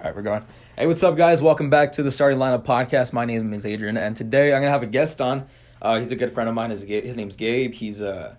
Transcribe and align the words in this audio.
All 0.00 0.06
right, 0.06 0.16
we're 0.16 0.22
going. 0.22 0.42
Hey, 0.78 0.86
what's 0.86 1.02
up, 1.02 1.14
guys? 1.14 1.42
Welcome 1.42 1.68
back 1.68 1.92
to 1.92 2.02
the 2.02 2.10
Starting 2.10 2.38
Lineup 2.38 2.64
podcast. 2.64 3.12
My 3.12 3.26
name 3.26 3.52
is 3.52 3.66
Adrian, 3.66 3.98
and 3.98 4.16
today 4.16 4.54
I'm 4.54 4.62
gonna 4.62 4.70
have 4.70 4.82
a 4.82 4.86
guest 4.86 5.20
on. 5.20 5.46
Uh, 5.82 5.98
he's 5.98 6.10
a 6.10 6.16
good 6.16 6.32
friend 6.32 6.48
of 6.48 6.54
mine. 6.54 6.70
His, 6.70 6.84
his 6.84 7.16
name's 7.16 7.36
Gabe. 7.36 7.74
He's 7.74 8.00
a 8.00 8.38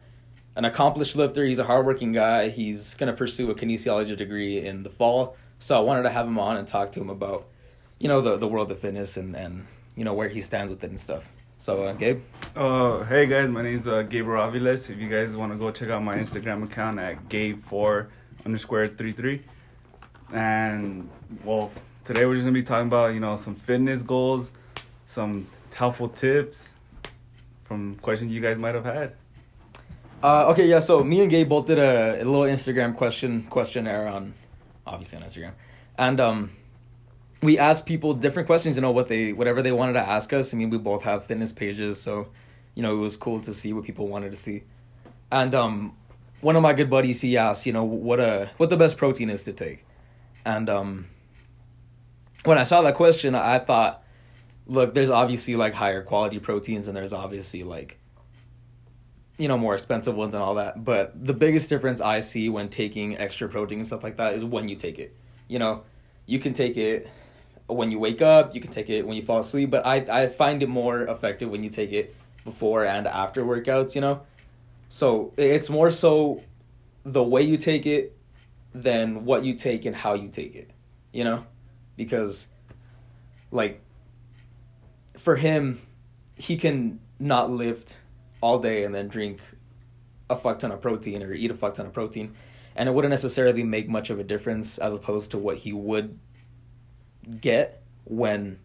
an 0.55 0.65
accomplished 0.65 1.15
lifter. 1.15 1.45
He's 1.45 1.59
a 1.59 1.63
hardworking 1.63 2.13
guy. 2.13 2.49
He's 2.49 2.95
gonna 2.95 3.13
pursue 3.13 3.51
a 3.51 3.53
kinesiology 3.53 4.17
degree 4.17 4.65
in 4.65 4.81
the 4.81 4.89
fall. 4.89 5.37
So 5.59 5.77
I 5.77 5.81
wanted 5.81 6.01
to 6.01 6.09
have 6.09 6.25
him 6.25 6.39
on 6.39 6.57
and 6.57 6.67
talk 6.67 6.91
to 6.93 6.99
him 6.99 7.11
about, 7.11 7.45
you 7.99 8.07
know, 8.07 8.21
the 8.21 8.37
the 8.37 8.47
world 8.47 8.71
of 8.71 8.79
fitness 8.79 9.15
and 9.17 9.35
and 9.35 9.67
you 9.95 10.03
know 10.03 10.15
where 10.15 10.29
he 10.29 10.41
stands 10.41 10.71
with 10.71 10.83
it 10.83 10.89
and 10.89 10.99
stuff. 10.99 11.29
So, 11.59 11.83
uh, 11.85 11.93
Gabe. 11.93 12.23
Uh, 12.55 13.03
hey 13.03 13.27
guys, 13.27 13.49
my 13.49 13.61
name 13.61 13.75
is 13.75 13.87
uh, 13.87 14.01
Gabriel 14.01 14.51
Aviles. 14.51 14.89
If 14.89 14.97
you 14.97 15.07
guys 15.07 15.35
want 15.35 15.51
to 15.51 15.59
go 15.59 15.69
check 15.69 15.89
out 15.89 16.01
my 16.01 16.17
Instagram 16.17 16.63
account 16.63 16.97
at 16.97 17.29
Gabe4 17.29 18.07
underscore 18.47 18.87
33. 18.87 19.43
And, 20.33 21.09
well, 21.43 21.71
today 22.05 22.25
we're 22.25 22.35
just 22.35 22.45
to 22.45 22.51
be 22.51 22.63
talking 22.63 22.87
about, 22.87 23.13
you 23.13 23.19
know, 23.19 23.35
some 23.35 23.55
fitness 23.55 24.01
goals, 24.01 24.51
some 25.07 25.47
helpful 25.73 26.09
tips 26.09 26.69
from 27.63 27.95
questions 27.95 28.33
you 28.33 28.41
guys 28.41 28.57
might 28.57 28.75
have 28.75 28.85
had. 28.85 29.13
Uh, 30.23 30.49
okay, 30.49 30.67
yeah. 30.67 30.79
So 30.79 31.03
me 31.03 31.21
and 31.21 31.29
Gabe 31.31 31.49
both 31.49 31.65
did 31.65 31.79
a, 31.79 32.21
a 32.21 32.23
little 32.23 32.41
Instagram 32.41 32.95
question 32.95 33.43
questionnaire 33.49 34.07
on, 34.07 34.33
obviously 34.85 35.17
on 35.17 35.23
Instagram, 35.23 35.53
and 35.97 36.19
um, 36.19 36.51
we 37.41 37.57
asked 37.57 37.87
people 37.87 38.13
different 38.13 38.45
questions. 38.45 38.75
You 38.75 38.83
know 38.83 38.91
what 38.91 39.07
they 39.07 39.33
whatever 39.33 39.63
they 39.63 39.71
wanted 39.71 39.93
to 39.93 40.07
ask 40.07 40.31
us. 40.31 40.53
I 40.53 40.57
mean, 40.57 40.69
we 40.69 40.77
both 40.77 41.01
have 41.03 41.25
fitness 41.25 41.51
pages, 41.51 41.99
so 41.99 42.27
you 42.75 42.83
know 42.83 42.93
it 42.93 42.99
was 42.99 43.17
cool 43.17 43.41
to 43.41 43.53
see 43.53 43.73
what 43.73 43.83
people 43.83 44.07
wanted 44.07 44.29
to 44.29 44.37
see. 44.37 44.63
And 45.31 45.55
um, 45.55 45.95
one 46.41 46.55
of 46.55 46.61
my 46.61 46.73
good 46.73 46.89
buddies 46.89 47.21
he 47.21 47.37
asked, 47.37 47.65
you 47.65 47.73
know, 47.73 47.83
what 47.83 48.19
a 48.19 48.51
what 48.57 48.69
the 48.69 48.77
best 48.77 48.97
protein 48.97 49.31
is 49.31 49.43
to 49.45 49.53
take, 49.53 49.83
and 50.45 50.69
um, 50.69 51.05
when 52.43 52.57
I 52.57 52.63
saw 52.63 52.81
that 52.81 52.95
question, 52.95 53.35
I 53.35 53.59
thought, 53.59 54.03
look, 54.65 54.93
there's 54.93 55.09
obviously 55.09 55.55
like 55.55 55.73
higher 55.73 56.03
quality 56.03 56.39
proteins, 56.39 56.87
and 56.87 56.95
there's 56.95 57.13
obviously 57.13 57.63
like 57.63 57.97
you 59.37 59.47
know 59.47 59.57
more 59.57 59.73
expensive 59.73 60.15
ones 60.15 60.33
and 60.33 60.43
all 60.43 60.55
that. 60.55 60.83
But 60.83 61.25
the 61.25 61.33
biggest 61.33 61.69
difference 61.69 62.01
i 62.01 62.19
see 62.19 62.49
when 62.49 62.69
taking 62.69 63.17
extra 63.17 63.49
protein 63.49 63.79
and 63.79 63.87
stuff 63.87 64.03
like 64.03 64.17
that 64.17 64.35
is 64.35 64.43
when 64.43 64.69
you 64.69 64.75
take 64.75 64.99
it. 64.99 65.15
You 65.47 65.59
know 65.59 65.83
you 66.25 66.39
can 66.39 66.53
take 66.53 66.77
it 66.77 67.09
when 67.67 67.91
you 67.91 67.99
wake 67.99 68.21
up 68.21 68.53
you 68.53 68.61
can 68.61 68.71
take 68.71 68.89
it 68.89 69.05
when 69.05 69.15
you 69.15 69.23
fall 69.23 69.39
asleep 69.39 69.69
but 69.69 69.85
i 69.85 69.95
i 70.23 70.27
find 70.27 70.61
it 70.61 70.69
more 70.69 71.03
effective 71.03 71.49
when 71.49 71.63
you 71.63 71.69
take 71.69 71.91
it 71.91 72.15
before 72.43 72.85
and 72.85 73.07
after 73.07 73.43
workouts 73.43 73.95
you 73.95 74.01
know? 74.01 74.21
So 74.89 75.33
it's 75.37 75.69
more 75.69 75.89
so 75.89 76.43
the 77.03 77.23
way 77.23 77.41
you 77.43 77.57
take 77.57 77.85
it 77.85 78.17
than 78.73 79.25
what 79.25 79.43
you 79.43 79.53
take 79.53 79.85
and 79.85 79.95
how 79.95 80.13
you 80.13 80.29
take 80.29 80.55
it 80.55 80.71
you 81.11 81.23
know? 81.23 81.45
Because 81.97 82.47
like 83.51 83.81
for 85.17 85.35
him 85.35 85.81
he 86.35 86.57
can 86.57 86.99
not 87.19 87.51
lift 87.51 87.99
all 88.39 88.59
day 88.59 88.83
and 88.83 88.95
then 88.95 89.07
drink 89.07 89.41
a 90.29 90.35
fuck 90.35 90.59
ton 90.59 90.71
of 90.71 90.81
protein 90.81 91.21
or 91.21 91.33
eat 91.33 91.51
a 91.51 91.53
fuck 91.53 91.73
ton 91.73 91.85
of 91.85 91.93
protein 91.93 92.33
and 92.75 92.87
it 92.87 92.93
wouldn't 92.93 93.09
necessarily 93.09 93.63
make 93.63 93.89
much 93.89 94.09
of 94.09 94.19
a 94.19 94.23
difference 94.23 94.77
as 94.77 94.93
opposed 94.93 95.31
to 95.31 95.37
what 95.37 95.57
he 95.57 95.73
would 95.73 96.17
get 97.41 97.83
when 98.05 98.57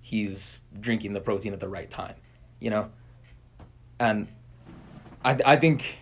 he's 0.00 0.62
drinking 0.80 1.12
the 1.12 1.20
protein 1.20 1.52
at 1.52 1.60
the 1.60 1.68
right 1.68 1.90
time 1.90 2.14
you 2.58 2.70
know? 2.70 2.90
And 3.98 4.26
i 5.22 5.38
i 5.44 5.56
think 5.56 5.98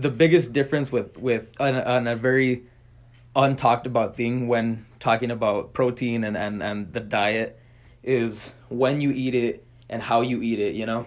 the 0.00 0.10
biggest 0.10 0.52
difference 0.52 0.90
with 0.90 1.16
with 1.18 1.48
on, 1.58 1.74
on 1.74 2.06
a 2.06 2.16
very 2.16 2.64
untalked 3.36 3.86
about 3.86 4.16
thing 4.16 4.48
when 4.48 4.86
talking 4.98 5.30
about 5.30 5.72
protein 5.72 6.24
and 6.24 6.36
and 6.36 6.62
and 6.62 6.92
the 6.92 7.00
diet 7.00 7.60
is 8.02 8.54
when 8.68 9.00
you 9.00 9.10
eat 9.10 9.34
it 9.34 9.64
and 9.88 10.00
how 10.00 10.22
you 10.22 10.40
eat 10.40 10.58
it, 10.58 10.74
you 10.74 10.86
know? 10.86 11.06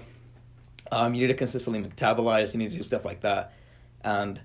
Um, 0.91 1.15
you 1.15 1.21
need 1.21 1.27
to 1.27 1.33
consistently 1.33 1.81
metabolize, 1.81 2.53
you 2.53 2.59
need 2.59 2.71
to 2.71 2.77
do 2.77 2.83
stuff 2.83 3.05
like 3.05 3.21
that. 3.21 3.53
And 4.01 4.39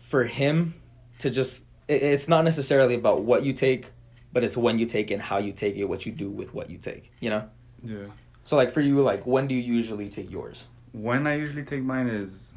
for 0.00 0.24
him 0.24 0.74
to 1.18 1.30
just, 1.30 1.64
it, 1.88 2.02
it's 2.02 2.28
not 2.28 2.44
necessarily 2.44 2.96
about 2.96 3.22
what 3.22 3.44
you 3.44 3.52
take, 3.52 3.92
but 4.32 4.44
it's 4.44 4.56
when 4.56 4.78
you 4.78 4.86
take 4.86 5.10
and 5.10 5.22
how 5.22 5.38
you 5.38 5.52
take 5.52 5.76
it, 5.76 5.84
what 5.84 6.04
you 6.04 6.12
do 6.12 6.28
with 6.28 6.52
what 6.52 6.68
you 6.68 6.76
take, 6.76 7.12
you 7.20 7.30
know? 7.30 7.48
Yeah. 7.82 8.06
So, 8.44 8.56
like, 8.56 8.72
for 8.72 8.80
you, 8.80 9.00
like, 9.00 9.26
when 9.26 9.46
do 9.46 9.54
you 9.54 9.62
usually 9.62 10.08
take 10.08 10.30
yours? 10.30 10.68
When 10.92 11.26
I 11.26 11.36
usually 11.36 11.62
take 11.62 11.82
mine 11.82 12.08
is, 12.08 12.50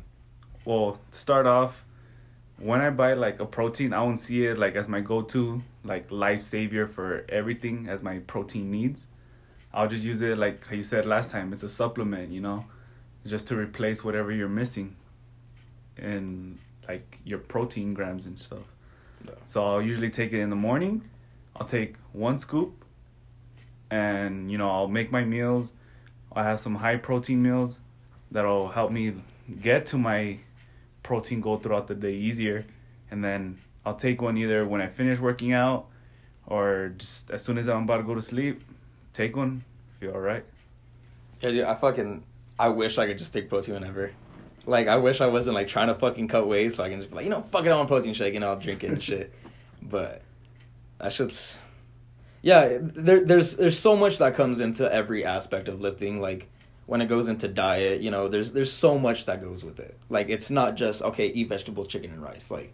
well, 0.66 1.00
to 1.12 1.19
start 1.19 1.46
off, 1.46 1.84
when 2.57 2.81
I 2.81 2.90
buy 2.90 3.13
like 3.13 3.40
a 3.40 3.46
protein, 3.46 3.94
I 3.94 4.01
won't 4.01 4.19
see 4.19 4.46
it 4.46 4.57
like 4.57 4.75
as 4.75 4.88
my 4.88 5.01
go-to, 5.01 5.62
like 5.84 6.12
life 6.12 6.41
savior 6.41 6.88
for 6.88 7.25
everything 7.29 7.88
as 7.90 8.03
my 8.03 8.19
protein 8.19 8.72
needs. 8.72 9.07
I'll 9.73 9.88
just 9.88 10.03
use 10.03 10.22
it 10.22 10.38
like 10.38 10.66
how 10.66 10.75
you 10.75 10.84
said 10.84 11.06
last 11.06 11.31
time. 11.31 11.52
It's 11.52 11.63
a 11.63 11.69
supplement, 11.69 12.31
you 12.31 12.41
know, 12.41 12.66
just 13.25 13.47
to 13.47 13.56
replace 13.56 14.03
whatever 14.03 14.31
you're 14.31 14.47
missing, 14.47 14.96
and 15.97 16.59
like 16.88 17.19
your 17.25 17.40
protein 17.40 17.94
grams 17.94 18.25
and 18.25 18.40
stuff. 18.40 18.66
No. 19.28 19.34
So 19.46 19.66
I'll 19.66 19.81
usually 19.81 20.09
take 20.09 20.31
it 20.31 20.40
in 20.40 20.50
the 20.50 20.56
morning. 20.56 21.02
I'll 21.56 21.68
take 21.68 21.96
one 22.12 22.40
scoop, 22.40 22.85
and 23.90 24.52
you 24.52 24.57
know 24.57 24.69
I'll 24.69 24.88
make 24.88 25.12
my 25.12 25.23
meals. 25.23 25.73
I 26.35 26.44
have 26.44 26.59
some 26.59 26.75
high 26.75 26.97
protein 26.97 27.41
meals 27.41 27.79
that'll 28.31 28.69
help 28.69 28.91
me 28.91 29.16
get 29.59 29.85
to 29.88 29.97
my 29.97 30.40
protein 31.03 31.41
goal 31.41 31.58
throughout 31.58 31.88
the 31.88 31.96
day 31.96 32.14
easier, 32.14 32.66
and 33.12 33.24
then 33.24 33.59
I'll 33.86 33.96
take 33.96 34.22
one 34.22 34.38
either 34.38 34.66
when 34.66 34.81
I 34.81 34.88
finish 34.88 35.19
working 35.19 35.53
out, 35.53 35.88
or 36.47 36.94
just 36.97 37.30
as 37.30 37.44
soon 37.44 37.58
as 37.58 37.69
I'm 37.69 37.84
about 37.84 37.97
to 37.97 38.03
go 38.03 38.16
to 38.16 38.22
sleep 38.22 38.64
take 39.14 39.36
one, 39.36 39.64
feel 40.00 40.12
alright. 40.12 40.44
Yeah, 41.41 41.52
dude, 41.52 41.64
I 41.64 41.75
fucking, 41.75 42.24
I 42.59 42.69
wish 42.69 42.97
I 42.97 43.08
could 43.08 43.18
just 43.18 43.34
take 43.34 43.50
protein 43.50 43.75
whenever. 43.75 44.12
Like, 44.66 44.88
I 44.88 44.97
wish 44.97 45.22
I 45.22 45.28
wasn't, 45.28 45.56
like, 45.56 45.68
trying 45.68 45.88
to 45.88 45.96
fucking 45.96 46.28
cut 46.28 46.47
weight 46.47 46.74
so 46.74 46.84
I 46.84 46.90
can 46.90 47.00
just 47.00 47.09
be 47.09 47.18
like, 47.18 47.25
you 47.25 47.31
know, 47.31 47.44
fuck 47.52 47.66
it, 47.66 47.70
I 47.70 47.75
want 47.75 47.88
protein 47.88 48.14
shake 48.14 48.35
and 48.35 48.44
I'll 48.44 48.59
drink 48.59 48.84
it 48.84 48.91
and 48.91 49.03
shit. 49.09 49.34
But 49.81 50.22
that 51.00 51.12
shit's, 51.12 51.59
yeah, 52.41 52.78
there, 52.81 53.24
there's, 53.24 53.56
there's 53.56 53.78
so 53.78 53.96
much 53.96 54.18
that 54.18 54.35
comes 54.35 54.59
into 54.59 54.91
every 54.91 55.25
aspect 55.25 55.68
of 55.68 55.81
lifting. 55.81 56.20
Like, 56.20 56.50
when 56.85 57.01
it 57.01 57.07
goes 57.07 57.27
into 57.27 57.47
diet, 57.47 58.01
you 58.01 58.11
know, 58.11 58.27
there's, 58.27 58.51
there's 58.51 58.71
so 58.71 58.99
much 58.99 59.25
that 59.25 59.41
goes 59.41 59.63
with 59.63 59.79
it. 59.79 59.97
Like, 60.09 60.29
it's 60.29 60.49
not 60.49 60.75
just, 60.75 61.01
okay, 61.01 61.27
eat 61.27 61.47
vegetables, 61.47 61.88
chicken, 61.88 62.11
and 62.11 62.21
rice. 62.21 62.51
Like, 62.51 62.73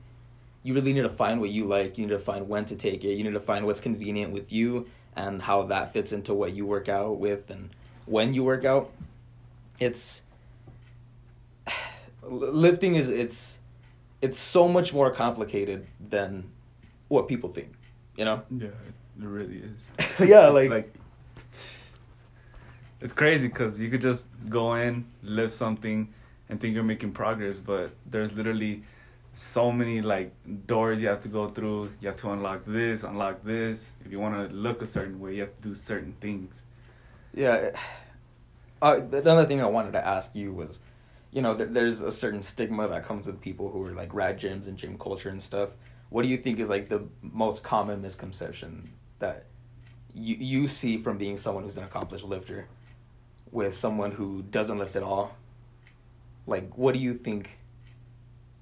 you 0.64 0.74
really 0.74 0.94
need 0.94 1.04
to 1.04 1.10
find 1.10 1.40
what 1.40 1.50
you 1.50 1.66
like. 1.66 1.98
You 1.98 2.08
need 2.08 2.14
to 2.14 2.20
find 2.20 2.50
when 2.50 2.66
to 2.66 2.76
take 2.76 3.04
it. 3.04 3.14
You 3.14 3.24
need 3.24 3.34
to 3.34 3.40
find 3.40 3.66
what's 3.66 3.80
convenient 3.80 4.32
with 4.34 4.52
you 4.52 4.88
and 5.16 5.42
how 5.42 5.64
that 5.64 5.94
fits 5.94 6.12
into 6.12 6.34
what 6.34 6.54
you 6.54 6.66
work 6.66 6.90
out 6.90 7.18
with 7.18 7.50
and 7.50 7.70
when 8.06 8.34
you 8.34 8.44
work 8.44 8.66
out. 8.66 8.92
It's 9.80 10.24
lifting 12.24 12.96
is 12.96 13.10
it's 13.10 13.60
it's 14.22 14.38
so 14.38 14.68
much 14.68 14.94
more 14.94 15.12
complicated 15.12 15.88
than 16.00 16.52
what 17.08 17.28
people 17.28 17.50
think, 17.50 17.74
you 18.18 18.26
know? 18.26 18.44
Yeah, 18.50 18.68
it 18.68 19.26
really 19.26 19.64
is. 19.64 20.10
yeah, 20.30 20.48
like, 20.48 20.70
like 20.70 20.94
it's 23.02 23.14
crazy 23.14 23.48
because 23.48 23.80
you 23.80 23.90
could 23.90 24.02
just 24.02 24.28
go 24.50 24.76
in, 24.76 25.06
lift 25.24 25.54
something, 25.54 26.14
and 26.50 26.60
think 26.60 26.74
you're 26.76 26.84
making 26.84 27.12
progress, 27.12 27.58
but 27.58 27.92
there's 28.06 28.34
literally 28.34 28.84
so 29.36 29.72
many 29.72 30.02
like 30.02 30.34
doors 30.68 31.02
you 31.02 31.08
have 31.08 31.22
to 31.22 31.30
go 31.30 31.48
through. 31.48 31.92
You 32.02 32.08
have 32.08 32.18
to 32.18 32.32
unlock 32.32 32.64
this, 32.66 33.04
unlock 33.04 33.44
this. 33.44 33.86
If 34.06 34.12
you 34.12 34.20
want 34.20 34.36
to 34.50 34.56
look 34.56 34.82
a 34.82 34.88
certain 34.88 35.20
way, 35.20 35.36
you 35.36 35.42
have 35.42 35.56
to 35.62 35.70
do 35.70 35.76
certain 35.76 36.14
things. 36.20 36.66
yeah. 37.34 37.72
Uh, 38.82 39.02
another 39.12 39.46
thing 39.46 39.62
I 39.62 39.66
wanted 39.66 39.92
to 39.92 40.08
ask 40.08 40.34
you 40.34 40.54
was, 40.54 40.80
you 41.32 41.42
know, 41.42 41.54
th- 41.54 41.70
there's 41.72 42.02
a 42.02 42.12
certain 42.12 42.42
stigma 42.42 42.88
that 42.88 43.06
comes 43.06 43.28
with 43.28 43.42
people 43.42 43.70
who 43.70 43.86
are 43.86 43.94
like 43.94 44.14
rad 44.14 44.40
gyms 44.40 44.68
and 44.68 44.78
gym 44.78 44.98
culture 44.98 45.28
and 45.30 45.42
stuff. 45.42 45.72
What 46.10 46.24
do 46.24 46.30
you 46.30 46.38
think 46.38 46.60
is 46.60 46.70
like 46.70 46.88
the 46.88 47.04
most 47.22 47.62
common 47.62 48.02
misconception 48.02 48.90
that 49.20 49.46
you 50.14 50.36
you 50.36 50.68
see 50.68 50.98
from 50.98 51.18
being 51.18 51.38
someone 51.38 51.64
who's 51.66 51.78
an 51.78 51.84
accomplished 51.84 52.24
lifter 52.24 52.68
with 53.52 53.76
someone 53.76 54.12
who 54.12 54.44
doesn't 54.44 54.78
lift 54.78 54.96
at 54.96 55.04
all? 55.04 55.36
Like, 56.48 56.78
what 56.78 56.94
do 56.94 57.00
you 57.00 57.14
think 57.14 57.58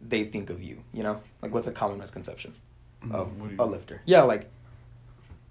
they 0.01 0.25
think 0.25 0.49
of 0.49 0.61
you? 0.61 0.83
You 0.93 1.03
know, 1.03 1.21
like 1.41 1.53
what's 1.53 1.67
a 1.67 1.71
common 1.71 1.97
misconception 1.97 2.53
of 3.11 3.27
Mm, 3.29 3.49
do 3.49 3.55
you- 3.55 3.61
a 3.63 3.65
lifter? 3.65 4.01
Yeah, 4.05 4.23
like, 4.23 4.49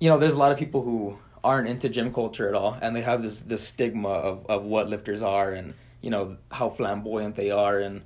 you 0.01 0.09
know, 0.11 0.19
there's 0.19 0.35
a 0.35 0.39
lot 0.39 0.53
of 0.53 0.59
people 0.59 0.83
who 0.83 1.19
aren't 1.43 1.69
into 1.69 1.89
gym 1.89 2.13
culture 2.13 2.49
at 2.49 2.55
all, 2.55 2.77
and 2.81 2.95
they 2.95 3.03
have 3.03 3.23
this 3.23 3.41
this 3.41 3.67
stigma 3.67 4.09
of 4.09 4.45
of 4.47 4.65
what 4.65 4.89
lifters 4.89 5.23
are, 5.23 5.53
and 5.53 5.75
you 6.03 6.11
know 6.11 6.37
how 6.51 6.71
flamboyant 6.71 7.37
they 7.37 7.51
are, 7.51 7.79
and 7.79 8.03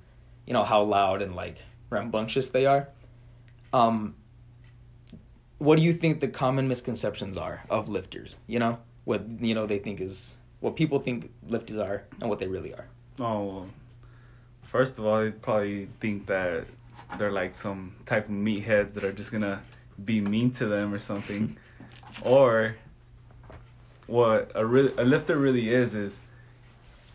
you 0.46 0.52
know 0.52 0.64
how 0.64 0.82
loud 0.82 1.22
and 1.22 1.34
like 1.34 1.58
rambunctious 1.90 2.50
they 2.50 2.66
are. 2.66 2.88
Um, 3.72 4.14
what 5.58 5.76
do 5.76 5.82
you 5.82 5.92
think 5.92 6.20
the 6.20 6.28
common 6.28 6.68
misconceptions 6.68 7.36
are 7.36 7.62
of 7.70 7.88
lifters? 7.88 8.36
You 8.46 8.58
know 8.58 8.78
what 9.04 9.22
you 9.40 9.54
know 9.54 9.66
they 9.66 9.78
think 9.78 10.00
is 10.00 10.34
what 10.60 10.76
people 10.76 11.00
think 11.00 11.30
lifters 11.48 11.78
are 11.78 12.04
and 12.20 12.28
what 12.28 12.38
they 12.38 12.46
really 12.46 12.72
are. 12.72 12.86
Oh, 13.18 13.44
well, 13.44 13.66
first 14.62 14.98
of 14.98 15.06
all, 15.06 15.22
they 15.22 15.30
probably 15.30 15.88
think 16.00 16.26
that 16.26 16.66
they're 17.18 17.32
like 17.32 17.54
some 17.54 17.94
type 18.06 18.26
of 18.26 18.34
meatheads 18.34 18.94
that 18.94 19.04
are 19.04 19.12
just 19.12 19.32
gonna 19.32 19.62
be 20.04 20.20
mean 20.20 20.50
to 20.52 20.66
them 20.66 20.94
or 20.94 20.98
something, 20.98 21.56
or 22.22 22.76
what 24.06 24.52
a 24.54 24.64
re- 24.64 24.94
a 24.96 25.04
lifter 25.04 25.36
really 25.36 25.72
is 25.72 25.94
is, 25.94 26.20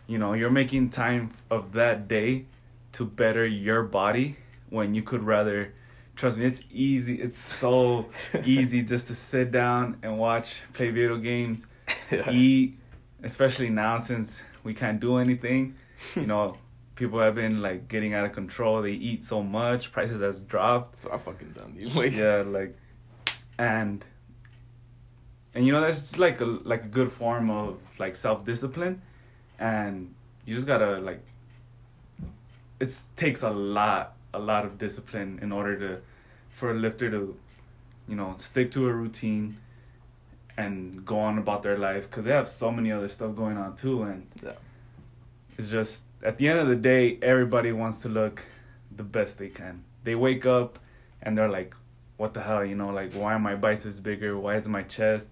you 0.06 0.18
know, 0.18 0.32
you're 0.32 0.50
making 0.50 0.90
time 0.90 1.32
of 1.50 1.72
that 1.72 2.08
day 2.08 2.46
to 2.92 3.04
better 3.04 3.46
your 3.46 3.82
body 3.82 4.36
when 4.70 4.94
you 4.94 5.02
could 5.02 5.22
rather. 5.22 5.72
Trust 6.14 6.38
me, 6.38 6.46
it's 6.46 6.62
easy. 6.72 7.20
It's 7.20 7.36
so 7.36 8.06
easy 8.44 8.82
just 8.82 9.08
to 9.08 9.14
sit 9.14 9.52
down 9.52 9.98
and 10.02 10.18
watch, 10.18 10.56
play 10.72 10.88
video 10.90 11.18
games, 11.18 11.66
eat, 12.30 12.78
especially 13.26 13.68
now 13.68 13.98
since 13.98 14.40
we 14.64 14.72
can't 14.72 15.00
do 15.00 15.18
anything. 15.18 15.74
You 16.14 16.26
know, 16.32 16.56
people 16.94 17.20
have 17.20 17.34
been 17.34 17.60
like 17.60 17.88
getting 17.88 18.14
out 18.14 18.24
of 18.24 18.32
control. 18.32 18.80
They 18.80 18.92
eat 18.92 19.24
so 19.24 19.42
much, 19.42 19.92
prices 19.92 20.20
has 20.22 20.40
dropped. 20.40 21.04
What 21.04 21.14
I 21.14 21.18
fucking 21.18 21.52
done, 21.58 21.74
dude. 21.76 21.94
Like, 21.94 22.12
Yeah, 22.12 22.42
like, 22.46 22.76
and 23.58 24.04
and 25.54 25.66
you 25.66 25.72
know 25.72 25.80
that's 25.80 26.00
just 26.00 26.18
like 26.18 26.40
a 26.40 26.44
like 26.44 26.84
a 26.84 26.88
good 26.88 27.12
form 27.12 27.50
of 27.50 27.78
like 27.98 28.16
self 28.16 28.44
discipline, 28.44 29.02
and 29.58 30.14
you 30.46 30.54
just 30.54 30.66
gotta 30.66 30.98
like. 31.00 31.20
It 32.78 32.94
takes 33.16 33.42
a 33.42 33.48
lot, 33.50 34.16
a 34.34 34.38
lot 34.38 34.66
of 34.66 34.76
discipline 34.76 35.38
in 35.40 35.50
order 35.50 35.78
to, 35.78 36.02
for 36.50 36.72
a 36.72 36.74
lifter 36.74 37.10
to, 37.10 37.34
you 38.06 38.16
know, 38.16 38.34
stick 38.36 38.70
to 38.72 38.86
a 38.86 38.92
routine, 38.92 39.56
and 40.56 41.04
go 41.04 41.18
on 41.18 41.38
about 41.38 41.62
their 41.62 41.76
life 41.78 42.08
because 42.08 42.24
they 42.24 42.32
have 42.32 42.48
so 42.48 42.70
many 42.70 42.90
other 42.90 43.08
stuff 43.08 43.34
going 43.36 43.56
on 43.56 43.74
too, 43.76 44.02
and 44.04 44.26
Yeah. 44.42 44.52
it's 45.58 45.68
just 45.70 46.02
at 46.22 46.38
the 46.38 46.48
end 46.48 46.58
of 46.58 46.68
the 46.68 46.76
day, 46.76 47.18
everybody 47.22 47.72
wants 47.72 48.00
to 48.02 48.08
look 48.08 48.42
the 48.94 49.02
best 49.04 49.38
they 49.38 49.48
can. 49.48 49.84
They 50.04 50.14
wake 50.14 50.46
up 50.46 50.78
and 51.22 51.36
they're 51.36 51.48
like, 51.48 51.74
"What 52.16 52.32
the 52.34 52.42
hell?" 52.42 52.64
You 52.64 52.74
know, 52.74 52.88
like, 52.88 53.12
why 53.14 53.34
are 53.34 53.38
my 53.38 53.54
biceps 53.54 54.00
bigger? 54.00 54.38
Why 54.38 54.56
is 54.56 54.66
my 54.68 54.82
chest? 54.82 55.28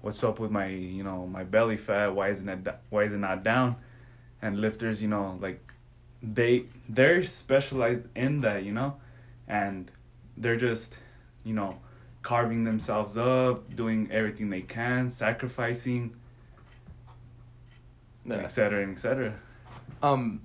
What's 0.00 0.22
up 0.24 0.38
with 0.38 0.50
my, 0.50 0.66
you 0.66 1.02
know, 1.04 1.26
my 1.26 1.44
belly 1.44 1.76
fat? 1.76 2.14
Why 2.14 2.28
isn't 2.30 2.48
it? 2.48 2.66
Why 2.90 3.04
is 3.04 3.12
it 3.12 3.18
not 3.18 3.42
down? 3.44 3.76
And 4.42 4.60
lifters, 4.60 5.00
you 5.00 5.08
know, 5.08 5.38
like, 5.40 5.60
they 6.22 6.64
they're 6.88 7.22
specialized 7.22 8.02
in 8.16 8.40
that, 8.42 8.64
you 8.64 8.72
know, 8.72 8.96
and 9.48 9.90
they're 10.36 10.56
just, 10.56 10.96
you 11.44 11.54
know, 11.54 11.78
carving 12.24 12.64
themselves 12.64 13.16
up, 13.16 13.76
doing 13.76 14.08
everything 14.10 14.50
they 14.50 14.62
can, 14.62 15.08
sacrificing, 15.08 16.12
Yeah. 18.26 18.36
et 18.36 18.48
cetera, 18.48 18.82
and 18.82 18.96
et 18.96 19.00
cetera. 19.00 19.34
um 20.02 20.40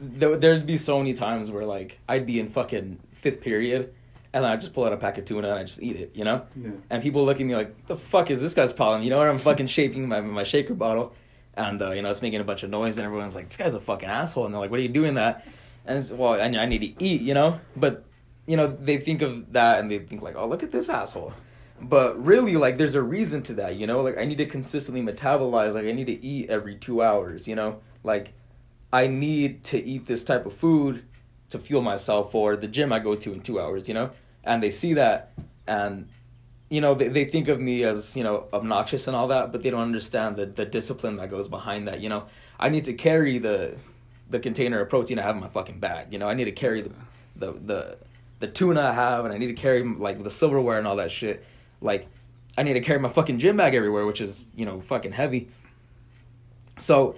there, 0.00 0.36
there'd 0.36 0.64
be 0.66 0.76
so 0.76 0.98
many 0.98 1.12
times 1.12 1.50
where 1.50 1.64
like 1.64 1.98
I'd 2.08 2.24
be 2.24 2.38
in 2.38 2.50
fucking 2.50 2.98
fifth 3.14 3.40
period 3.40 3.92
and 4.32 4.46
I 4.46 4.54
just 4.56 4.72
pull 4.72 4.84
out 4.84 4.92
a 4.92 4.96
pack 4.96 5.18
of 5.18 5.24
tuna 5.24 5.48
and 5.48 5.58
I 5.58 5.64
just 5.64 5.82
eat 5.82 5.96
it, 5.96 6.12
you 6.14 6.22
know? 6.24 6.46
Yeah. 6.54 6.70
And 6.90 7.02
people 7.02 7.24
look 7.24 7.40
at 7.40 7.46
me 7.46 7.56
like, 7.56 7.86
the 7.88 7.96
fuck 7.96 8.30
is 8.30 8.40
this 8.40 8.54
guy's 8.54 8.72
problem? 8.72 9.02
You 9.02 9.10
know, 9.10 9.18
or 9.20 9.28
I'm 9.28 9.38
fucking 9.40 9.66
shaping 9.66 10.06
my 10.06 10.20
my 10.20 10.44
shaker 10.44 10.74
bottle 10.74 11.14
and 11.54 11.82
uh, 11.82 11.90
you 11.92 12.02
know, 12.02 12.10
it's 12.10 12.22
making 12.22 12.40
a 12.40 12.44
bunch 12.44 12.62
of 12.62 12.70
noise 12.70 12.98
and 12.98 13.04
everyone's 13.06 13.34
like, 13.34 13.48
This 13.48 13.56
guy's 13.56 13.74
a 13.74 13.80
fucking 13.80 14.08
asshole 14.08 14.44
and 14.44 14.54
they're 14.54 14.60
like, 14.60 14.70
What 14.70 14.78
are 14.78 14.84
you 14.84 14.88
doing 14.90 15.14
that? 15.14 15.46
And 15.86 15.98
it's 15.98 16.10
well, 16.12 16.34
I, 16.34 16.44
I 16.44 16.66
need 16.66 16.82
to 16.82 17.04
eat, 17.04 17.22
you 17.22 17.34
know? 17.34 17.58
But 17.74 18.04
you 18.48 18.56
know, 18.56 18.66
they 18.66 18.96
think 18.96 19.20
of 19.20 19.52
that 19.52 19.78
and 19.78 19.90
they 19.90 19.98
think 19.98 20.22
like, 20.22 20.34
Oh, 20.34 20.48
look 20.48 20.62
at 20.62 20.72
this 20.72 20.88
asshole. 20.88 21.34
But 21.80 22.24
really, 22.24 22.56
like, 22.56 22.76
there's 22.76 22.96
a 22.96 23.02
reason 23.02 23.42
to 23.44 23.54
that, 23.54 23.76
you 23.76 23.86
know? 23.86 24.00
Like, 24.00 24.18
I 24.18 24.24
need 24.24 24.38
to 24.38 24.46
consistently 24.46 25.00
metabolize. 25.00 25.74
Like, 25.74 25.84
I 25.84 25.92
need 25.92 26.08
to 26.08 26.24
eat 26.24 26.50
every 26.50 26.74
two 26.74 27.02
hours, 27.02 27.46
you 27.46 27.54
know? 27.54 27.78
Like, 28.02 28.32
I 28.92 29.06
need 29.06 29.62
to 29.64 29.78
eat 29.78 30.06
this 30.06 30.24
type 30.24 30.44
of 30.44 30.54
food 30.54 31.04
to 31.50 31.58
fuel 31.58 31.82
myself 31.82 32.32
for 32.32 32.56
the 32.56 32.66
gym 32.66 32.92
I 32.92 32.98
go 32.98 33.14
to 33.14 33.32
in 33.32 33.42
two 33.42 33.60
hours, 33.60 33.86
you 33.86 33.94
know? 33.94 34.10
And 34.42 34.62
they 34.62 34.70
see 34.70 34.94
that 34.94 35.32
and, 35.66 36.08
you 36.70 36.80
know, 36.80 36.94
they, 36.94 37.08
they 37.08 37.26
think 37.26 37.48
of 37.48 37.60
me 37.60 37.84
as, 37.84 38.16
you 38.16 38.24
know, 38.24 38.48
obnoxious 38.52 39.06
and 39.06 39.14
all 39.14 39.28
that, 39.28 39.52
but 39.52 39.62
they 39.62 39.70
don't 39.70 39.82
understand 39.82 40.36
the, 40.36 40.46
the 40.46 40.64
discipline 40.64 41.16
that 41.16 41.30
goes 41.30 41.48
behind 41.48 41.86
that, 41.86 42.00
you 42.00 42.08
know? 42.08 42.24
I 42.58 42.70
need 42.70 42.84
to 42.84 42.94
carry 42.94 43.38
the 43.38 43.76
the 44.30 44.38
container 44.38 44.80
of 44.80 44.90
protein 44.90 45.18
I 45.18 45.22
have 45.22 45.36
in 45.36 45.40
my 45.40 45.48
fucking 45.48 45.78
bag, 45.78 46.12
you 46.12 46.18
know? 46.18 46.28
I 46.28 46.34
need 46.34 46.46
to 46.46 46.52
carry 46.52 46.82
the 46.82 46.90
the 47.36 47.52
the, 47.52 47.98
the 48.40 48.46
tuna 48.46 48.80
I 48.82 48.92
have 48.92 49.24
and 49.24 49.34
I 49.34 49.38
need 49.38 49.48
to 49.48 49.54
carry, 49.54 49.82
like, 49.82 50.22
the 50.22 50.30
silverware 50.30 50.78
and 50.78 50.86
all 50.86 50.96
that 50.96 51.10
shit. 51.10 51.44
Like, 51.80 52.06
I 52.56 52.62
need 52.62 52.74
to 52.74 52.80
carry 52.80 52.98
my 52.98 53.08
fucking 53.08 53.38
gym 53.38 53.56
bag 53.56 53.74
everywhere, 53.74 54.06
which 54.06 54.20
is, 54.20 54.44
you 54.54 54.64
know, 54.64 54.80
fucking 54.80 55.12
heavy. 55.12 55.48
So, 56.78 57.16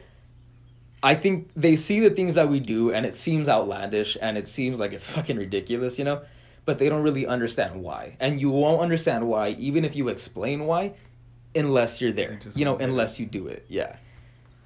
I 1.02 1.14
think 1.14 1.50
they 1.56 1.76
see 1.76 2.00
the 2.00 2.10
things 2.10 2.34
that 2.34 2.48
we 2.48 2.60
do 2.60 2.92
and 2.92 3.06
it 3.06 3.14
seems 3.14 3.48
outlandish 3.48 4.16
and 4.20 4.36
it 4.36 4.46
seems 4.46 4.78
like 4.78 4.92
it's 4.92 5.06
fucking 5.16 5.36
ridiculous, 5.36 5.98
you 5.98 6.04
know? 6.04 6.22
But 6.66 6.78
they 6.78 6.88
don't 6.88 7.02
really 7.02 7.26
understand 7.26 7.82
why. 7.82 8.16
And 8.20 8.40
you 8.40 8.50
won't 8.50 8.80
understand 8.80 9.26
why 9.26 9.50
even 9.58 9.84
if 9.84 9.96
you 9.96 10.08
explain 10.08 10.66
why 10.66 10.94
unless 11.54 12.00
you're 12.00 12.12
there. 12.12 12.38
You 12.54 12.64
know, 12.64 12.72
won't 12.72 12.80
get 12.80 12.88
it. 12.88 12.90
unless 12.90 13.18
you 13.18 13.26
do 13.26 13.48
it. 13.48 13.64
Yeah. 13.68 13.96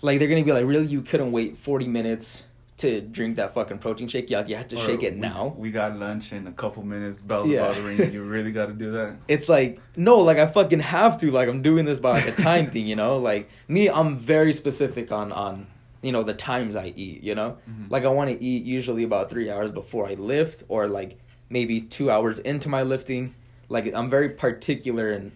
Like 0.03 0.19
they're 0.19 0.29
going 0.29 0.43
to 0.43 0.47
be 0.47 0.53
like, 0.53 0.67
"Really 0.67 0.87
you 0.87 1.03
couldn't 1.03 1.33
wait 1.33 1.57
40 1.57 1.89
minutes 1.89 2.45
to 2.79 3.01
drink 3.01 3.37
that 3.37 3.55
fucking 3.55 3.79
protein 3.79 4.09
shake? 4.09 4.31
Yeah, 4.31 4.45
you 4.47 4.57
have 4.57 4.69
to 4.69 4.77
Or 4.77 4.81
shake 4.87 5.03
it 5.03 5.15
we- 5.15 5.21
now." 5.21 5.55
We 5.57 5.71
got 5.71 5.97
lunch 5.97 6.33
in 6.33 6.47
a 6.47 6.53
couple 6.53 6.83
minutes. 6.83 7.21
Bells 7.21 7.49
Yeah. 7.49 7.67
about 7.67 7.77
to 7.77 7.83
ring. 7.83 8.13
You 8.13 8.23
really 8.23 8.51
got 8.53 8.67
to 8.67 8.73
do 8.73 8.93
that. 8.93 9.17
it's 9.29 9.49
like 9.49 9.81
no 9.97 10.17
like 10.19 10.39
i 10.39 10.47
fucking 10.47 10.81
have 10.81 11.17
to 11.19 11.31
like 11.31 11.49
i'm 11.49 11.63
doing 11.63 11.85
this 11.85 12.01
by 12.01 12.11
like 12.13 12.27
a 12.27 12.33
time 12.33 12.71
thing 12.71 12.87
you 12.87 12.97
know 12.97 13.17
like 13.19 13.49
me 13.69 13.89
i'm 13.89 14.17
very 14.19 14.53
specific 14.53 15.13
on 15.13 15.31
on 15.31 15.67
you 16.03 16.11
know 16.11 16.23
the 16.25 16.35
times 16.35 16.75
i 16.75 16.87
eat 16.97 17.23
you 17.23 17.35
know 17.35 17.57
Mhm. 17.71 17.91
like 17.91 18.05
i 18.05 18.09
want 18.09 18.29
to 18.31 18.43
eat 18.43 18.65
usually 18.65 19.05
about 19.05 19.31
three 19.31 19.49
hours 19.51 19.71
before 19.71 20.09
i 20.09 20.15
lift 20.15 20.65
or 20.69 20.89
like 20.89 21.17
maybe 21.49 21.81
two 21.81 22.11
hours 22.11 22.41
into 22.41 22.69
my 22.69 22.83
lifting 22.83 23.35
like 23.69 23.93
i'm 23.95 24.11
very 24.11 24.31
particular 24.31 25.13
in 25.13 25.31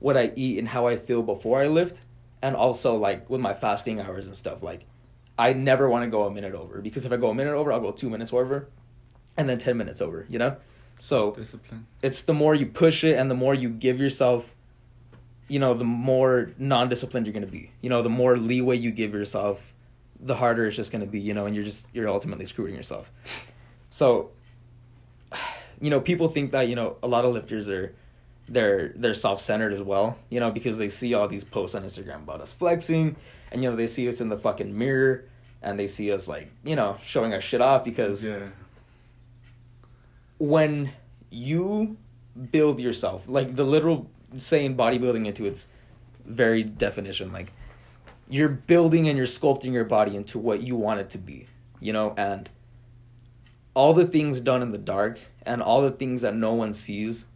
what 0.00 0.16
i 0.16 0.32
eat 0.34 0.58
and 0.58 0.68
how 0.68 0.86
i 0.88 0.96
feel 0.96 1.22
before 1.22 1.60
i 1.62 1.68
lift 1.68 2.02
and 2.42 2.56
also 2.56 2.96
like 2.96 3.30
with 3.30 3.40
my 3.40 3.54
fasting 3.54 4.00
hours 4.00 4.26
and 4.26 4.34
stuff 4.34 4.60
like 4.62 4.80
i 5.40 5.52
never 5.52 5.88
want 5.88 6.04
to 6.04 6.10
go 6.10 6.26
a 6.26 6.30
minute 6.30 6.54
over 6.54 6.80
because 6.80 7.04
if 7.04 7.12
i 7.12 7.16
go 7.16 7.30
a 7.30 7.34
minute 7.34 7.54
over 7.54 7.72
i'll 7.72 7.80
go 7.80 7.90
two 7.90 8.10
minutes 8.10 8.32
over 8.32 8.68
and 9.36 9.48
then 9.48 9.58
10 9.58 9.76
minutes 9.76 10.00
over 10.00 10.26
you 10.28 10.38
know? 10.38 10.56
So 11.00 11.32
Discipline. 11.32 11.86
it's 12.02 12.22
the 12.22 12.34
more 12.34 12.54
you 12.54 12.66
push 12.66 13.04
it 13.04 13.14
and 13.14 13.30
the 13.30 13.34
more 13.34 13.54
you 13.54 13.70
give 13.70 13.98
yourself 13.98 14.54
you 15.50 15.58
know 15.58 15.74
the 15.74 15.84
more 15.84 16.52
non-disciplined 16.58 17.26
you're 17.26 17.32
going 17.32 17.44
to 17.44 17.50
be. 17.50 17.72
You 17.82 17.90
know 17.90 18.02
the 18.02 18.08
more 18.08 18.36
leeway 18.36 18.76
you 18.76 18.92
give 18.92 19.12
yourself 19.12 19.74
the 20.20 20.36
harder 20.36 20.66
it's 20.66 20.76
just 20.76 20.92
going 20.92 21.04
to 21.04 21.10
be 21.10 21.18
you 21.18 21.34
know 21.34 21.46
and 21.46 21.56
you're 21.56 21.64
just 21.64 21.86
you're 21.92 22.08
ultimately 22.08 22.44
screwing 22.44 22.74
yourself. 22.74 23.10
So 23.90 24.30
you 25.80 25.90
know 25.90 26.00
people 26.00 26.28
think 26.28 26.52
that 26.52 26.68
you 26.68 26.76
know 26.76 26.96
a 27.02 27.08
lot 27.08 27.24
of 27.24 27.34
lifters 27.34 27.68
are 27.68 27.94
they're 28.48 28.92
they're 28.96 29.14
self-centered 29.14 29.72
as 29.72 29.80
well 29.80 30.18
you 30.28 30.40
know 30.40 30.50
because 30.50 30.76
they 30.76 30.88
see 30.88 31.14
all 31.14 31.28
these 31.28 31.44
posts 31.44 31.76
on 31.76 31.84
instagram 31.84 32.16
about 32.16 32.40
us 32.40 32.52
flexing 32.52 33.14
and 33.52 33.62
you 33.62 33.70
know 33.70 33.76
they 33.76 33.86
see 33.86 34.08
us 34.08 34.20
in 34.20 34.28
the 34.28 34.36
fucking 34.36 34.76
mirror 34.76 35.24
and 35.62 35.78
they 35.78 35.86
see 35.86 36.10
us 36.12 36.26
like 36.28 36.50
you 36.64 36.76
know 36.76 36.96
showing 37.04 37.32
our 37.34 37.40
shit 37.40 37.60
off 37.60 37.84
because 37.84 38.26
Yeah. 38.26 38.48
when 40.38 40.90
you 41.30 41.96
build 42.50 42.80
yourself, 42.80 43.28
like 43.28 43.56
the 43.56 43.64
literal 43.64 44.10
saying 44.36 44.76
bodybuilding 44.76 45.26
into 45.26 45.44
its 45.46 45.68
very 46.24 46.62
definition, 46.62 47.32
like 47.32 47.52
you're 48.28 48.48
building 48.48 49.08
and 49.08 49.18
you're 49.18 49.26
sculpting 49.26 49.72
your 49.72 49.84
body 49.84 50.14
into 50.16 50.38
what 50.38 50.62
you 50.62 50.76
want 50.76 51.00
it 51.00 51.10
to 51.10 51.18
be, 51.18 51.48
you 51.80 51.92
know, 51.92 52.14
and 52.16 52.48
all 53.74 53.92
the 53.92 54.06
things 54.06 54.40
done 54.40 54.62
in 54.62 54.70
the 54.70 54.78
dark 54.78 55.18
and 55.42 55.60
all 55.62 55.82
the 55.82 55.90
things 55.90 56.22
that 56.22 56.34
no 56.34 56.52
one 56.54 56.72
sees 56.72 57.26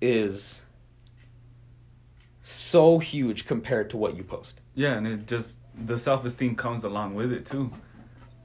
is 0.00 0.60
so 2.42 2.98
huge 2.98 3.46
compared 3.46 3.88
to 3.90 3.96
what 3.96 4.16
you 4.16 4.22
post. 4.22 4.60
Yeah, 4.74 4.94
and 4.94 5.06
it 5.06 5.26
just 5.26 5.58
the 5.86 5.98
self 5.98 6.24
esteem 6.24 6.54
comes 6.56 6.84
along 6.84 7.14
with 7.14 7.32
it 7.32 7.46
too. 7.46 7.70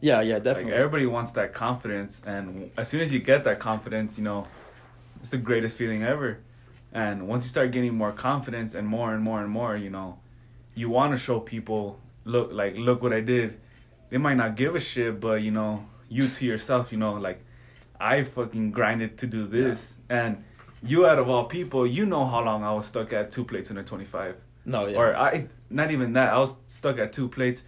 Yeah, 0.01 0.21
yeah, 0.21 0.35
Like 0.35 0.43
definitely. 0.43 0.73
everybody 0.73 1.05
wants 1.05 1.31
that 1.33 1.53
confidence, 1.53 2.21
and 2.25 2.71
as 2.77 2.87
soon 2.87 3.01
as 3.01 3.11
you 3.13 3.19
get 3.19 3.43
that 3.43 3.59
confidence, 3.59 4.17
you 4.17 4.23
know, 4.23 4.47
it's 5.21 5.29
the 5.31 5.37
greatest 5.37 5.77
feeling 5.77 6.03
ever. 6.03 6.39
And 6.93 7.27
once 7.27 7.43
you 7.45 7.49
start 7.49 7.71
getting 7.71 7.93
more 7.95 8.11
confidence 8.13 8.73
and 8.75 8.87
more 8.87 9.13
and 9.13 9.21
more 9.21 9.41
and 9.41 9.49
more, 9.51 9.75
you 9.75 9.89
know, 9.89 10.17
you 10.73 10.89
want 10.89 11.11
to 11.11 11.17
show 11.17 11.39
people, 11.39 11.99
look, 12.23 12.51
like, 12.53 12.75
look 12.77 13.03
what 13.03 13.11
I 13.13 13.19
did. 13.19 13.59
They 14.09 14.17
might 14.17 14.35
not 14.35 14.55
give 14.55 14.73
a 14.75 14.79
shit, 14.79 15.19
but 15.19 15.41
you 15.41 15.51
know, 15.51 15.85
you 16.07 16.29
to 16.29 16.45
yourself, 16.45 16.91
you 16.91 16.97
know, 16.97 17.13
like, 17.13 17.43
I 17.99 18.23
fucking 18.23 18.71
grinded 18.71 19.17
to 19.19 19.27
do 19.27 19.45
this, 19.45 19.95
and 20.09 20.43
you 20.81 21.05
out 21.05 21.19
of 21.19 21.27
all 21.27 21.43
people, 21.45 21.85
you 21.85 22.05
know 22.05 22.25
how 22.25 22.39
long 22.41 22.63
I 22.63 22.71
was 22.73 22.85
stuck 22.85 23.11
at 23.11 23.31
two 23.31 23.43
plates 23.43 23.69
and 23.69 23.77
a 23.77 23.83
twenty 23.83 24.05
five, 24.05 24.37
no, 24.69 24.87
yeah. 24.87 24.97
or 24.99 25.15
I, 25.15 25.47
not 25.69 25.91
even 25.91 26.13
that, 26.13 26.33
I 26.33 26.37
was 26.37 26.55
stuck 26.67 26.97
at 26.99 27.11
two 27.13 27.27
plates 27.27 27.63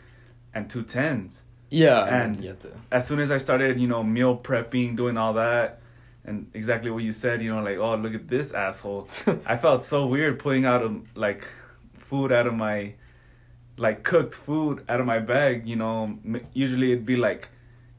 and 0.54 0.70
two 0.70 0.84
tens 0.84 1.44
yeah, 1.70 2.04
and- 2.06 2.36
and 2.36 2.44
you 2.44 2.50
have 2.50 2.60
to 2.60 2.70
as 2.92 3.08
soon 3.08 3.20
as 3.20 3.32
I 3.32 3.38
started, 3.38 3.80
you 3.80 3.88
know, 3.88 4.04
meal 4.04 4.34
prepping, 4.38 4.96
doing 4.98 5.18
all 5.18 5.34
that, 5.34 5.80
and 6.26 6.36
exactly 6.54 6.92
what 6.92 7.04
you 7.04 7.14
said, 7.14 7.42
you 7.42 7.50
know, 7.54 7.62
like, 7.64 7.78
oh, 7.78 7.96
look 7.96 8.14
at 8.14 8.28
this 8.28 8.52
asshole. 8.54 9.08
I 9.46 9.56
felt 9.58 9.84
so 9.84 10.06
weird 10.06 10.40
pulling 10.40 10.66
out 10.66 10.82
of 10.84 10.92
like 11.16 11.46
food 12.10 12.32
out 12.32 12.46
of 12.48 12.54
my, 12.54 12.94
like 13.78 14.04
cooked 14.04 14.34
food 14.36 14.84
out 14.90 15.00
of 15.00 15.06
my 15.06 15.20
bag. 15.20 15.66
You 15.68 15.78
know, 15.78 16.18
usually 16.54 16.92
it'd 16.92 17.06
be 17.06 17.16
like, 17.16 17.48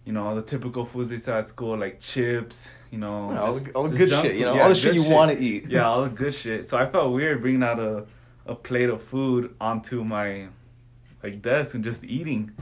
you 0.05 0.13
know, 0.13 0.35
the 0.35 0.43
typical 0.43 0.85
foods 0.85 1.09
they 1.11 1.19
sell 1.19 1.39
at 1.39 1.49
school 1.49 1.77
like 1.79 1.99
chips, 2.01 2.69
you 2.91 2.99
know, 2.99 3.33
Yeah, 3.33 3.41
all 3.41 3.53
just- 3.55 3.65
the- 3.65 3.73
all 3.73 3.89
the 3.89 3.97
good 3.97 4.11
shit, 4.11 4.35
you 4.37 4.45
know, 4.45 4.61
all 4.61 4.69
the 4.69 4.75
shit 4.75 4.95
you 4.95 5.05
wanna 5.09 5.37
eat. 5.39 5.71
Yeah, 5.71 5.87
all 5.89 6.03
the 6.09 6.11
good 6.11 6.35
shit. 6.35 6.69
So 6.69 6.77
I 6.77 6.87
felt 6.91 7.13
weird 7.13 7.41
bringing 7.41 7.63
out 7.63 7.81
a 7.81 8.05
a 8.47 8.55
plate 8.55 8.91
of 8.91 9.03
food 9.03 9.55
onto 9.61 10.05
my 10.05 10.49
like 11.23 11.43
desk 11.43 11.75
and 11.75 11.85
just 11.85 12.05
eating. 12.05 12.53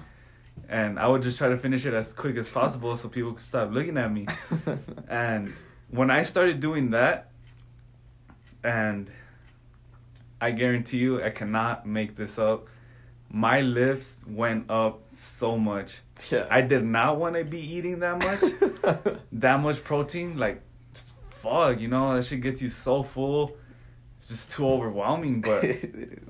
And 0.69 0.99
I 0.99 1.09
would 1.09 1.23
just 1.23 1.39
try 1.39 1.49
to 1.49 1.59
finish 1.59 1.87
it 1.87 1.95
as 1.95 2.13
quick 2.13 2.37
as 2.37 2.49
possible 2.49 2.97
so 2.97 3.09
people 3.09 3.33
could 3.33 3.45
stop 3.45 3.73
looking 3.73 3.97
at 3.97 4.13
me. 4.13 4.27
And 5.09 5.53
when 5.91 6.11
I 6.11 6.23
started 6.23 6.61
doing 6.61 6.91
that, 6.91 7.31
and 8.63 9.11
I 10.41 10.53
guarantee 10.53 10.99
you, 10.99 11.23
I 11.23 11.31
cannot 11.31 11.87
make 11.87 12.17
this 12.17 12.39
up. 12.39 12.67
My 13.29 13.61
lifts 13.61 14.25
went 14.27 14.71
up 14.71 15.03
so 15.09 15.57
much. 15.57 16.01
yeah. 16.31 16.47
I 16.51 16.61
did 16.61 16.85
not 16.85 17.19
want 17.19 17.37
to 17.37 17.45
be 17.45 17.61
eating 17.61 18.01
that 18.01 18.23
much, 18.23 19.15
that 19.33 19.61
much 19.61 19.83
protein. 19.85 20.37
Like, 20.37 20.63
just 20.95 21.15
fuck, 21.43 21.81
you 21.81 21.89
know, 21.89 22.15
that 22.17 22.25
shit 22.25 22.41
gets 22.41 22.61
you 22.63 22.71
so 22.71 23.03
full. 23.03 23.57
It's 24.21 24.29
just 24.29 24.53
too 24.53 24.67
overwhelming. 24.69 25.41
But 25.47 25.65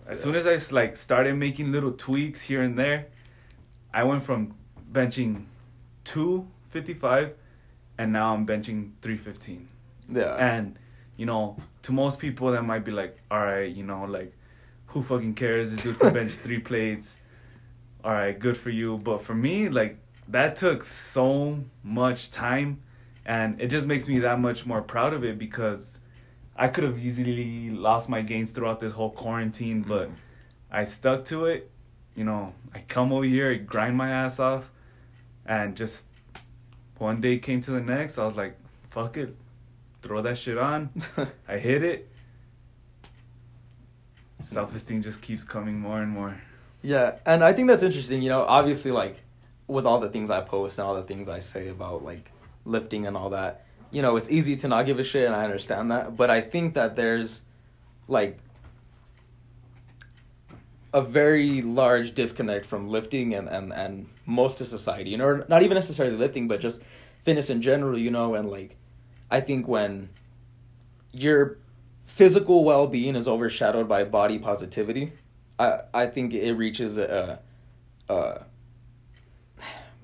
as 0.09 0.23
soon 0.23 0.37
as 0.37 0.47
I 0.47 0.57
like 0.73 0.97
started 0.97 1.35
making 1.37 1.73
little 1.73 1.93
tweaks 1.93 2.41
here 2.41 2.63
and 2.63 2.79
there, 2.79 3.09
I 3.93 4.05
went 4.05 4.23
from 4.23 4.55
benching 4.93 5.47
two 6.05 6.47
fifty 6.71 6.95
five, 6.95 7.35
and 7.99 8.13
now 8.13 8.33
I'm 8.35 8.47
benching 8.47 8.93
three 9.03 9.17
fifteen. 9.19 9.69
yeah. 10.09 10.37
And 10.37 10.79
you 11.17 11.27
know, 11.27 11.57
to 11.83 11.93
most 11.93 12.19
people 12.21 12.53
that 12.53 12.63
might 12.63 12.85
be 12.85 12.93
like, 12.93 13.19
all 13.31 13.41
right, 13.41 13.71
you 13.71 13.83
know, 13.83 14.05
like, 14.05 14.33
who 14.87 15.03
fucking 15.03 15.35
cares? 15.35 15.71
This 15.71 15.83
dude 15.83 15.99
can 15.99 16.15
bench 16.15 16.33
three 16.45 16.61
plates. 16.61 17.17
All 18.03 18.13
right, 18.13 18.39
good 18.39 18.57
for 18.57 18.71
you. 18.71 18.97
But 18.97 19.21
for 19.23 19.35
me, 19.35 19.69
like, 19.69 19.99
that 20.29 20.57
took 20.57 20.83
so 20.85 21.63
much 21.83 22.31
time, 22.31 22.81
and 23.27 23.61
it 23.61 23.67
just 23.69 23.87
makes 23.87 24.09
me 24.09 24.21
that 24.21 24.39
much 24.41 24.65
more 24.65 24.81
proud 24.81 25.13
of 25.13 25.23
it 25.25 25.39
because 25.39 26.00
I 26.61 26.69
could 26.69 26.85
have 26.85 26.99
easily 26.99 27.71
lost 27.71 28.11
my 28.11 28.21
gains 28.21 28.51
throughout 28.53 28.81
this 28.81 28.93
whole 28.93 29.11
quarantine, 29.11 29.81
but 29.81 30.09
Mhm. 30.11 30.15
I 30.71 30.85
stuck 30.85 31.25
to 31.27 31.47
it. 31.47 31.71
You 32.15 32.25
know, 32.25 32.53
I 32.75 32.81
come 32.81 33.13
over 33.15 33.25
here, 33.25 33.51
I 33.51 33.55
grind 33.55 33.97
my 33.97 34.11
ass 34.11 34.39
off, 34.39 34.71
and 35.47 35.75
just 35.75 36.05
one 36.99 37.23
day 37.23 37.39
came 37.39 37.63
to 37.63 37.71
the 37.71 37.81
next. 37.81 38.19
I 38.19 38.27
was 38.27 38.37
like, 38.37 38.57
fuck 38.91 39.17
it, 39.17 39.35
throw 40.03 40.21
that 40.21 40.37
shit 40.37 40.59
on. 40.59 40.91
I 41.49 41.57
hit 41.57 41.83
it. 41.83 42.09
Self 44.43 44.75
esteem 44.75 45.03
just 45.03 45.23
keeps 45.23 45.45
coming 45.45 45.79
more 45.81 46.03
and 46.03 46.11
more. 46.11 46.41
Yeah, 46.83 47.17
and 47.25 47.43
I 47.43 47.53
think 47.55 47.69
that's 47.69 47.83
interesting. 47.83 48.21
You 48.23 48.29
know, 48.31 48.43
obviously, 48.43 48.91
like 48.91 49.23
with 49.67 49.87
all 49.87 49.99
the 50.01 50.09
things 50.11 50.31
I 50.31 50.41
post 50.41 50.79
and 50.79 50.87
all 50.87 50.95
the 50.95 51.03
things 51.05 51.29
I 51.29 51.39
say 51.39 51.69
about 51.69 52.03
like 52.05 52.31
lifting 52.65 53.07
and 53.07 53.17
all 53.17 53.31
that, 53.31 53.65
you 53.91 54.03
know, 54.03 54.17
it's 54.17 54.31
easy 54.31 54.57
to 54.57 54.69
not 54.69 54.87
give 54.87 54.99
a 54.99 55.05
shit, 55.05 55.27
and 55.27 55.35
I 55.35 55.45
understand 55.45 55.91
that. 55.91 56.17
But 56.17 56.31
I 56.31 56.41
think 56.41 56.75
that 56.75 56.97
there's 56.97 57.43
like 58.09 58.39
a 60.93 61.01
very 61.01 61.63
large 61.63 62.15
disconnect 62.15 62.67
from 62.67 62.89
lifting 62.89 63.35
and 63.35 63.49
and 63.49 63.73
and 63.73 64.07
most 64.27 64.61
of 64.61 64.67
society. 64.67 65.11
You 65.11 65.19
know, 65.19 65.45
not 65.49 65.63
even 65.63 65.75
necessarily 65.75 66.17
lifting, 66.17 66.49
but 66.49 66.61
just 66.61 66.83
fitness 67.25 67.51
in 67.51 67.63
general. 67.63 67.99
You 67.99 68.11
know, 68.11 68.35
and 68.35 68.49
like 68.49 68.77
I 69.31 69.41
think 69.41 69.67
when 69.69 70.11
your 71.13 71.59
physical 72.05 72.65
well-being 72.65 73.17
is 73.17 73.29
overshadowed 73.29 73.89
by 73.89 74.05
body 74.05 74.39
positivity 74.39 75.13
i 75.59 75.81
i 75.95 76.07
think 76.07 76.33
it 76.33 76.53
reaches 76.53 76.99
a, 76.99 77.39
a 78.09 78.43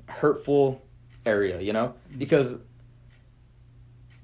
hurtful 0.07 0.83
area 1.25 1.61
you 1.61 1.73
know 1.73 1.89
mm-hmm. 1.89 2.19
because 2.19 2.59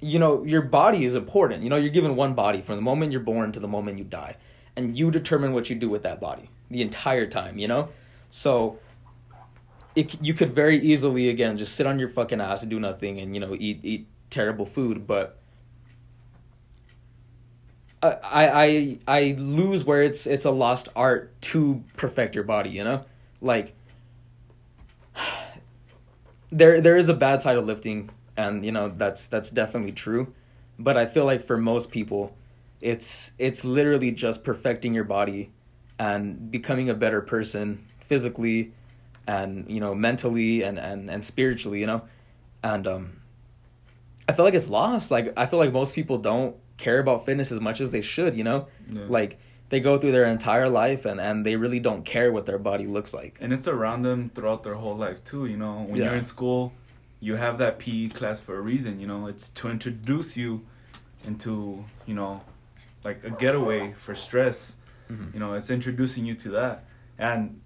you 0.03 0.19
know 0.19 0.45
your 0.45 0.63
body 0.63 1.05
is 1.05 1.15
important. 1.15 1.63
You 1.63 1.71
know 1.71 1.77
you're 1.77 1.91
given 1.91 2.17
one 2.17 2.35
body. 2.35 2.61
From 2.61 2.77
the 2.77 2.83
moment 2.83 3.13
you're 3.13 3.23
born 3.23 3.53
to 3.53 3.61
the 3.61 3.69
moment 3.69 3.99
you 3.99 4.05
die. 4.05 4.37
And 4.75 4.97
you 4.97 5.11
determine 5.11 5.53
what 5.53 5.69
you 5.69 5.77
do 5.77 5.89
with 5.91 6.03
that 6.03 6.21
body 6.21 6.51
the 6.71 6.83
entire 6.83 7.27
time 7.27 7.59
you 7.59 7.69
know? 7.69 7.89
So 8.31 8.79
it, 9.95 10.23
you 10.23 10.33
could 10.33 10.55
very 10.55 10.79
easily 10.79 11.29
again 11.29 11.59
just 11.59 11.75
sit 11.77 11.87
on 11.87 11.99
your 11.99 12.09
fucking 12.09 12.41
ass 12.41 12.63
and 12.63 12.71
do 12.71 12.81
nothing 12.81 13.19
and 13.21 13.35
you 13.35 13.41
know 13.41 13.55
eat 13.59 13.81
eat 13.83 14.07
terrible 14.31 14.65
food 14.65 15.07
but 15.07 15.39
I, 18.03 18.19
I 18.25 18.99
I 19.07 19.37
lose 19.39 19.85
where 19.85 20.03
it's 20.03 20.27
it's 20.27 20.45
a 20.45 20.51
lost 20.51 20.89
art 20.97 21.41
to 21.43 21.85
perfect 21.97 22.35
your 22.35 22.43
body, 22.43 22.71
you 22.71 22.83
know? 22.83 23.05
Like 23.41 23.75
there 26.51 26.81
there 26.81 26.97
is 26.97 27.09
a 27.09 27.15
bad 27.15 27.43
side 27.43 27.57
of 27.57 27.65
lifting 27.65 28.11
and 28.37 28.65
you 28.65 28.73
know 28.73 28.89
that's 28.97 29.27
that's 29.27 29.51
definitely 29.51 29.93
true. 29.93 30.33
But 30.79 30.97
I 30.97 31.07
feel 31.07 31.25
like 31.25 31.45
for 31.47 31.57
most 31.57 31.91
people 31.91 32.35
it's 32.81 33.33
it's 33.39 33.65
literally 33.65 34.11
just 34.11 34.43
perfecting 34.43 34.93
your 34.95 35.05
body 35.05 35.51
and 35.99 36.51
becoming 36.51 36.91
a 36.91 36.95
better 36.95 37.21
person 37.21 37.87
physically 38.01 38.73
and 39.27 39.71
you 39.71 39.79
know 39.81 39.95
mentally 39.95 40.63
and 40.63 40.79
and 40.79 41.11
and 41.11 41.25
spiritually, 41.25 41.81
you 41.81 41.87
know? 41.87 42.03
And 42.63 42.87
um 42.87 43.21
I 44.29 44.33
feel 44.33 44.45
like 44.45 44.55
it's 44.55 44.69
lost. 44.69 45.11
Like 45.11 45.33
I 45.37 45.47
feel 45.47 45.59
like 45.59 45.73
most 45.73 45.95
people 45.95 46.19
don't 46.19 46.57
care 46.77 46.99
about 46.99 47.25
fitness 47.27 47.53
as 47.53 47.61
much 47.61 47.81
as 47.81 47.91
they 47.91 48.03
should, 48.03 48.37
you 48.37 48.45
know? 48.45 48.67
Yeah. 48.91 49.03
Like 49.09 49.39
they 49.69 49.81
go 49.81 49.97
through 49.99 50.13
their 50.13 50.27
entire 50.27 50.69
life 50.69 51.05
and 51.05 51.21
and 51.21 51.47
they 51.47 51.57
really 51.57 51.81
don't 51.81 52.05
care 52.05 52.33
what 52.33 52.47
their 52.47 52.59
body 52.59 52.87
looks 52.87 53.15
like. 53.15 53.37
And 53.41 53.53
it's 53.53 53.69
around 53.69 54.03
them 54.03 54.31
throughout 54.35 54.65
their 54.65 54.75
whole 54.75 54.97
life 54.97 55.23
too, 55.25 55.47
you 55.47 55.57
know. 55.57 55.83
When 55.83 55.97
Yeah. 56.01 56.07
you're 56.07 56.17
in 56.17 56.25
school, 56.25 56.73
you 57.23 57.37
have 57.37 57.57
that 57.59 57.79
PE 57.79 58.09
class 58.09 58.41
for 58.41 58.57
a 58.57 58.61
reason, 58.61 58.99
you 58.99 59.07
know. 59.07 59.29
It's 59.29 59.51
to 59.51 59.71
introduce 59.71 60.37
you 60.37 60.67
into, 61.25 61.85
you 62.05 62.15
know, 62.15 62.43
like 63.05 63.23
a 63.23 63.31
getaway 63.31 63.93
for 63.93 64.15
stress. 64.17 64.75
Mhm. 65.09 65.33
You 65.33 65.39
know, 65.39 65.55
it's 65.55 65.71
introducing 65.71 66.27
you 66.27 66.35
to 66.35 66.51
that. 66.51 66.85
And 67.19 67.61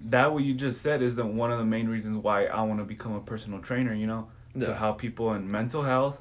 that 0.00 0.32
what 0.32 0.44
you 0.44 0.54
just 0.54 0.80
said 0.80 1.02
is 1.02 1.14
the 1.14 1.26
one 1.26 1.52
of 1.52 1.58
the 1.58 1.64
main 1.66 1.88
reasons 1.88 2.16
why 2.16 2.46
I 2.46 2.62
want 2.62 2.80
to 2.80 2.84
become 2.86 3.12
a 3.14 3.20
personal 3.20 3.60
trainer, 3.60 3.92
you 3.92 4.06
know, 4.06 4.28
Yeah. 4.54 4.68
to 4.68 4.74
help 4.76 4.96
people 4.98 5.34
in 5.34 5.50
mental 5.50 5.82
health 5.82 6.18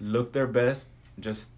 look 0.00 0.32
their 0.32 0.46
best, 0.46 0.88
just 1.18 1.50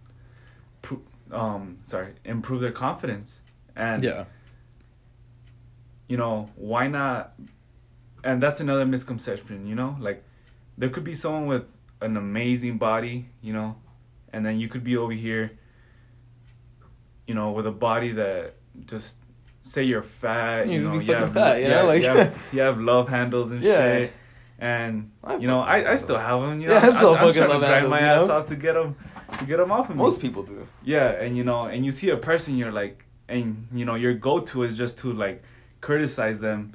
pro- 0.81 1.03
um 1.31 1.77
sorry, 1.85 2.15
improve 2.25 2.63
their 2.63 2.73
confidence. 2.73 3.41
And 3.77 4.03
Yeah. 4.03 4.25
you 6.09 6.17
know, 6.17 6.49
why 6.57 6.89
not? 6.89 7.35
And 8.25 8.43
that's 8.43 8.61
another 8.61 8.87
misconception, 8.87 9.67
you 9.67 9.75
know, 9.75 9.97
like 10.01 10.25
there 10.81 10.89
could 10.89 11.05
be 11.05 11.15
someone 11.15 11.47
with 11.47 11.65
an 12.01 12.17
amazing 12.17 12.79
body, 12.79 13.29
you 13.43 13.53
know, 13.53 13.77
and 14.33 14.45
then 14.45 14.59
you 14.59 14.69
could 14.69 14.83
be 14.83 14.97
over 14.97 15.13
here, 15.13 15.53
you 17.27 17.35
know, 17.35 17.53
with 17.53 17.67
a 17.67 17.71
body 17.71 18.13
that 18.13 18.55
just 18.87 19.17
say 19.63 19.85
you're 19.85 20.03
fat, 20.03 20.67
You 20.67 20.73
you 20.73 20.79
just 20.79 20.89
know, 20.91 20.99
be 20.99 21.05
you 21.05 21.13
fucking 21.13 21.27
have, 21.27 21.35
fat, 21.35 21.61
you 21.63 21.69
know, 21.69 21.77
yeah, 21.77 21.83
like- 21.83 22.03
you, 22.03 22.09
have, 22.09 22.43
you 22.53 22.61
have 22.61 22.81
love 22.81 23.09
handles 23.09 23.53
and 23.53 23.63
Yeah. 23.71 23.83
shit. 23.99 24.13
And 24.59 25.11
you 25.39 25.47
know, 25.47 25.61
I, 25.61 25.93
I 25.93 25.97
still 25.97 26.19
have 26.19 26.41
them. 26.43 26.61
You 26.61 26.69
know, 26.69 26.75
Yeah, 26.75 26.87
I 26.87 26.91
still 26.91 27.15
I'm, 27.15 27.17
I'm 27.17 27.27
fucking 27.29 27.43
trying 27.49 27.61
to 27.61 27.67
grind 27.67 27.73
handles, 27.73 27.91
my 27.91 28.01
ass 28.01 28.29
know? 28.29 28.35
off 28.37 28.47
to 28.49 28.57
get 28.57 28.75
them, 28.75 28.95
to 29.39 29.45
get 29.47 29.57
them 29.57 29.73
off 29.73 29.89
of 29.89 29.97
me. 29.97 30.03
Most 30.03 30.21
people 30.21 30.43
do. 30.43 30.69
Yeah, 30.85 31.13
and 31.13 31.35
you 31.37 31.45
know, 31.45 31.63
and 31.63 31.83
you 31.85 31.91
see 31.91 32.11
a 32.11 32.17
person, 32.19 32.59
you're 32.59 32.73
like, 32.73 33.05
and 33.29 33.67
you 33.73 33.85
know, 33.87 33.95
your 33.95 34.13
go-to 34.13 34.65
is 34.65 34.77
just 34.77 34.99
to 34.99 35.13
like 35.15 35.43
criticize 35.81 36.41
them, 36.41 36.75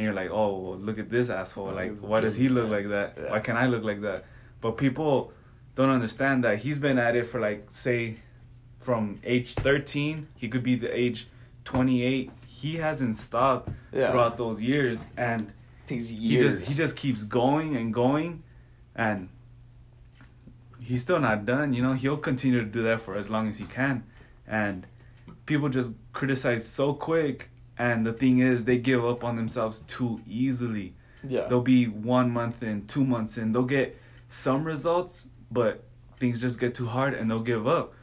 and 0.00 0.06
you're 0.06 0.14
like, 0.14 0.30
oh, 0.30 0.56
well, 0.58 0.78
look 0.78 0.98
at 0.98 1.10
this 1.10 1.28
asshole. 1.28 1.72
Like, 1.72 1.98
why 2.00 2.20
does 2.20 2.34
he 2.34 2.48
look 2.48 2.70
like 2.70 2.88
that? 2.88 3.30
Why 3.30 3.38
can't 3.40 3.58
I 3.58 3.66
look 3.66 3.84
like 3.84 4.00
that? 4.00 4.24
But 4.62 4.78
people 4.78 5.30
don't 5.74 5.90
understand 5.90 6.42
that 6.44 6.58
he's 6.60 6.78
been 6.78 6.98
at 6.98 7.16
it 7.16 7.26
for 7.26 7.38
like, 7.38 7.66
say, 7.68 8.16
from 8.78 9.20
age 9.24 9.52
13, 9.56 10.26
he 10.36 10.48
could 10.48 10.62
be 10.62 10.74
the 10.74 10.88
age 10.90 11.28
28. 11.66 12.30
He 12.46 12.76
hasn't 12.76 13.18
stopped 13.18 13.68
Yeah. 13.92 14.10
throughout 14.10 14.38
those 14.38 14.62
years, 14.62 15.00
and 15.18 15.52
Takes 15.86 16.08
he 16.08 16.38
just 16.38 16.62
he 16.62 16.74
just 16.74 16.96
keeps 16.96 17.22
going 17.24 17.76
and 17.76 17.92
going, 17.92 18.42
and 18.96 19.28
he's 20.80 21.02
still 21.02 21.20
not 21.20 21.44
done. 21.44 21.74
You 21.74 21.82
know, 21.82 21.92
he'll 21.92 22.16
continue 22.16 22.60
to 22.60 22.66
do 22.66 22.82
that 22.84 23.02
for 23.02 23.16
as 23.16 23.28
long 23.28 23.48
as 23.48 23.58
he 23.58 23.64
can, 23.64 24.04
and 24.46 24.86
people 25.44 25.68
just 25.68 25.92
criticize 26.14 26.66
so 26.66 26.94
quick. 26.94 27.50
And 27.80 28.04
the 28.04 28.12
thing 28.12 28.40
is, 28.40 28.66
they 28.66 28.76
give 28.76 29.02
up 29.06 29.24
on 29.24 29.36
themselves 29.36 29.80
too 29.86 30.20
easily. 30.28 30.92
yeah. 31.26 31.48
They'll 31.48 31.62
be 31.62 31.86
one 31.86 32.30
month 32.30 32.62
in, 32.62 32.86
two 32.86 33.06
months 33.06 33.38
in, 33.38 33.52
they'll 33.52 33.62
get 33.62 33.98
some 34.28 34.64
results, 34.64 35.24
but 35.50 35.82
things 36.18 36.42
just 36.42 36.60
get 36.60 36.74
too 36.74 36.84
hard 36.84 37.14
and 37.14 37.30
they'll 37.30 37.40
give 37.40 37.66
up. 37.66 37.94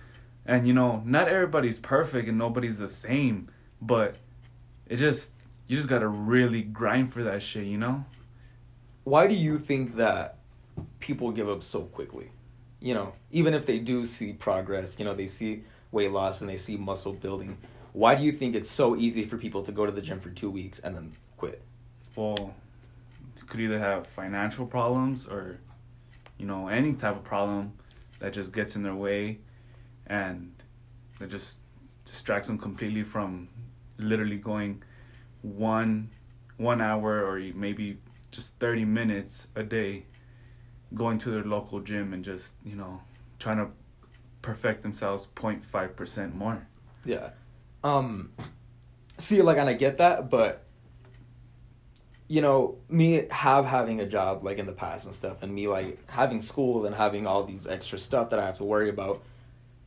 And 0.47 0.67
you 0.67 0.73
know, 0.73 1.03
not 1.05 1.27
everybody's 1.27 1.77
perfect 1.77 2.27
and 2.27 2.39
nobody's 2.39 2.79
the 2.79 2.87
same, 2.87 3.49
but 3.79 4.15
it 4.87 4.95
just 4.95 5.33
you 5.67 5.77
just 5.77 5.87
gotta 5.87 6.07
really 6.07 6.63
grind 6.63 7.13
for 7.13 7.23
that 7.25 7.43
shit, 7.43 7.65
you 7.65 7.77
know? 7.77 8.03
Why 9.03 9.27
do 9.27 9.35
you 9.35 9.59
think 9.59 9.95
that 9.97 10.39
people 10.99 11.31
give 11.31 11.47
up 11.47 11.61
so 11.61 11.81
quickly? 11.81 12.31
You 12.79 12.95
know, 12.95 13.13
even 13.29 13.53
if 13.53 13.67
they 13.67 13.77
do 13.77 14.05
see 14.05 14.33
progress, 14.33 14.97
you 14.97 15.05
know, 15.05 15.13
they 15.13 15.27
see 15.27 15.65
weight 15.91 16.11
loss 16.11 16.41
and 16.41 16.49
they 16.49 16.57
see 16.57 16.77
muscle 16.77 17.13
building. 17.13 17.59
Why 17.97 18.13
do 18.13 18.23
you 18.23 18.31
think 18.31 18.53
it's 18.53 18.69
so 18.69 18.95
easy 18.95 19.25
for 19.25 19.37
people 19.37 19.63
to 19.63 19.71
go 19.71 19.87
to 19.87 19.91
the 19.91 20.01
gym 20.01 20.19
for 20.19 20.29
two 20.29 20.51
weeks 20.51 20.77
and 20.77 20.95
then 20.95 21.13
quit? 21.35 21.63
Well, 22.15 22.53
you 23.35 23.43
could 23.47 23.59
either 23.59 23.79
have 23.79 24.05
financial 24.05 24.67
problems 24.67 25.25
or, 25.25 25.57
you 26.37 26.45
know, 26.45 26.67
any 26.67 26.93
type 26.93 27.15
of 27.15 27.23
problem 27.23 27.73
that 28.19 28.33
just 28.33 28.53
gets 28.53 28.75
in 28.75 28.83
their 28.83 28.93
way, 28.93 29.39
and 30.05 30.53
it 31.19 31.31
just 31.31 31.57
distracts 32.05 32.47
them 32.47 32.59
completely 32.59 33.01
from 33.01 33.49
literally 33.97 34.37
going 34.37 34.83
one 35.41 36.11
one 36.57 36.81
hour 36.81 37.25
or 37.25 37.39
maybe 37.55 37.97
just 38.29 38.53
30 38.59 38.85
minutes 38.85 39.47
a 39.55 39.63
day 39.63 40.05
going 40.93 41.17
to 41.17 41.31
their 41.31 41.43
local 41.43 41.79
gym 41.79 42.13
and 42.13 42.23
just 42.23 42.53
you 42.63 42.75
know 42.75 43.01
trying 43.39 43.57
to 43.57 43.67
perfect 44.43 44.83
themselves 44.83 45.27
0.5% 45.35 46.35
more 46.35 46.67
Yeah. 47.03 47.29
Um 47.83 48.31
see 49.17 49.41
like 49.41 49.57
and 49.57 49.69
I 49.69 49.73
get 49.73 49.97
that, 49.97 50.29
but 50.29 50.63
you 52.27 52.41
know, 52.41 52.77
me 52.89 53.25
have 53.31 53.65
having 53.65 54.01
a 54.01 54.05
job 54.05 54.43
like 54.43 54.57
in 54.57 54.65
the 54.65 54.73
past 54.73 55.05
and 55.05 55.15
stuff 55.15 55.43
and 55.43 55.53
me 55.53 55.67
like 55.67 55.97
having 56.09 56.41
school 56.41 56.85
and 56.85 56.95
having 56.95 57.25
all 57.25 57.43
these 57.43 57.65
extra 57.65 57.97
stuff 57.97 58.29
that 58.31 58.39
I 58.39 58.45
have 58.45 58.57
to 58.57 58.65
worry 58.65 58.89
about, 58.89 59.23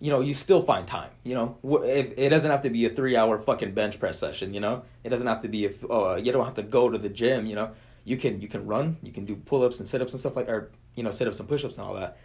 you 0.00 0.10
know, 0.10 0.20
you 0.20 0.32
still 0.32 0.62
find 0.62 0.86
time, 0.86 1.10
you 1.22 1.34
know. 1.34 1.58
It, 1.84 2.14
it 2.16 2.30
doesn't 2.30 2.50
have 2.50 2.62
to 2.62 2.70
be 2.70 2.86
a 2.86 2.90
3-hour 2.90 3.40
fucking 3.40 3.74
bench 3.74 4.00
press 4.00 4.18
session, 4.18 4.54
you 4.54 4.60
know. 4.60 4.82
It 5.04 5.10
doesn't 5.10 5.26
have 5.26 5.42
to 5.42 5.48
be 5.48 5.66
if 5.66 5.84
uh, 5.90 6.14
you 6.14 6.32
don't 6.32 6.46
have 6.46 6.54
to 6.54 6.62
go 6.62 6.88
to 6.88 6.96
the 6.96 7.10
gym, 7.10 7.44
you 7.44 7.54
know. 7.54 7.72
You 8.04 8.16
can 8.16 8.40
you 8.40 8.48
can 8.48 8.66
run, 8.66 8.96
you 9.02 9.12
can 9.12 9.26
do 9.26 9.36
pull-ups 9.36 9.78
and 9.78 9.86
sit-ups 9.86 10.12
and 10.12 10.20
stuff 10.20 10.36
like 10.36 10.48
or 10.48 10.70
you 10.94 11.02
know, 11.02 11.10
sit-ups 11.10 11.38
and 11.38 11.48
push-ups 11.48 11.76
and 11.76 11.86
all 11.86 11.94
that. 11.94 12.16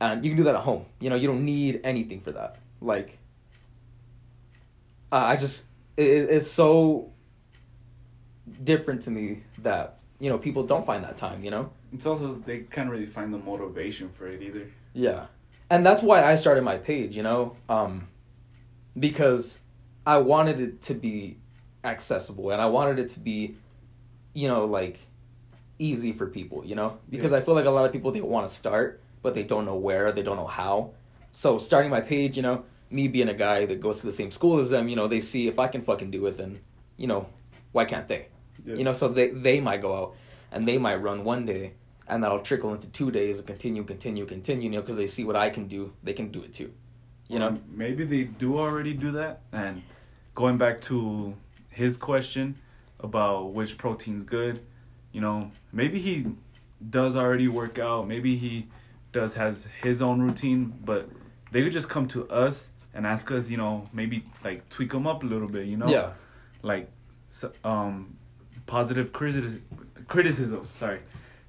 And 0.00 0.24
you 0.24 0.30
can 0.30 0.38
do 0.38 0.44
that 0.44 0.54
at 0.54 0.62
home. 0.62 0.86
You 1.00 1.10
know, 1.10 1.16
you 1.16 1.28
don't 1.28 1.44
need 1.44 1.80
anything 1.84 2.22
for 2.22 2.32
that. 2.32 2.56
Like 2.80 3.18
uh, 5.12 5.16
I 5.16 5.36
just 5.36 5.64
it, 5.96 6.30
it's 6.30 6.50
so 6.50 7.12
different 8.62 9.02
to 9.02 9.10
me 9.10 9.42
that 9.58 9.98
you 10.18 10.30
know 10.30 10.38
people 10.38 10.64
don't 10.64 10.86
find 10.86 11.04
that 11.04 11.16
time. 11.16 11.44
You 11.44 11.50
know. 11.50 11.72
it's 11.92 12.06
also 12.06 12.34
they 12.46 12.60
can't 12.60 12.90
really 12.90 13.06
find 13.06 13.32
the 13.32 13.38
motivation 13.38 14.10
for 14.10 14.28
it 14.28 14.42
either 14.42 14.66
Yeah, 14.92 15.26
and 15.70 15.84
that's 15.84 16.02
why 16.02 16.24
I 16.24 16.36
started 16.36 16.62
my 16.62 16.78
page. 16.78 17.16
You 17.16 17.22
know, 17.22 17.56
um, 17.68 18.08
because 18.98 19.58
I 20.06 20.18
wanted 20.18 20.60
it 20.60 20.82
to 20.82 20.94
be 20.94 21.38
accessible 21.84 22.50
and 22.50 22.60
I 22.60 22.66
wanted 22.66 22.98
it 22.98 23.08
to 23.08 23.20
be, 23.20 23.56
you 24.34 24.48
know, 24.48 24.64
like 24.64 24.98
easy 25.78 26.12
for 26.12 26.26
people. 26.26 26.64
You 26.64 26.74
know, 26.74 26.98
because 27.08 27.32
Yeah. 27.32 27.38
I 27.38 27.40
feel 27.42 27.54
like 27.54 27.66
a 27.66 27.70
lot 27.70 27.84
of 27.84 27.92
people 27.92 28.10
they 28.10 28.20
want 28.20 28.48
to 28.48 28.54
start 28.54 29.00
but 29.22 29.34
they 29.34 29.42
don't 29.42 29.64
know 29.64 29.76
where, 29.76 30.12
they 30.12 30.22
don't 30.22 30.36
know 30.36 30.46
how. 30.46 30.92
So 31.32 31.58
starting 31.58 31.90
my 31.90 32.00
page, 32.00 32.36
you 32.36 32.42
know, 32.42 32.64
me 32.90 33.08
being 33.08 33.28
a 33.28 33.34
guy 33.34 33.66
that 33.66 33.80
goes 33.80 34.00
to 34.00 34.06
the 34.06 34.12
same 34.12 34.30
school 34.30 34.58
as 34.58 34.70
them, 34.70 34.88
you 34.88 34.96
know, 34.96 35.06
they 35.06 35.20
see 35.20 35.48
if 35.48 35.58
I 35.58 35.68
can 35.68 35.82
fucking 35.82 36.10
do 36.10 36.26
it, 36.26 36.36
then 36.36 36.60
you 36.96 37.06
know, 37.06 37.28
why 37.72 37.84
can't 37.84 38.08
they? 38.08 38.28
Yeah. 38.64 38.74
You 38.76 38.84
know, 38.84 38.92
so 38.92 39.08
they 39.08 39.28
they 39.28 39.60
might 39.60 39.82
go 39.82 39.94
out 39.96 40.14
and 40.50 40.66
they 40.66 40.78
might 40.78 40.96
run 40.96 41.24
one 41.24 41.44
day, 41.44 41.74
and 42.06 42.22
that'll 42.22 42.40
trickle 42.40 42.72
into 42.72 42.88
two 42.88 43.10
days 43.10 43.38
and 43.38 43.46
continue, 43.46 43.84
continue, 43.84 44.24
continue. 44.26 44.64
You 44.64 44.76
know, 44.76 44.80
because 44.80 44.96
they 44.96 45.06
see 45.06 45.24
what 45.24 45.36
I 45.36 45.50
can 45.50 45.68
do, 45.68 45.92
they 46.02 46.12
can 46.12 46.30
do 46.30 46.42
it 46.42 46.52
too. 46.52 46.72
You 47.28 47.38
know, 47.38 47.58
maybe 47.68 48.04
they 48.04 48.24
do 48.24 48.58
already 48.58 48.94
do 48.94 49.12
that 49.12 49.42
and 49.52 49.82
going 50.34 50.56
back 50.56 50.80
to 50.80 51.34
his 51.68 51.96
question 51.96 52.56
about 53.00 53.52
which 53.52 53.76
protein's 53.76 54.24
good 54.24 54.60
you 55.12 55.20
know 55.20 55.50
maybe 55.72 55.98
he 55.98 56.26
does 56.90 57.16
already 57.16 57.48
work 57.48 57.78
out 57.78 58.06
maybe 58.06 58.36
he 58.36 58.66
does 59.12 59.34
has 59.34 59.66
his 59.82 60.02
own 60.02 60.20
routine 60.20 60.72
but 60.84 61.08
they 61.50 61.62
could 61.62 61.72
just 61.72 61.88
come 61.88 62.06
to 62.06 62.28
us 62.28 62.70
and 62.98 63.06
ask 63.06 63.30
us 63.30 63.48
you 63.48 63.56
know 63.56 63.88
maybe 63.92 64.24
like 64.44 64.68
tweak 64.70 64.90
them 64.90 65.06
up 65.06 65.22
a 65.22 65.26
little 65.26 65.48
bit 65.48 65.66
you 65.66 65.76
know? 65.76 65.88
Yeah, 65.88 66.10
like 66.62 66.90
so, 67.30 67.52
um 67.62 68.16
positive 68.66 69.12
criticism 69.12 69.62
criticism 70.08 70.68
sorry. 70.74 71.00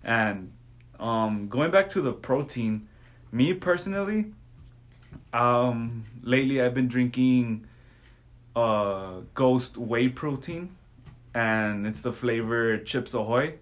And 0.03 0.53
um 0.99 1.47
going 1.49 1.71
back 1.71 1.89
to 1.89 2.01
the 2.01 2.13
protein 2.13 2.87
me 3.31 3.53
personally 3.53 4.25
um 5.33 6.03
lately 6.23 6.61
i've 6.61 6.73
been 6.73 6.87
drinking 6.87 7.65
uh 8.55 9.21
ghost 9.33 9.77
whey 9.77 10.07
protein 10.07 10.75
and 11.33 11.87
it's 11.87 12.01
the 12.01 12.11
flavor 12.11 12.77
chips 12.79 13.13
ahoy 13.13 13.53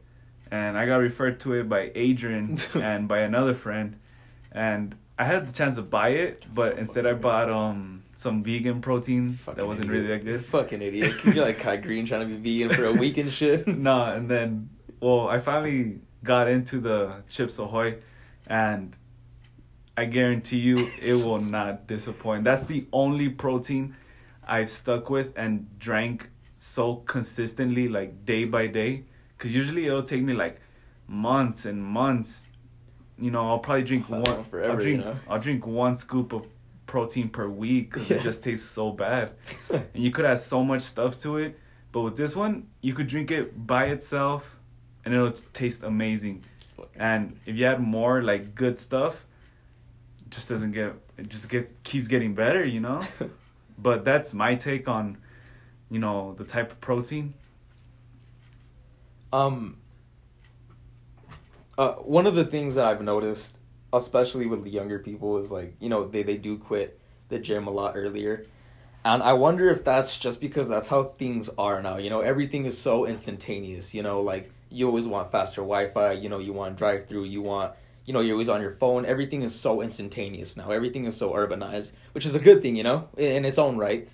and 0.49 0.77
i 0.77 0.85
got 0.85 0.97
referred 0.97 1.39
to 1.39 1.53
it 1.53 1.67
by 1.67 1.91
adrian 1.95 2.57
and 2.73 3.07
by 3.07 3.19
another 3.19 3.53
friend 3.53 3.99
and 4.51 4.95
i 5.17 5.23
had 5.23 5.47
the 5.47 5.53
chance 5.53 5.75
to 5.75 5.81
buy 5.81 6.09
it 6.09 6.45
but 6.53 6.73
So 6.73 6.77
instead 6.77 7.05
i 7.05 7.13
bought 7.13 7.51
um 7.51 8.03
some 8.15 8.43
vegan 8.43 8.81
protein 8.81 9.33
Fucking 9.33 9.57
that 9.59 9.67
wasn't 9.67 9.89
idiot. 9.89 10.03
really 10.03 10.17
that 10.17 10.25
good 10.25 10.45
Fucking 10.45 10.81
idiot. 10.81 11.13
You're 11.23 11.45
like 11.45 11.59
Kai 11.65 11.77
Greene 11.77 12.05
trying 12.07 12.27
to 12.27 12.35
be 12.35 12.63
vegan 12.63 12.75
for 12.75 12.85
a 12.85 12.93
week 12.93 13.17
and 13.19 13.31
shit. 13.31 13.67
nah, 13.87 14.13
and 14.13 14.27
then 14.27 14.69
well, 14.99 15.27
I 15.27 15.39
finally 15.39 15.99
got 16.23 16.47
into 16.47 16.79
the 16.79 17.21
Chips 17.29 17.59
Ahoy, 17.59 17.97
and 18.47 18.95
I 19.95 20.05
guarantee 20.05 20.57
you 20.57 20.89
it 20.99 21.23
will 21.23 21.39
not 21.39 21.85
disappoint. 21.85 22.43
That's 22.43 22.63
the 22.63 22.87
only 22.91 23.29
protein 23.29 23.95
I've 24.47 24.71
stuck 24.71 25.11
with 25.11 25.33
and 25.37 25.67
drank 25.77 26.31
so 26.55 26.95
consistently, 26.95 27.87
like 27.87 28.25
day 28.25 28.45
by 28.45 28.65
day. 28.65 29.03
Cause 29.37 29.51
usually 29.51 29.85
it'll 29.85 30.01
take 30.01 30.23
me 30.23 30.33
like 30.33 30.59
months 31.07 31.65
and 31.65 31.83
months. 31.83 32.46
You 33.19 33.31
know, 33.31 33.49
I'll 33.49 33.59
probably 33.59 33.83
drink 33.83 34.09
one. 34.09 34.23
forever, 34.43 34.71
I'll 34.71 34.77
drink. 34.77 34.99
you 34.99 35.05
know? 35.05 35.15
I'll 35.27 35.39
drink 35.39 35.65
one 35.65 35.95
scoop 35.95 36.33
of 36.33 36.45
protein 36.85 37.29
per 37.29 37.47
week 37.49 37.91
because 37.91 38.09
Yeah. 38.09 38.17
it 38.17 38.23
just 38.23 38.43
tastes 38.43 38.69
so 38.69 38.91
bad 38.91 39.31
and 39.69 39.83
you 39.93 40.11
could 40.11 40.25
add 40.25 40.39
so 40.39 40.63
much 40.63 40.83
stuff 40.83 41.19
to 41.21 41.37
it. 41.37 41.57
But 41.91 42.01
with 42.01 42.15
this 42.17 42.35
one, 42.35 42.67
you 42.81 42.93
could 42.93 43.07
drink 43.07 43.31
it 43.31 43.65
by 43.65 43.85
itself, 43.85 44.57
and 45.03 45.13
it'll 45.13 45.31
taste 45.53 45.83
amazing. 45.83 46.43
And 46.95 47.39
if 47.45 47.55
you 47.55 47.65
add 47.65 47.79
more 47.81 48.21
like 48.21 48.53
good 48.53 48.77
stuff, 48.77 49.25
it 50.19 50.29
just 50.31 50.47
doesn't 50.47 50.73
get 50.73 50.93
it 51.17 51.29
just 51.29 51.49
get 51.49 51.81
keeps 51.83 52.07
getting 52.07 52.35
better, 52.35 52.63
you 52.63 52.79
know. 52.81 53.01
but 53.79 54.05
that's 54.05 54.33
my 54.33 54.53
take 54.55 54.87
on, 54.87 55.17
you 55.89 55.97
know, 55.99 56.35
the 56.37 56.43
type 56.43 56.71
of 56.71 56.79
protein. 56.81 57.33
Um, 59.33 59.77
uh, 61.77 61.93
one 61.93 62.25
of 62.25 62.35
the 62.35 62.45
things 62.45 62.75
that 62.75 62.85
I've 62.85 63.01
noticed, 63.01 63.59
especially 63.93 64.47
with 64.47 64.63
the 64.63 64.69
younger 64.69 64.99
people, 64.99 65.37
is 65.37 65.51
like 65.51 65.75
you 65.79 65.89
know 65.89 66.07
they 66.07 66.23
they 66.23 66.37
do 66.37 66.57
quit 66.57 66.99
the 67.29 67.39
gym 67.39 67.67
a 67.67 67.71
lot 67.71 67.93
earlier, 67.95 68.45
and 69.05 69.21
I 69.21 69.33
wonder 69.33 69.69
if 69.69 69.83
that's 69.83 70.17
just 70.17 70.41
because 70.41 70.69
that's 70.69 70.87
how 70.87 71.03
things 71.03 71.49
are 71.57 71.81
now. 71.81 71.97
You 71.97 72.09
know, 72.09 72.21
everything 72.21 72.65
is 72.65 72.77
so 72.77 73.05
instantaneous. 73.05 73.93
You 73.93 74.03
know, 74.03 74.21
like 74.21 74.51
you 74.69 74.87
always 74.87 75.07
want 75.07 75.31
faster 75.31 75.61
Wi-Fi. 75.61 76.13
You 76.13 76.29
know, 76.29 76.39
you 76.39 76.53
want 76.53 76.77
drive 76.77 77.05
through. 77.05 77.25
You 77.25 77.41
want 77.41 77.73
you 78.05 78.13
know 78.13 78.21
you're 78.21 78.33
always 78.33 78.49
on 78.49 78.61
your 78.61 78.73
phone. 78.73 79.05
Everything 79.05 79.43
is 79.43 79.53
so 79.53 79.81
instantaneous 79.81 80.57
now. 80.57 80.71
Everything 80.71 81.05
is 81.05 81.15
so 81.15 81.33
urbanized, 81.33 81.91
which 82.13 82.25
is 82.25 82.33
a 82.33 82.39
good 82.39 82.61
thing. 82.61 82.75
You 82.75 82.83
know, 82.83 83.09
in, 83.17 83.37
in 83.37 83.45
its 83.45 83.59
own 83.59 83.77
right. 83.77 84.09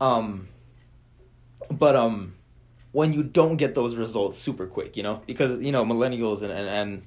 Um, 0.00 0.48
but 1.70 1.94
um 1.94 2.34
when 2.92 3.12
you 3.12 3.22
don't 3.22 3.56
get 3.56 3.74
those 3.74 3.96
results 3.96 4.38
super 4.38 4.66
quick, 4.66 4.96
you 4.96 5.02
know, 5.02 5.22
because 5.26 5.60
you 5.60 5.72
know 5.72 5.84
millennials 5.84 6.42
and, 6.42 6.52
and, 6.52 6.68
and 6.68 7.02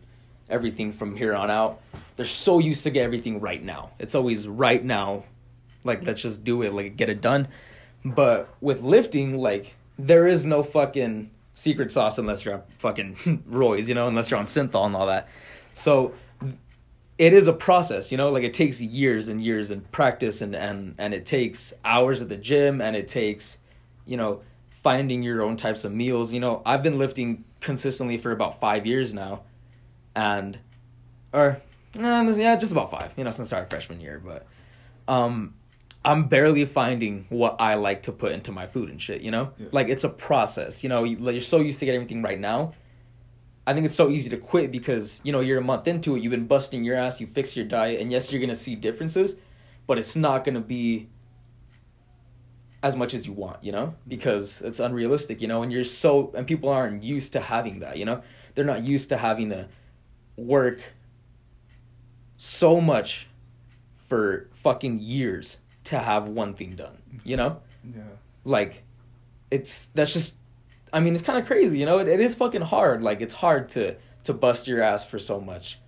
everything 0.49 0.91
from 0.91 1.15
here 1.15 1.33
on 1.33 1.49
out, 1.49 1.81
they're 2.15 2.25
so 2.25 2.59
used 2.59 2.83
to 2.83 2.89
get 2.89 3.03
everything 3.03 3.39
right 3.39 3.63
now. 3.63 3.91
It's 3.99 4.15
always 4.15 4.47
right 4.47 4.83
now, 4.83 5.23
like 5.83 6.03
let's 6.03 6.21
just 6.21 6.43
do 6.43 6.61
it, 6.63 6.73
like 6.73 6.95
get 6.97 7.09
it 7.09 7.21
done. 7.21 7.47
But 8.03 8.49
with 8.61 8.81
lifting, 8.81 9.37
like 9.37 9.75
there 9.97 10.27
is 10.27 10.43
no 10.43 10.63
fucking 10.63 11.31
secret 11.53 11.91
sauce 11.91 12.17
unless 12.17 12.43
you're 12.43 12.55
on 12.55 12.63
fucking 12.79 13.15
roids, 13.49 13.87
you 13.87 13.95
know, 13.95 14.07
unless 14.07 14.29
you're 14.29 14.39
on 14.39 14.47
synthol 14.47 14.85
and 14.85 14.95
all 14.95 15.07
that. 15.07 15.29
So 15.73 16.13
it 17.17 17.33
is 17.33 17.47
a 17.47 17.53
process, 17.53 18.11
you 18.11 18.17
know, 18.17 18.29
like 18.29 18.43
it 18.43 18.53
takes 18.53 18.81
years 18.81 19.27
and 19.27 19.41
years 19.41 19.71
and 19.71 19.89
practice 19.91 20.41
and 20.41 20.55
and 20.55 20.95
and 20.97 21.13
it 21.13 21.25
takes 21.25 21.73
hours 21.83 22.21
at 22.21 22.29
the 22.29 22.37
gym 22.37 22.81
and 22.81 22.95
it 22.95 23.07
takes, 23.07 23.57
you 24.05 24.17
know, 24.17 24.41
finding 24.85 25.23
your 25.23 25.41
own 25.41 25.57
types 25.57 25.83
of 25.83 25.91
meals. 25.91 26.31
You 26.31 26.39
know, 26.39 26.61
I've 26.63 26.83
been 26.83 26.99
lifting 26.99 27.43
consistently 27.59 28.19
for 28.19 28.31
about 28.31 28.59
five 28.59 28.85
years 28.85 29.15
now, 29.15 29.41
and 30.15 30.59
or 31.33 31.59
eh, 31.99 32.31
yeah, 32.37 32.55
just 32.55 32.71
about 32.71 32.91
five. 32.91 33.11
You 33.17 33.23
know, 33.23 33.31
since 33.31 33.51
our 33.51 33.65
freshman 33.65 33.99
year, 33.99 34.21
but 34.23 34.45
um, 35.11 35.55
I'm 36.05 36.27
barely 36.27 36.65
finding 36.65 37.25
what 37.29 37.55
I 37.59 37.73
like 37.73 38.03
to 38.03 38.11
put 38.11 38.31
into 38.31 38.51
my 38.51 38.67
food 38.67 38.89
and 38.91 39.01
shit. 39.01 39.21
You 39.21 39.31
know, 39.31 39.51
Yeah. 39.57 39.69
like 39.71 39.89
it's 39.89 40.03
a 40.03 40.09
process. 40.09 40.83
You 40.83 40.89
know, 40.89 41.03
you're 41.03 41.41
so 41.41 41.59
used 41.61 41.79
to 41.79 41.85
getting 41.85 41.99
everything 42.01 42.21
right 42.21 42.39
now. 42.39 42.73
I 43.67 43.73
think 43.73 43.87
it's 43.87 43.95
so 43.95 44.09
easy 44.11 44.29
to 44.29 44.37
quit 44.37 44.71
because 44.71 45.19
you 45.23 45.31
know 45.31 45.39
you're 45.39 45.57
a 45.57 45.63
month 45.63 45.87
into 45.87 46.15
it. 46.15 46.21
You've 46.21 46.29
been 46.29 46.45
busting 46.45 46.83
your 46.83 46.95
ass. 46.95 47.19
You 47.19 47.25
fix 47.25 47.57
your 47.57 47.65
diet, 47.65 47.99
and 47.99 48.11
yes, 48.11 48.31
you're 48.31 48.39
gonna 48.39 48.53
see 48.53 48.75
differences, 48.75 49.35
but 49.87 49.97
it's 49.97 50.15
not 50.15 50.45
gonna 50.45 50.61
be 50.61 51.07
as 52.85 52.95
much 52.95 53.15
as 53.15 53.25
you 53.25 53.33
want, 53.33 53.63
you 53.63 53.71
know, 53.71 53.87
mm-hmm. 53.87 54.09
because 54.09 54.61
it's 54.61 54.79
unrealistic, 54.79 55.41
you 55.41 55.47
know, 55.47 55.63
and 55.63 55.73
you're 55.73 55.83
so 55.83 56.31
and 56.35 56.45
people 56.45 56.69
aren't 56.69 57.01
used 57.01 57.33
to 57.33 57.39
having 57.39 57.79
that, 57.79 57.97
you 57.97 58.05
know, 58.05 58.21
they're 58.53 58.71
not 58.73 58.83
used 58.83 59.09
to 59.09 59.17
having 59.17 59.49
to 59.49 59.67
work 60.37 60.79
so 62.37 62.79
much 62.79 63.27
for 64.07 64.47
fucking 64.51 64.99
years 64.99 65.57
to 65.85 65.97
have 65.97 66.29
one 66.29 66.53
thing 66.53 66.75
done, 66.75 66.97
mm-hmm. 67.09 67.27
you 67.27 67.37
know, 67.37 67.61
Yeah. 67.83 68.03
like 68.43 68.83
it's 69.49 69.89
that's 69.95 70.13
just 70.13 70.35
I 70.93 70.99
mean, 70.99 71.15
it's 71.15 71.23
kind 71.23 71.39
of 71.39 71.47
crazy, 71.47 71.79
you 71.79 71.87
know. 71.87 71.97
It, 71.97 72.07
it 72.07 72.19
is 72.19 72.35
fucking 72.35 72.61
hard. 72.61 73.01
Like 73.01 73.19
it's 73.19 73.33
hard 73.33 73.67
to 73.69 73.95
to 74.25 74.33
bust 74.33 74.67
your 74.67 74.81
ass 74.83 75.03
for 75.03 75.17
so 75.17 75.41
much, 75.41 75.79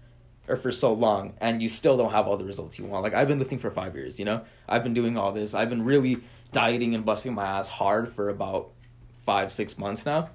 or 0.47 0.57
for 0.57 0.71
so 0.71 0.93
long, 0.93 1.35
and 1.39 1.61
you 1.61 1.69
still 1.69 1.95
don't 1.95 2.11
have 2.11 2.27
all 2.27 2.37
the 2.37 2.43
results 2.43 2.79
you 2.79 2.85
want. 2.85 3.03
Like 3.03 3.13
I've 3.13 3.27
been 3.27 3.39
lifting 3.39 3.59
for 3.59 3.69
five 3.69 3.95
years, 3.95 4.17
you 4.19 4.25
know. 4.25 4.41
I've 4.67 4.83
been 4.83 4.95
doing 4.95 5.15
all 5.15 5.31
this. 5.31 5.53
I've 5.53 5.69
been 5.69 5.85
really 5.85 6.17
dieting 6.51 6.95
and 6.95 7.05
busting 7.05 7.33
my 7.33 7.45
ass 7.45 7.67
hard 7.69 8.13
for 8.13 8.29
about 8.29 8.71
five 9.25 9.51
six 9.51 9.77
months 9.77 10.05
now, 10.05 10.29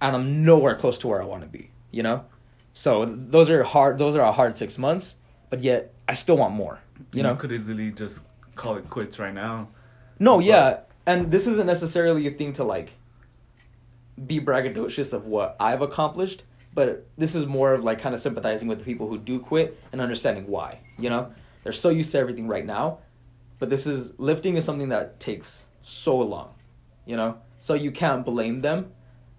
and 0.00 0.16
I'm 0.16 0.44
nowhere 0.44 0.74
close 0.74 0.98
to 0.98 1.08
where 1.08 1.22
I 1.22 1.24
want 1.24 1.42
to 1.42 1.48
be, 1.48 1.70
you 1.90 2.02
know. 2.02 2.24
So 2.72 3.04
those 3.04 3.50
are 3.50 3.62
hard. 3.62 3.98
Those 3.98 4.16
are 4.16 4.22
a 4.22 4.32
hard 4.32 4.56
six 4.56 4.78
months, 4.78 5.16
but 5.50 5.60
yet 5.60 5.94
I 6.08 6.14
still 6.14 6.36
want 6.36 6.54
more. 6.54 6.80
You 7.12 7.22
know, 7.22 7.36
could 7.36 7.52
easily 7.52 7.90
just 7.90 8.24
call 8.54 8.76
it 8.76 8.88
quits 8.90 9.18
right 9.18 9.34
now. 9.34 9.68
no, 10.18 10.38
yeah, 10.38 10.80
and 11.06 11.30
this 11.30 11.46
isn't 11.46 11.66
necessarily 11.66 12.26
a 12.26 12.30
thing 12.30 12.52
to 12.54 12.64
like 12.64 12.92
be 14.26 14.40
braggadocious 14.40 15.12
of 15.12 15.26
what 15.26 15.56
I've 15.58 15.82
accomplished, 15.82 16.44
but 16.74 17.06
this 17.16 17.34
is 17.34 17.46
more 17.46 17.74
of 17.74 17.82
like 17.84 17.98
kind 18.00 18.14
of 18.14 18.20
sympathizing 18.20 18.68
with 18.68 18.78
the 18.78 18.84
people 18.84 19.08
who 19.08 19.18
do 19.18 19.40
quit 19.40 19.78
and 19.90 20.00
understanding 20.00 20.46
why. 20.46 20.80
You 20.98 21.10
know, 21.10 21.32
they're 21.62 21.72
so 21.72 21.88
used 21.88 22.12
to 22.12 22.18
everything 22.18 22.46
right 22.48 22.64
now, 22.64 22.98
but 23.62 23.70
this 23.70 23.86
is 23.86 24.18
lifting 24.18 24.56
is 24.56 24.64
something 24.64 24.88
that 24.88 25.20
takes 25.20 25.66
so 25.82 26.16
long. 26.18 26.52
You 27.06 27.16
know, 27.16 27.38
so 27.60 27.74
you 27.74 27.92
can't 27.92 28.24
blame 28.26 28.60
them. 28.62 28.90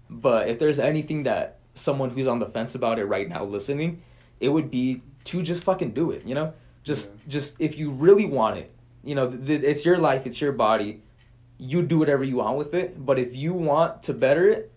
But 0.08 0.48
if 0.48 0.58
there's 0.58 0.78
anything 0.78 1.24
that 1.24 1.58
someone 1.74 2.08
who's 2.08 2.26
on 2.26 2.38
the 2.38 2.46
fence 2.46 2.74
about 2.74 2.98
it 2.98 3.04
right 3.04 3.28
now 3.28 3.44
listening, 3.44 4.00
it 4.40 4.48
would 4.48 4.70
be 4.70 5.02
to 5.24 5.42
just 5.42 5.62
fucking 5.62 5.90
do 5.90 6.10
it. 6.10 6.24
You 6.24 6.34
know, 6.34 6.54
just 6.84 7.10
Yeah. 7.10 7.18
just 7.28 7.60
if 7.60 7.76
you 7.76 7.90
really 7.90 8.24
want 8.24 8.56
it, 8.56 8.70
you 9.04 9.14
know, 9.14 9.30
th- 9.30 9.62
it's 9.62 9.84
your 9.84 9.98
life, 9.98 10.26
it's 10.26 10.40
your 10.40 10.52
body. 10.52 11.02
You 11.58 11.82
do 11.82 11.98
whatever 11.98 12.24
you 12.24 12.36
want 12.36 12.56
with 12.56 12.72
it, 12.72 13.04
but 13.04 13.18
if 13.18 13.36
you 13.36 13.52
want 13.52 14.02
to 14.04 14.14
better 14.14 14.48
it, 14.48 14.72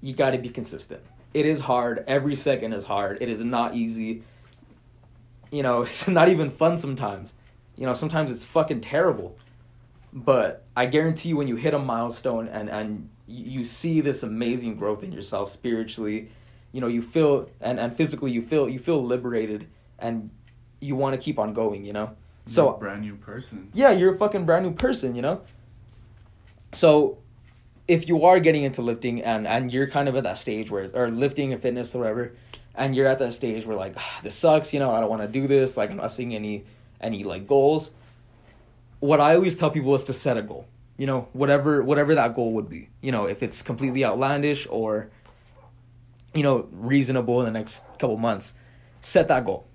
you 0.00 0.12
got 0.12 0.30
to 0.30 0.38
be 0.38 0.48
consistent. 0.48 1.02
It 1.34 1.46
is 1.46 1.60
hard. 1.60 2.02
Every 2.08 2.34
second 2.34 2.72
is 2.72 2.82
hard. 2.82 3.18
It 3.20 3.28
is 3.28 3.44
not 3.44 3.74
easy. 3.76 4.24
You 5.52 5.62
know, 5.62 5.82
it's 5.86 6.08
not 6.08 6.28
even 6.28 6.50
fun 6.50 6.78
sometimes. 6.78 7.34
You 7.80 7.86
know, 7.86 7.94
sometimes 7.94 8.30
it's 8.30 8.44
fucking 8.44 8.82
terrible. 8.82 9.36
But 10.12 10.64
I 10.76 10.84
guarantee 10.86 11.30
you, 11.30 11.36
when 11.38 11.48
you 11.48 11.56
hit 11.56 11.72
a 11.74 11.78
milestone 11.78 12.46
and 12.46 12.68
and 12.68 13.08
you 13.26 13.64
see 13.64 14.00
this 14.02 14.22
amazing 14.22 14.76
growth 14.76 15.02
in 15.02 15.12
yourself 15.12 15.50
spiritually, 15.50 16.28
you 16.72 16.80
know, 16.80 16.88
you 16.88 17.00
feel 17.00 17.48
and 17.60 17.80
and 17.80 17.96
physically, 17.96 18.30
you 18.32 18.42
feel 18.42 18.68
you 18.68 18.78
feel 18.78 19.02
liberated 19.02 19.66
and 19.98 20.30
you 20.80 20.94
want 20.94 21.14
to 21.14 21.20
keep 21.20 21.38
on 21.38 21.54
going. 21.54 21.84
You 21.84 21.94
know, 21.94 22.06
You're 22.46 22.54
so 22.54 22.74
a 22.74 22.78
brand 22.78 23.00
new 23.00 23.16
person. 23.16 23.70
yeah, 23.72 23.92
you're 23.92 24.14
a 24.14 24.18
fucking 24.18 24.44
brand 24.44 24.66
new 24.66 24.72
person, 24.74 25.14
you 25.14 25.22
know? 25.22 25.40
So 26.72 27.18
if 27.88 28.08
you 28.08 28.24
are 28.24 28.40
getting 28.40 28.64
into 28.64 28.82
lifting 28.82 29.22
and 29.22 29.46
and 29.46 29.72
you're 29.72 29.86
kind 29.86 30.08
of 30.08 30.16
at 30.16 30.24
that 30.24 30.38
stage 30.38 30.70
where 30.70 30.88
or 30.92 31.10
lifting 31.10 31.52
and 31.52 31.62
fitness 31.62 31.94
or 31.94 32.00
whatever, 32.00 32.32
and 32.74 32.94
you're 32.94 33.06
at 33.06 33.18
that 33.20 33.32
stage 33.32 33.64
where 33.64 33.76
like 33.76 33.94
"Ah, 33.96 34.20
this 34.22 34.34
sucks, 34.34 34.72
you 34.74 34.80
know, 34.80 34.90
I 34.90 35.00
don't 35.00 35.08
want 35.10 35.22
to 35.22 35.28
do 35.28 35.46
this, 35.46 35.76
like 35.76 35.90
I'm 35.90 35.96
not 35.96 36.12
seeing 36.12 36.34
any 36.34 36.64
any 37.00 37.24
like 37.24 37.46
goals. 37.46 37.90
What 39.00 39.20
I 39.20 39.34
always 39.34 39.54
tell 39.54 39.70
people 39.70 39.94
is 39.94 40.04
to 40.04 40.12
set 40.12 40.36
a 40.36 40.42
goal. 40.42 40.66
You 40.98 41.06
know, 41.06 41.28
whatever 41.32 41.82
whatever 41.82 42.14
that 42.14 42.34
goal 42.34 42.52
would 42.52 42.68
be. 42.68 42.88
You 43.00 43.12
know, 43.12 43.26
if 43.26 43.42
it's 43.42 43.62
completely 43.62 44.04
outlandish 44.04 44.66
or 44.70 45.10
you 46.34 46.42
know, 46.42 46.68
reasonable 46.70 47.40
in 47.40 47.46
the 47.46 47.50
next 47.58 47.82
couple 47.98 48.16
months, 48.16 48.54
set 49.00 49.28
that 49.28 49.44
goal 49.44 49.66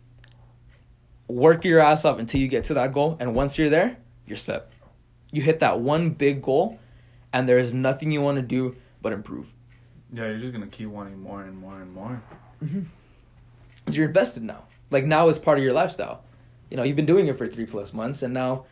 work 1.28 1.66
your 1.66 1.80
ass 1.80 2.06
up 2.06 2.20
until 2.20 2.40
you 2.40 2.48
get 2.48 2.64
to 2.66 2.76
that 2.76 2.94
goal 2.94 3.18
and 3.20 3.34
once 3.34 3.58
you're 3.58 3.70
there 3.70 3.98
you're 4.28 4.38
set 4.38 4.70
you 5.32 5.42
hit 5.42 5.60
that 5.60 5.80
one 5.80 6.12
big 6.12 6.40
goal 6.42 6.80
and 7.34 7.50
there 7.50 7.58
is 7.58 7.74
nothing 7.74 8.12
you 8.12 8.22
want 8.22 8.36
to 8.36 8.44
do 8.44 8.76
but 9.02 9.12
improve 9.12 9.48
Yeah, 10.14 10.28
you're 10.28 10.38
just 10.38 10.54
gonna 10.54 10.68
keep 10.68 10.88
wanting 10.88 11.20
more 11.20 11.42
and 11.42 11.58
more 11.58 11.82
and 11.82 11.92
more. 11.92 12.22
Mm-hmm. 12.64 12.82
because 13.78 13.98
you're 13.98 14.08
invested 14.08 14.44
now 14.44 14.66
like 14.92 15.06
now 15.06 15.28
it's 15.30 15.40
part 15.40 15.58
of 15.58 15.64
your 15.64 15.74
lifestyle 15.74 16.24
you 16.70 16.78
know 16.78 16.84
you've 16.84 16.96
been 16.96 17.06
doing 17.06 17.28
it 17.28 17.38
for 17.38 17.48
three 17.48 17.66
plus 17.66 17.94
months 17.94 18.24
and 18.24 18.34
now 18.34 18.66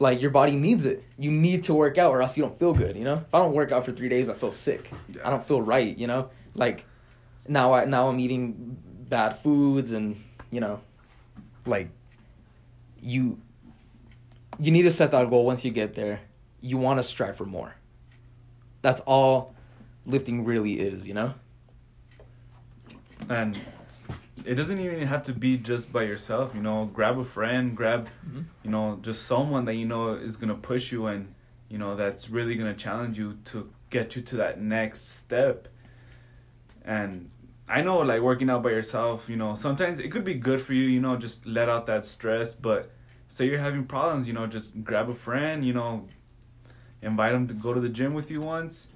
like 0.00 0.20
your 0.20 0.30
body 0.30 0.56
needs 0.56 0.84
it. 0.84 1.04
You 1.16 1.30
need 1.30 1.62
to 1.64 1.74
work 1.74 1.98
out 1.98 2.10
or 2.10 2.20
else 2.20 2.36
you 2.36 2.42
don't 2.42 2.58
feel 2.58 2.72
good 2.72 2.96
you 2.96 3.04
know? 3.04 3.16
If 3.26 3.34
i 3.34 3.38
don't 3.38 3.52
work 3.52 3.72
out 3.72 3.84
for 3.84 3.92
three 3.92 4.08
days 4.08 4.28
i 4.28 4.34
feel 4.34 4.50
sick. 4.50 4.90
Yeah. 5.08 5.26
i 5.26 5.30
don't 5.30 5.46
feel 5.46 5.60
right 5.60 5.96
you 5.96 6.06
know? 6.06 6.30
Like 6.54 6.84
now 7.46 7.72
i 7.72 7.84
now 7.84 8.08
i'm 8.08 8.18
eating 8.18 8.76
bad 9.08 9.38
foods 9.40 9.92
and 9.92 10.22
you 10.50 10.60
know 10.60 10.80
like 11.66 11.88
you 13.00 13.38
you 14.58 14.70
need 14.70 14.82
to 14.82 14.90
set 14.90 15.10
that 15.10 15.28
goal 15.30 15.44
once 15.44 15.64
you 15.64 15.70
get 15.70 15.94
there. 15.94 16.20
You 16.60 16.78
want 16.78 16.98
to 16.98 17.02
strive 17.02 17.36
for 17.36 17.44
more. 17.44 17.74
That's 18.82 19.00
all 19.00 19.54
lifting 20.06 20.44
really 20.44 20.80
is 20.80 21.06
you 21.06 21.14
know? 21.14 21.34
And 23.28 23.58
it 24.44 24.54
doesn't 24.54 24.78
even 24.78 25.06
have 25.06 25.24
to 25.24 25.32
be 25.32 25.56
just 25.56 25.92
by 25.92 26.02
yourself. 26.02 26.54
You 26.54 26.62
know, 26.62 26.90
grab 26.92 27.18
a 27.18 27.24
friend, 27.24 27.76
grab, 27.76 28.08
Mhm. 28.28 28.44
you 28.62 28.70
know, 28.70 28.98
just 29.02 29.26
someone 29.26 29.64
that 29.64 29.74
you 29.74 29.86
know 29.86 30.14
is 30.14 30.36
gonna 30.36 30.54
push 30.54 30.92
you 30.92 31.06
and 31.06 31.34
you 31.68 31.78
know 31.78 31.96
that's 31.96 32.28
really 32.30 32.54
gonna 32.54 32.74
challenge 32.74 33.18
you 33.18 33.38
to 33.46 33.70
get 33.90 34.16
you 34.16 34.22
to 34.22 34.36
that 34.36 34.60
next 34.60 35.00
step. 35.18 35.68
And 36.84 37.30
I 37.68 37.80
know, 37.80 37.98
like 37.98 38.20
working 38.20 38.50
out 38.50 38.62
by 38.62 38.70
yourself, 38.70 39.28
you 39.28 39.36
know, 39.36 39.54
sometimes 39.54 39.98
it 39.98 40.10
could 40.10 40.24
be 40.24 40.34
good 40.34 40.60
for 40.60 40.74
you. 40.74 40.84
You 40.84 41.00
know, 41.00 41.16
just 41.16 41.46
let 41.46 41.68
out 41.68 41.86
that 41.86 42.04
stress. 42.04 42.54
But 42.54 42.90
say 43.28 43.46
you're 43.46 43.58
having 43.58 43.84
problems, 43.84 44.26
you 44.28 44.34
know, 44.34 44.46
just 44.46 44.84
grab 44.84 45.08
a 45.08 45.14
friend. 45.14 45.64
You 45.64 45.72
know, 45.72 46.06
invite 47.00 47.32
them 47.32 47.48
to 47.48 47.54
go 47.54 47.72
to 47.72 47.80
the 47.80 47.88
gym 47.88 48.14
with 48.14 48.30
you 48.30 48.40
once 48.40 48.88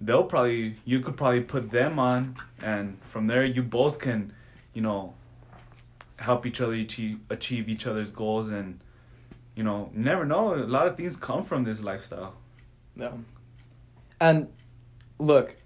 they'll 0.00 0.24
probably 0.24 0.74
you 0.84 0.98
could 0.98 1.16
probably 1.16 1.40
put 1.40 1.70
them 1.70 1.96
on 1.96 2.34
and 2.60 2.98
from 3.04 3.28
there 3.28 3.44
you 3.44 3.62
both 3.62 4.00
can 4.00 4.32
you 4.74 4.82
know 4.82 5.14
help 6.16 6.46
each 6.46 6.60
other 6.60 6.74
achieve, 6.74 7.18
achieve 7.30 7.68
each 7.68 7.86
other's 7.86 8.12
goals 8.12 8.48
and 8.48 8.80
you 9.56 9.62
know 9.62 9.90
never 9.92 10.24
know 10.24 10.54
a 10.54 10.56
lot 10.56 10.86
of 10.86 10.96
things 10.96 11.16
come 11.16 11.44
from 11.44 11.64
this 11.64 11.80
lifestyle 11.80 12.34
Yeah. 12.96 13.12
And 14.20 14.48
look, 15.18 15.56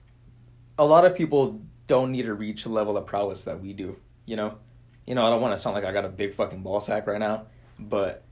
a 0.79 0.85
lot 0.85 1.05
of 1.05 1.15
people 1.15 1.61
don't 1.87 2.13
need 2.13 2.23
to 2.23 2.35
reach 2.35 2.65
the 2.65 2.71
level 2.71 2.97
of 2.97 3.07
prowess 3.07 3.45
that 3.45 3.61
we 3.61 3.73
do, 3.73 3.97
you 4.25 4.37
know? 4.37 4.59
You 5.07 5.15
know, 5.15 5.27
I 5.27 5.31
don't 5.31 5.41
want 5.41 5.55
to 5.55 5.61
sound 5.61 5.75
like 5.75 5.85
I 5.85 5.93
got 5.93 6.05
a 6.05 6.09
big 6.09 6.35
fucking 6.35 6.63
ball 6.63 6.81
sack 6.81 7.07
right 7.07 7.21
now, 7.21 7.47
but 7.79 8.25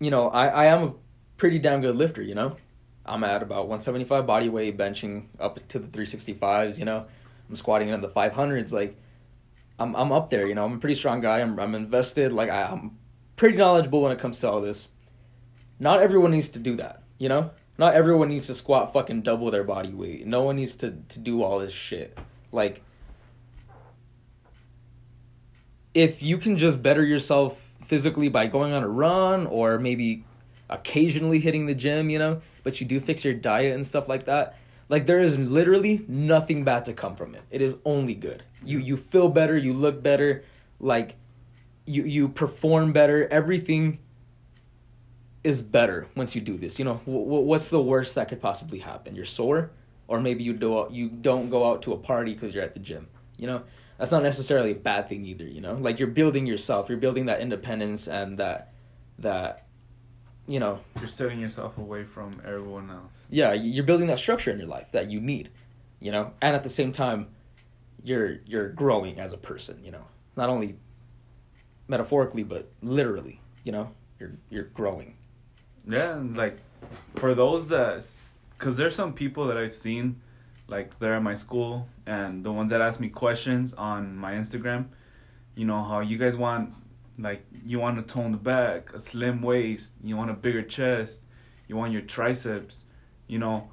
you 0.00 0.10
know, 0.10 0.30
I 0.30 0.46
I 0.48 0.64
am 0.66 0.82
a 0.82 0.94
pretty 1.36 1.58
damn 1.58 1.80
good 1.80 1.96
lifter, 1.96 2.22
you 2.22 2.34
know? 2.34 2.56
I'm 3.04 3.24
at 3.24 3.42
about 3.42 3.68
175 3.68 4.26
body 4.26 4.48
weight, 4.48 4.78
benching 4.78 5.26
up 5.38 5.66
to 5.68 5.78
the 5.78 5.88
365s, 5.88 6.78
you 6.78 6.84
know? 6.84 7.06
I'm 7.48 7.56
squatting 7.56 7.88
in 7.88 8.00
the 8.00 8.08
500s 8.08 8.72
like 8.72 8.96
I'm 9.80 9.96
I'm 9.96 10.12
up 10.12 10.30
there, 10.30 10.46
you 10.46 10.54
know? 10.54 10.64
I'm 10.64 10.74
a 10.74 10.78
pretty 10.78 10.94
strong 10.94 11.20
guy. 11.20 11.40
I'm 11.40 11.58
I'm 11.58 11.74
invested 11.74 12.32
like 12.32 12.50
I, 12.50 12.64
I'm 12.64 12.98
pretty 13.36 13.56
knowledgeable 13.56 14.02
when 14.02 14.12
it 14.12 14.18
comes 14.18 14.38
to 14.40 14.50
all 14.50 14.60
this. 14.60 14.88
Not 15.78 16.00
everyone 16.00 16.32
needs 16.32 16.50
to 16.50 16.58
do 16.58 16.76
that, 16.76 17.02
you 17.18 17.30
know? 17.30 17.50
Not 17.78 17.94
everyone 17.94 18.28
needs 18.28 18.46
to 18.48 18.54
squat 18.54 18.92
fucking 18.92 19.22
double 19.22 19.50
their 19.50 19.64
body 19.64 19.94
weight. 19.94 20.26
No 20.26 20.42
one 20.42 20.56
needs 20.56 20.76
to, 20.76 20.90
to 21.08 21.18
do 21.18 21.42
all 21.42 21.58
this 21.58 21.72
shit. 21.72 22.18
Like, 22.52 22.82
if 25.94 26.22
you 26.22 26.36
can 26.36 26.58
just 26.58 26.82
better 26.82 27.02
yourself 27.02 27.58
physically 27.86 28.28
by 28.28 28.48
going 28.48 28.74
on 28.74 28.82
a 28.82 28.88
run 28.88 29.46
or 29.46 29.78
maybe 29.78 30.24
occasionally 30.68 31.40
hitting 31.40 31.64
the 31.64 31.74
gym, 31.74 32.10
you 32.10 32.18
know, 32.18 32.42
but 32.62 32.82
you 32.82 32.86
do 32.86 33.00
fix 33.00 33.24
your 33.24 33.32
diet 33.32 33.74
and 33.74 33.86
stuff 33.86 34.08
like 34.08 34.26
that, 34.26 34.56
like 34.90 35.06
there 35.06 35.20
is 35.20 35.38
literally 35.38 36.04
nothing 36.08 36.64
bad 36.64 36.84
to 36.86 36.92
come 36.92 37.14
from 37.14 37.34
it. 37.36 37.42
It 37.50 37.62
is 37.62 37.76
only 37.84 38.14
good. 38.14 38.42
You 38.64 38.78
you 38.78 38.96
feel 38.96 39.28
better, 39.28 39.56
you 39.56 39.72
look 39.72 40.02
better, 40.02 40.44
like 40.80 41.14
you 41.86 42.02
you 42.02 42.28
perform 42.28 42.92
better. 42.92 43.26
Everything 43.30 44.00
is 45.44 45.62
better 45.62 46.08
once 46.16 46.34
you 46.34 46.40
do 46.40 46.58
this. 46.58 46.78
You 46.78 46.84
know, 46.84 47.00
w- 47.06 47.24
w- 47.24 47.44
what's 47.44 47.70
the 47.70 47.80
worst 47.80 48.16
that 48.16 48.28
could 48.28 48.42
possibly 48.42 48.80
happen? 48.80 49.14
You're 49.14 49.24
sore, 49.24 49.70
or 50.08 50.20
maybe 50.20 50.42
you 50.42 50.52
do 50.52 50.88
you 50.90 51.08
don't 51.08 51.50
go 51.50 51.70
out 51.70 51.82
to 51.82 51.92
a 51.92 51.96
party 51.96 52.34
because 52.34 52.52
you're 52.52 52.64
at 52.64 52.74
the 52.74 52.80
gym. 52.80 53.06
You 53.38 53.46
know, 53.46 53.62
that's 53.96 54.10
not 54.10 54.24
necessarily 54.24 54.72
a 54.72 54.74
bad 54.74 55.08
thing 55.08 55.24
either. 55.24 55.46
You 55.46 55.60
know, 55.60 55.74
like 55.74 56.00
you're 56.00 56.08
building 56.08 56.46
yourself, 56.46 56.88
you're 56.88 56.98
building 56.98 57.26
that 57.26 57.40
independence 57.40 58.08
and 58.08 58.38
that 58.38 58.72
that 59.20 59.66
you 60.46 60.58
know, 60.60 60.80
you're 60.98 61.08
setting 61.08 61.38
yourself 61.40 61.78
away 61.78 62.04
from 62.04 62.40
everyone 62.44 62.90
else 62.90 63.12
yeah, 63.30 63.52
you're 63.52 63.84
building 63.84 64.08
that 64.08 64.18
structure 64.18 64.50
in 64.50 64.58
your 64.58 64.66
life 64.68 64.88
that 64.92 65.10
you 65.10 65.20
need. 65.20 65.50
You 66.00 66.12
know, 66.12 66.32
and 66.40 66.56
at 66.56 66.62
the 66.62 66.70
same 66.70 66.92
time, 66.92 67.28
you're 68.02 68.38
you're 68.46 68.68
growing 68.70 69.20
as 69.20 69.32
a 69.32 69.36
person. 69.36 69.78
You 69.84 69.92
know, 69.92 70.04
not 70.36 70.48
only 70.48 70.76
metaphorically 71.88 72.42
but 72.42 72.70
literally. 72.82 73.40
You 73.64 73.72
know, 73.72 73.90
you're 74.18 74.32
you're 74.50 74.64
growing. 74.64 75.16
yeah 75.88 76.14
and 76.16 76.36
like 76.36 76.58
for 77.16 77.34
those 77.34 77.68
that 77.68 78.04
because 78.58 78.76
there's 78.76 78.94
some 78.94 79.12
people 79.12 79.46
that 79.46 79.56
i've 79.56 79.74
seen 79.74 80.20
like 80.68 80.98
they're 80.98 81.14
at 81.14 81.22
my 81.22 81.34
school 81.34 81.88
and 82.06 82.44
the 82.44 82.52
ones 82.52 82.70
that 82.70 82.80
ask 82.80 83.00
me 83.00 83.08
questions 83.08 83.72
on 83.74 84.16
my 84.16 84.32
instagram 84.34 84.86
you 85.54 85.64
know 85.64 85.82
how 85.82 86.00
you 86.00 86.18
guys 86.18 86.36
want 86.36 86.72
like 87.22 87.44
you 87.64 87.78
want 87.78 87.96
to 87.96 88.14
tone 88.14 88.32
the 88.32 88.38
back 88.38 88.92
a 88.92 89.00
slim 89.00 89.42
waist 89.42 89.92
you 90.02 90.16
want 90.16 90.30
a 90.30 90.34
bigger 90.34 90.62
chest 90.62 91.20
you 91.68 91.76
want 91.76 91.92
your 91.92 92.02
triceps 92.02 92.84
you 93.26 93.38
know? 93.38 93.70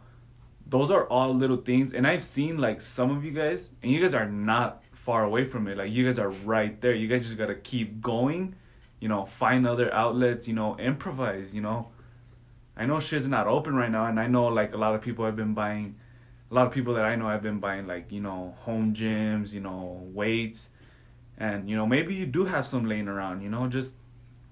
Those 0.69 0.91
are 0.91 1.05
all 1.05 1.33
little 1.33 1.57
things 1.57 1.93
and 1.93 2.05
i've 2.05 2.23
seen 2.23 2.57
like 2.57 2.81
some 2.81 3.09
of 3.09 3.23
you 3.23 3.31
guys 3.31 3.69
and 3.81 3.91
you 3.91 4.01
guys 4.01 4.13
are 4.13 4.29
not 4.29 4.83
far 4.93 5.23
away 5.23 5.45
from 5.45 5.69
it. 5.69 5.77
Like 5.77 5.89
you 5.89 6.03
guys 6.03 6.19
are 6.19 6.31
right 6.43 6.81
there. 6.81 6.93
You 6.93 7.07
guys 7.07 7.23
just 7.25 7.37
gotta 7.37 7.55
keep 7.55 8.01
going 8.01 8.55
you 8.99 9.07
know 9.07 9.25
find 9.25 9.67
other 9.67 9.93
outlets 9.93 10.47
you 10.47 10.53
know 10.53 10.77
improvise 10.77 11.53
you 11.53 11.61
know? 11.61 11.89
I 12.75 12.85
know 12.85 12.99
shit's 12.99 13.27
not 13.27 13.47
open 13.47 13.75
right 13.75 13.89
now 13.89 14.05
and 14.05 14.19
i 14.19 14.27
know 14.27 14.47
like 14.47 14.73
a 14.73 14.77
lot 14.77 14.93
of 14.93 15.01
people 15.01 15.25
have 15.25 15.35
been 15.35 15.53
buying 15.53 15.95
a 16.51 16.53
lot 16.53 16.67
of 16.67 16.73
people 16.73 16.93
that 16.95 17.05
i 17.05 17.15
know 17.15 17.27
have 17.27 17.41
been 17.41 17.59
buying 17.59 17.87
like 17.87 18.11
you 18.11 18.21
know 18.21 18.55
home 18.59 18.93
gyms 18.93 19.51
you 19.51 19.59
know 19.59 20.01
weights 20.13 20.69
and 21.37 21.69
you 21.69 21.75
know 21.75 21.85
maybe 21.85 22.13
you 22.15 22.25
do 22.25 22.45
have 22.45 22.65
some 22.65 22.85
laying 22.85 23.07
around 23.07 23.41
you 23.41 23.49
know 23.49 23.67
just 23.67 23.93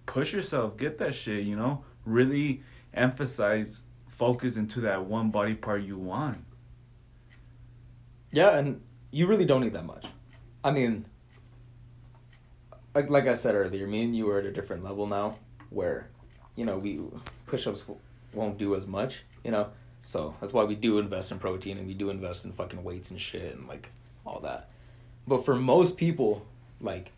push 0.06 0.34
yourself 0.34 0.78
get 0.78 0.98
that 0.98 1.14
shit 1.16 1.44
you 1.44 1.56
know 1.56 1.84
really 2.06 2.62
emphasize 2.94 3.82
focus 4.16 4.56
into 4.56 4.82
that 4.82 5.06
one 5.06 5.30
body 5.30 5.54
part 5.54 5.84
you 5.84 5.98
want. 5.98 6.38
Yeah, 8.32 8.58
and 8.58 8.82
you 9.12 9.28
really 9.28 9.46
don't 9.46 9.62
need 9.62 9.74
that 9.74 9.86
much. 9.86 10.08
I 10.64 10.72
mean, 10.72 11.06
like 12.94 13.10
like 13.10 13.28
I 13.28 13.34
said 13.34 13.56
earlier, 13.56 13.88
me 13.88 14.04
and 14.04 14.16
you 14.16 14.30
are 14.30 14.40
at 14.40 14.46
a 14.46 14.52
different 14.52 14.84
level 14.84 15.06
now, 15.06 15.38
where, 15.70 16.10
you 16.56 16.66
know, 16.66 16.78
we 16.78 17.02
push-ups 17.46 17.86
won't 18.34 18.58
do 18.58 18.76
as 18.76 18.88
much, 18.88 19.24
you 19.44 19.52
know. 19.52 19.70
So 20.06 20.36
that's 20.40 20.54
why 20.54 20.64
we 20.64 20.76
do 20.76 21.00
invest 21.00 21.32
in 21.32 21.40
protein 21.40 21.78
and 21.78 21.88
we 21.88 21.94
do 21.94 22.10
invest 22.10 22.46
in 22.46 22.52
fucking 22.52 22.84
weights 22.84 23.12
and 23.12 23.20
shit 23.20 23.56
and 23.56 23.68
like 23.68 23.90
all 24.26 24.40
that. 24.42 24.70
But 25.28 25.44
for 25.46 25.56
most 25.56 25.98
people, 25.98 26.46
like 26.86 27.12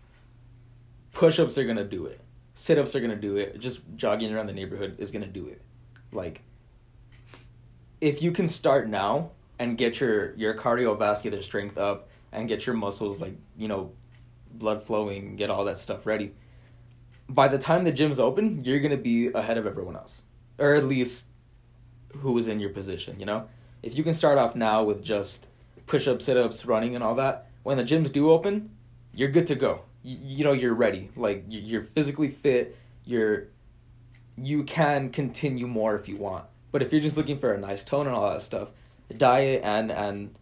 push-ups 1.14 1.58
are 1.58 1.66
gonna 1.66 1.84
do 1.84 2.06
it. 2.06 2.20
Sit-ups 2.54 2.96
are 2.96 3.02
gonna 3.02 3.16
do 3.16 3.38
it. 3.38 3.60
Just 3.60 3.82
jogging 3.96 4.34
around 4.34 4.48
the 4.48 4.54
neighborhood 4.54 4.96
is 4.98 5.12
gonna 5.12 5.28
do 5.28 5.48
it. 5.48 5.62
Like 6.12 6.42
if 8.02 8.22
you 8.22 8.32
can 8.32 8.48
start 8.48 8.88
now 8.88 9.32
and 9.60 9.78
get 9.78 10.00
your 10.00 10.34
your 10.36 10.54
cardiovascular 10.54 11.42
strength 11.42 11.78
up 11.78 12.10
and 12.32 12.48
get 12.48 12.66
your 12.66 12.76
muscles 12.76 13.20
like 13.20 13.36
you 13.58 13.68
know 13.68 13.92
blood 14.52 14.86
flowing 14.86 15.36
get 15.36 15.50
all 15.50 15.66
that 15.66 15.78
stuff 15.78 16.06
ready 16.06 16.34
by 17.30 17.48
the 17.48 17.58
time 17.58 17.84
the 17.84 17.92
gym's 17.92 18.20
open 18.20 18.64
you're 18.64 18.80
to 18.80 18.98
be 18.98 19.28
ahead 19.28 19.58
of 19.58 19.66
everyone 19.66 19.96
else 19.96 20.24
or 20.58 20.76
at 20.76 20.86
least 20.86 21.26
who 22.18 22.38
is 22.38 22.48
in 22.48 22.60
your 22.60 22.70
position 22.70 23.20
you 23.20 23.26
know 23.26 23.48
if 23.84 23.96
you 23.96 24.04
can 24.04 24.14
start 24.14 24.38
off 24.38 24.56
now 24.56 24.84
with 24.84 25.04
just 25.04 25.48
push-ups 25.86 26.26
sit-ups 26.26 26.66
running 26.66 26.96
and 26.96 27.04
all 27.04 27.16
that 27.16 27.48
when 27.64 27.78
the 27.78 27.84
gyms 27.84 28.12
do 28.12 28.30
open 28.32 28.70
you're 29.18 29.30
good 29.30 29.48
to 29.48 29.56
go 29.56 29.82
you, 30.04 30.18
you 30.38 30.44
know 30.46 30.54
you're 30.54 30.74
ready 30.74 31.10
like 31.16 31.44
you're 31.50 31.84
physically 31.84 32.30
fit 32.30 32.78
you're 33.04 33.48
you 34.38 34.64
can 34.64 35.10
continue 35.10 35.68
more 35.68 35.96
if 35.96 36.08
you 36.08 36.16
want 36.16 36.46
but 36.72 36.82
if 36.82 36.92
you're 36.92 37.02
just 37.02 37.18
looking 37.18 37.40
for 37.40 37.54
a 37.54 37.58
nice 37.58 37.84
tone 37.84 38.08
and 38.08 38.16
all 38.16 38.30
that 38.30 38.42
stuff, 38.42 38.70
diet 39.16 39.62
and 39.64 39.92
and 39.92 40.36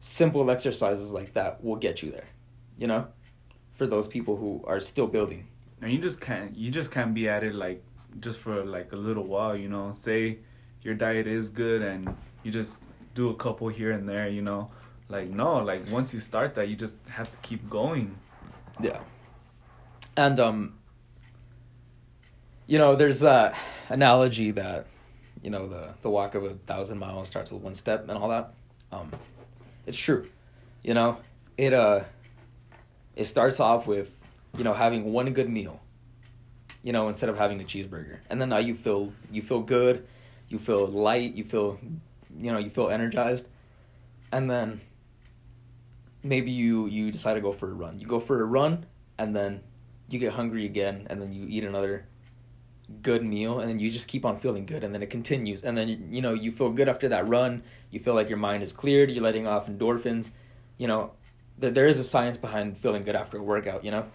simple 0.00 0.50
exercises 0.50 1.12
like 1.12 1.34
that 1.34 1.62
will 1.64 1.76
get 1.76 2.02
you 2.02 2.10
there. 2.10 2.26
You 2.76 2.88
know, 2.88 3.06
for 3.72 3.86
those 3.86 4.06
people 4.06 4.36
who 4.36 4.62
are 4.66 4.80
still 4.80 5.06
building. 5.06 5.46
And 5.80 5.92
you 5.92 5.98
just 5.98 6.20
can't 6.20 6.56
you 6.56 6.70
just 6.70 6.90
can't 6.90 7.14
be 7.14 7.28
at 7.28 7.44
it 7.44 7.54
like 7.54 7.82
just 8.20 8.38
for 8.38 8.64
like 8.64 8.92
a 8.92 8.96
little 8.96 9.24
while. 9.24 9.56
You 9.56 9.68
know, 9.68 9.92
say 9.92 10.38
your 10.82 10.94
diet 10.94 11.26
is 11.26 11.48
good 11.48 11.82
and 11.82 12.14
you 12.42 12.50
just 12.50 12.78
do 13.14 13.30
a 13.30 13.34
couple 13.34 13.68
here 13.68 13.92
and 13.92 14.08
there. 14.08 14.28
You 14.28 14.42
know, 14.42 14.70
like 15.08 15.30
no, 15.30 15.58
like 15.58 15.90
once 15.90 16.12
you 16.12 16.20
start 16.20 16.54
that, 16.56 16.68
you 16.68 16.76
just 16.76 16.96
have 17.08 17.30
to 17.30 17.38
keep 17.38 17.68
going. 17.68 18.16
Yeah. 18.80 19.00
And 20.16 20.38
um 20.40 20.78
you 22.68 22.78
know, 22.78 22.94
there's 22.94 23.22
a 23.22 23.54
analogy 23.88 24.50
that 24.52 24.86
you 25.42 25.50
know 25.50 25.66
the 25.66 25.94
the 26.02 26.10
walk 26.10 26.34
of 26.34 26.44
a 26.44 26.54
thousand 26.66 26.98
miles 26.98 27.26
starts 27.26 27.50
with 27.50 27.62
one 27.62 27.74
step 27.74 28.08
and 28.08 28.18
all 28.18 28.28
that. 28.28 28.52
Um, 28.92 29.10
it's 29.86 29.96
true, 29.96 30.28
you 30.82 30.94
know. 30.94 31.18
It 31.56 31.72
uh, 31.72 32.04
it 33.16 33.24
starts 33.24 33.58
off 33.58 33.86
with 33.86 34.10
you 34.56 34.64
know 34.64 34.74
having 34.74 35.12
one 35.12 35.32
good 35.32 35.48
meal, 35.48 35.80
you 36.82 36.92
know, 36.92 37.08
instead 37.08 37.30
of 37.30 37.38
having 37.38 37.60
a 37.60 37.64
cheeseburger, 37.64 38.18
and 38.28 38.40
then 38.40 38.50
now 38.50 38.58
you 38.58 38.74
feel 38.74 39.12
you 39.32 39.42
feel 39.42 39.60
good, 39.60 40.06
you 40.48 40.58
feel 40.58 40.86
light, 40.86 41.34
you 41.34 41.44
feel, 41.44 41.78
you 42.38 42.52
know, 42.52 42.58
you 42.58 42.70
feel 42.70 42.90
energized, 42.90 43.48
and 44.30 44.50
then 44.50 44.80
maybe 46.22 46.50
you 46.50 46.86
you 46.86 47.10
decide 47.10 47.34
to 47.34 47.40
go 47.40 47.52
for 47.52 47.70
a 47.70 47.74
run. 47.74 47.98
You 47.98 48.06
go 48.06 48.20
for 48.20 48.40
a 48.40 48.44
run, 48.44 48.86
and 49.18 49.34
then 49.34 49.62
you 50.08 50.18
get 50.18 50.32
hungry 50.32 50.64
again, 50.64 51.06
and 51.10 51.20
then 51.20 51.32
you 51.32 51.46
eat 51.48 51.64
another 51.64 52.06
good 53.02 53.22
meal 53.22 53.60
and 53.60 53.68
then 53.68 53.78
you 53.78 53.90
just 53.90 54.08
keep 54.08 54.24
on 54.24 54.38
feeling 54.38 54.64
good 54.64 54.82
and 54.82 54.94
then 54.94 55.02
it 55.02 55.10
continues. 55.10 55.62
And 55.62 55.76
then 55.76 56.08
you 56.10 56.22
know 56.22 56.32
you 56.32 56.52
feel 56.52 56.70
good 56.70 56.88
after 56.88 57.08
that 57.10 57.28
run. 57.28 57.62
You 57.90 58.00
feel 58.00 58.14
like 58.14 58.28
your 58.28 58.38
mind 58.38 58.62
is 58.62 58.72
cleared. 58.72 59.10
You're 59.10 59.22
letting 59.22 59.46
off 59.46 59.66
endorphins. 59.66 60.30
You 60.78 60.88
know 60.88 61.12
th- 61.60 61.74
there 61.74 61.86
is 61.86 61.98
a 61.98 62.04
science 62.04 62.36
behind 62.36 62.78
feeling 62.78 63.02
good 63.02 63.16
after 63.16 63.38
a 63.38 63.42
workout 63.42 63.84
you 63.84 63.90
know? 63.90 64.06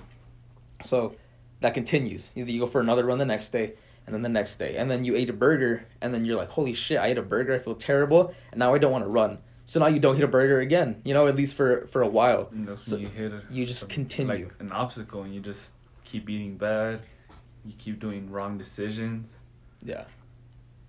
So 0.84 1.16
that 1.62 1.74
continues. 1.74 2.32
Either 2.36 2.52
you 2.52 2.60
go 2.60 2.68
for 2.68 2.82
another 2.82 3.06
run 3.06 3.20
the 3.20 3.26
next 3.26 3.50
day 3.50 3.74
and 4.06 4.14
then 4.14 4.22
the 4.22 4.30
next 4.30 4.58
day. 4.58 4.76
And 4.76 4.90
then 4.90 5.04
you 5.04 5.16
ate 5.16 5.30
a 5.30 5.34
burger 5.34 5.86
and 6.02 6.14
then 6.14 6.26
you're 6.26 6.38
like 6.38 6.50
holy 6.50 6.74
shit 6.74 7.00
i 7.00 7.08
ate 7.08 7.18
a 7.18 7.22
burger. 7.22 7.54
I 7.54 7.60
feel 7.60 7.76
terrible 7.76 8.34
and 8.52 8.60
now 8.60 8.74
i 8.74 8.78
don't 8.78 8.92
want 8.92 9.04
to 9.04 9.10
run 9.10 9.38
so 9.66 9.80
now 9.80 9.88
you 9.88 10.00
don't 10.00 10.16
hit 10.16 10.24
a 10.24 10.28
burger 10.28 10.60
again 10.60 11.02
you 11.06 11.14
know 11.14 11.28
at 11.28 11.36
least 11.36 11.56
for 11.56 11.88
for 11.88 12.02
a 12.02 12.08
while 12.08 12.50
and 12.52 12.68
that's 12.68 12.86
so 12.88 12.96
when 12.96 13.04
you 13.04 13.10
hit 13.10 13.32
a, 13.34 13.42
you 13.50 13.66
just 13.66 13.84
a- 13.84 13.88
continue. 13.88 14.46
like 14.46 14.54
an 14.60 14.72
obstacle 14.72 15.24
and 15.24 15.34
you 15.34 15.40
just 15.40 15.74
keep 16.04 16.30
eating 16.30 16.58
bad 16.58 17.00
you 17.66 17.74
keep 17.78 18.00
doing 18.00 18.30
wrong 18.30 18.58
decisions 18.58 19.30
Yeah. 19.86 20.06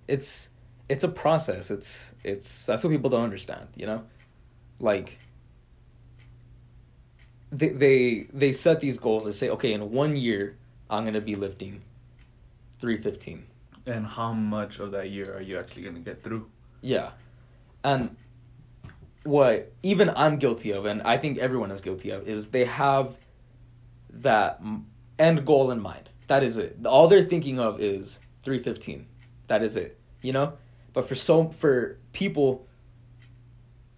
It's 0.09 0.51
it's 0.89 1.03
a 1.03 1.09
process. 1.09 1.71
It's 1.71 2.15
it's 2.25 2.67
that's 2.67 2.85
what 2.85 2.91
people 2.91 3.09
don't 3.09 3.25
understand, 3.25 3.69
you 3.75 3.87
know? 3.87 4.03
Like 4.79 5.19
they 7.51 7.69
they 7.71 8.27
they 8.33 8.53
set 8.53 8.81
these 8.81 8.99
goals. 8.99 9.25
They 9.25 9.33
say, 9.33 9.49
okay, 9.51 9.73
in 9.73 9.91
one 9.93 10.15
year 10.17 10.57
I'm 10.91 11.05
gonna 11.07 11.21
be 11.23 11.37
lifting 11.37 11.81
three 12.81 13.01
fifteen. 13.01 13.47
and 13.87 14.07
how 14.07 14.33
much 14.33 14.79
of 14.79 14.91
that 14.93 15.11
year 15.11 15.35
are 15.37 15.41
you 15.41 15.59
actually 15.59 15.83
going 15.83 15.95
to 15.95 16.01
get 16.01 16.23
through 16.25 16.49
Yeah. 16.83 17.11
And 17.83 18.17
what 19.25 19.73
even 19.83 20.11
I'm 20.11 20.39
guilty 20.39 20.71
of, 20.71 20.85
and 20.87 21.03
I 21.03 21.17
think 21.17 21.39
everyone 21.39 21.71
is 21.71 21.81
guilty 21.81 22.11
of, 22.11 22.29
is 22.29 22.49
they 22.49 22.65
have 22.65 23.17
that 24.11 24.63
end 25.19 25.45
goal 25.45 25.71
in 25.71 25.81
mind. 25.81 26.11
That 26.29 26.43
is 26.43 26.57
it. 26.57 26.79
All 26.87 27.09
they're 27.09 27.25
thinking 27.25 27.59
of 27.59 27.81
is 27.81 28.21
315. 28.43 29.07
That 29.49 29.63
is 29.63 29.77
it. 29.77 29.99
You 30.23 30.33
know? 30.33 30.55
But 30.93 31.09
for 31.09 31.15
so 31.15 31.49
for 31.49 31.99
people 32.13 32.67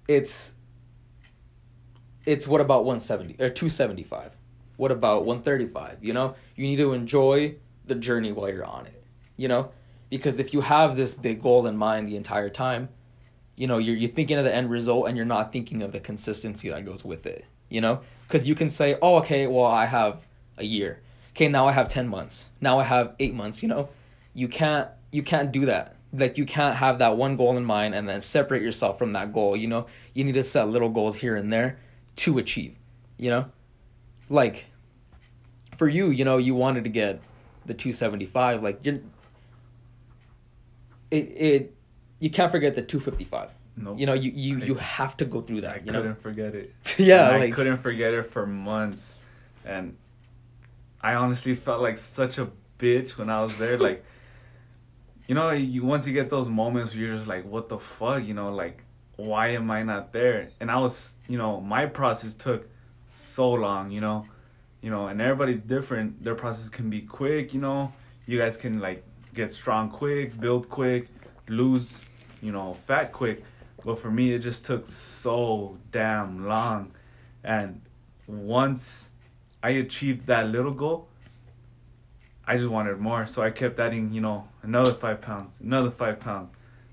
it's 0.08 0.54
it's 2.24 2.46
what 2.46 2.60
about 2.60 2.84
170 2.84 3.34
or 3.34 3.48
275? 3.48 4.32
What 4.76 4.90
about 4.90 5.24
135? 5.24 5.98
You 6.02 6.12
know? 6.12 6.34
You 6.56 6.66
need 6.66 6.76
to 6.76 6.92
enjoy 6.92 7.56
the 7.84 7.94
journey 7.94 8.32
while 8.32 8.48
you're 8.48 8.64
on 8.64 8.86
it. 8.86 9.04
You 9.36 9.48
know? 9.48 9.70
Because 10.10 10.38
if 10.38 10.52
you 10.52 10.60
have 10.60 10.96
this 10.96 11.14
big 11.14 11.42
goal 11.42 11.66
in 11.66 11.76
mind 11.76 12.08
the 12.08 12.16
entire 12.16 12.48
time, 12.48 12.88
you 13.56 13.66
know, 13.66 13.78
you're 13.78 13.96
you're 13.96 14.10
thinking 14.10 14.38
of 14.38 14.44
the 14.44 14.54
end 14.54 14.70
result 14.70 15.08
and 15.08 15.16
you're 15.16 15.26
not 15.26 15.52
thinking 15.52 15.82
of 15.82 15.92
the 15.92 16.00
consistency 16.00 16.68
that 16.68 16.84
goes 16.84 17.04
with 17.04 17.26
it. 17.26 17.44
You 17.68 17.80
know? 17.80 18.00
Cuz 18.28 18.46
you 18.46 18.54
can 18.54 18.70
say, 18.70 18.96
"Oh, 19.02 19.16
okay, 19.16 19.46
well, 19.46 19.64
I 19.66 19.86
have 19.86 20.20
a 20.58 20.64
year. 20.64 21.00
Okay, 21.30 21.48
now 21.48 21.66
I 21.66 21.72
have 21.72 21.88
10 21.88 22.08
months. 22.08 22.46
Now 22.60 22.78
I 22.78 22.84
have 22.84 23.14
8 23.18 23.34
months, 23.34 23.62
you 23.62 23.68
know? 23.68 23.88
You 24.34 24.48
can't 24.48 24.88
you 25.10 25.22
can't 25.22 25.52
do 25.52 25.66
that. 25.66 25.96
Like 26.12 26.38
you 26.38 26.46
can't 26.46 26.76
have 26.76 26.98
that 26.98 27.16
one 27.16 27.36
goal 27.36 27.56
in 27.56 27.64
mind 27.64 27.94
and 27.94 28.08
then 28.08 28.20
separate 28.20 28.62
yourself 28.62 28.98
from 28.98 29.12
that 29.14 29.32
goal, 29.32 29.56
you 29.56 29.68
know? 29.68 29.86
You 30.14 30.24
need 30.24 30.34
to 30.34 30.44
set 30.44 30.68
little 30.68 30.88
goals 30.88 31.16
here 31.16 31.36
and 31.36 31.52
there 31.52 31.78
to 32.16 32.38
achieve, 32.38 32.76
you 33.18 33.30
know? 33.30 33.46
Like 34.28 34.66
for 35.76 35.88
you, 35.88 36.10
you 36.10 36.24
know, 36.24 36.36
you 36.36 36.54
wanted 36.54 36.84
to 36.84 36.90
get 36.90 37.20
the 37.66 37.74
275 37.74 38.62
like 38.62 38.80
you're 38.84 39.00
it 41.10 41.16
it 41.16 41.75
you 42.18 42.30
can't 42.30 42.50
forget 42.50 42.74
the 42.74 42.82
255. 42.82 43.50
Nope. 43.78 43.98
You 43.98 44.06
know, 44.06 44.14
you 44.14 44.30
you, 44.34 44.62
I- 44.62 44.66
you 44.66 44.74
have 44.76 45.16
to 45.18 45.24
go 45.26 45.42
through 45.42 45.60
that, 45.62 45.70
I 45.70 45.76
you 45.76 45.84
couldn't 45.92 46.04
know. 46.06 46.14
forget 46.14 46.54
it. 46.54 46.74
yeah, 46.98 47.30
like 47.30 47.42
I 47.42 47.50
couldn't 47.50 47.78
forget 47.82 48.14
it 48.14 48.30
for 48.30 48.46
months, 48.46 49.14
and 49.64 49.96
I 51.02 51.14
honestly 51.14 51.54
felt 51.54 51.82
like 51.82 51.98
such 51.98 52.38
a 52.38 52.48
bitch 52.78 53.18
when 53.18 53.28
I 53.28 53.42
was 53.42 53.58
there. 53.58 53.76
Like, 53.78 54.04
you 55.26 55.34
know, 55.34 55.50
you 55.50 55.84
once 55.84 56.06
you 56.06 56.12
get 56.14 56.30
those 56.30 56.48
moments 56.48 56.94
where 56.94 57.04
you're 57.04 57.16
just 57.16 57.28
like, 57.28 57.44
what 57.44 57.68
the 57.68 57.78
fuck, 57.78 58.24
you 58.24 58.32
know, 58.34 58.50
like, 58.54 58.82
why 59.16 59.48
am 59.48 59.70
I 59.70 59.82
not 59.82 60.12
there? 60.12 60.50
And 60.60 60.70
I 60.70 60.78
was, 60.78 61.14
you 61.28 61.36
know, 61.36 61.60
my 61.60 61.84
process 61.86 62.32
took 62.32 62.68
so 63.34 63.52
long, 63.52 63.90
you 63.90 64.00
know, 64.00 64.26
you 64.80 64.90
know, 64.90 65.08
and 65.08 65.20
everybody's 65.20 65.60
different. 65.60 66.24
Their 66.24 66.34
process 66.34 66.68
can 66.70 66.88
be 66.88 67.02
quick, 67.02 67.52
you 67.52 67.60
know. 67.60 67.92
You 68.26 68.38
guys 68.38 68.56
can 68.56 68.80
like 68.80 69.04
get 69.34 69.52
strong 69.52 69.90
quick, 69.90 70.38
build 70.40 70.68
quick, 70.70 71.08
lose, 71.48 71.98
you 72.42 72.52
know, 72.52 72.76
fat 72.86 73.12
quick. 73.12 73.42
But 73.84 73.98
for 73.98 74.10
me, 74.10 74.32
it 74.32 74.40
just 74.40 74.64
took 74.64 74.86
so 74.86 75.78
damn 75.92 76.46
long. 76.46 76.92
And 77.44 77.80
once 78.26 79.08
I 79.62 79.70
achieved 79.70 80.26
that 80.26 80.48
little 80.48 80.72
goal, 80.72 81.08
I 82.46 82.56
just 82.56 82.68
wanted 82.68 82.98
more. 82.98 83.26
So 83.26 83.42
I 83.42 83.50
kept 83.50 83.78
adding, 83.78 84.12
you 84.12 84.20
know, 84.20 84.48
another 84.62 84.92
five 84.92 85.20
pounds, 85.20 85.54
another 85.60 85.90
five 85.90 86.20
pounds, 86.20 86.50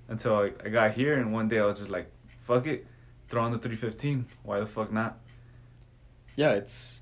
until 0.08 0.36
I, 0.36 0.52
I 0.64 0.70
got 0.70 0.94
here, 0.94 1.20
and 1.20 1.32
one 1.32 1.48
day 1.48 1.60
I 1.60 1.66
was 1.66 1.80
just 1.80 1.92
like, 1.92 2.12
fuck 2.46 2.68
it, 2.68 2.86
throw 3.30 3.44
on 3.44 3.52
the 3.52 3.60
315. 3.60 4.26
Why 4.44 4.60
the 4.60 4.66
fuck 4.66 4.92
not? 4.92 5.20
Yeah, 6.36 6.52
it's 6.52 7.02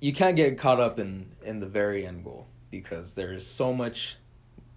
you 0.00 0.12
can't 0.12 0.36
get 0.36 0.58
caught 0.58 0.80
up 0.80 0.98
in 0.98 1.30
in 1.42 1.60
the 1.60 1.66
very 1.66 2.06
end 2.06 2.24
goal 2.24 2.46
because 2.70 3.14
there's 3.14 3.46
so 3.46 3.72
much 3.72 4.16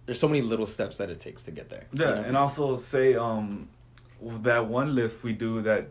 there's 0.06 0.20
so 0.20 0.28
many 0.28 0.42
little 0.42 0.66
steps 0.66 0.98
that 0.98 1.10
it 1.10 1.20
takes 1.20 1.44
to 1.44 1.52
get 1.52 1.70
there. 1.70 1.86
Yeah, 1.94 2.10
you 2.10 2.16
know? 2.16 2.22
and 2.22 2.38
also 2.38 2.78
say 2.78 3.16
um 3.16 3.70
that 4.22 4.68
one 4.68 4.96
lift 4.96 5.24
we 5.24 5.34
do 5.34 5.62
that 5.64 5.88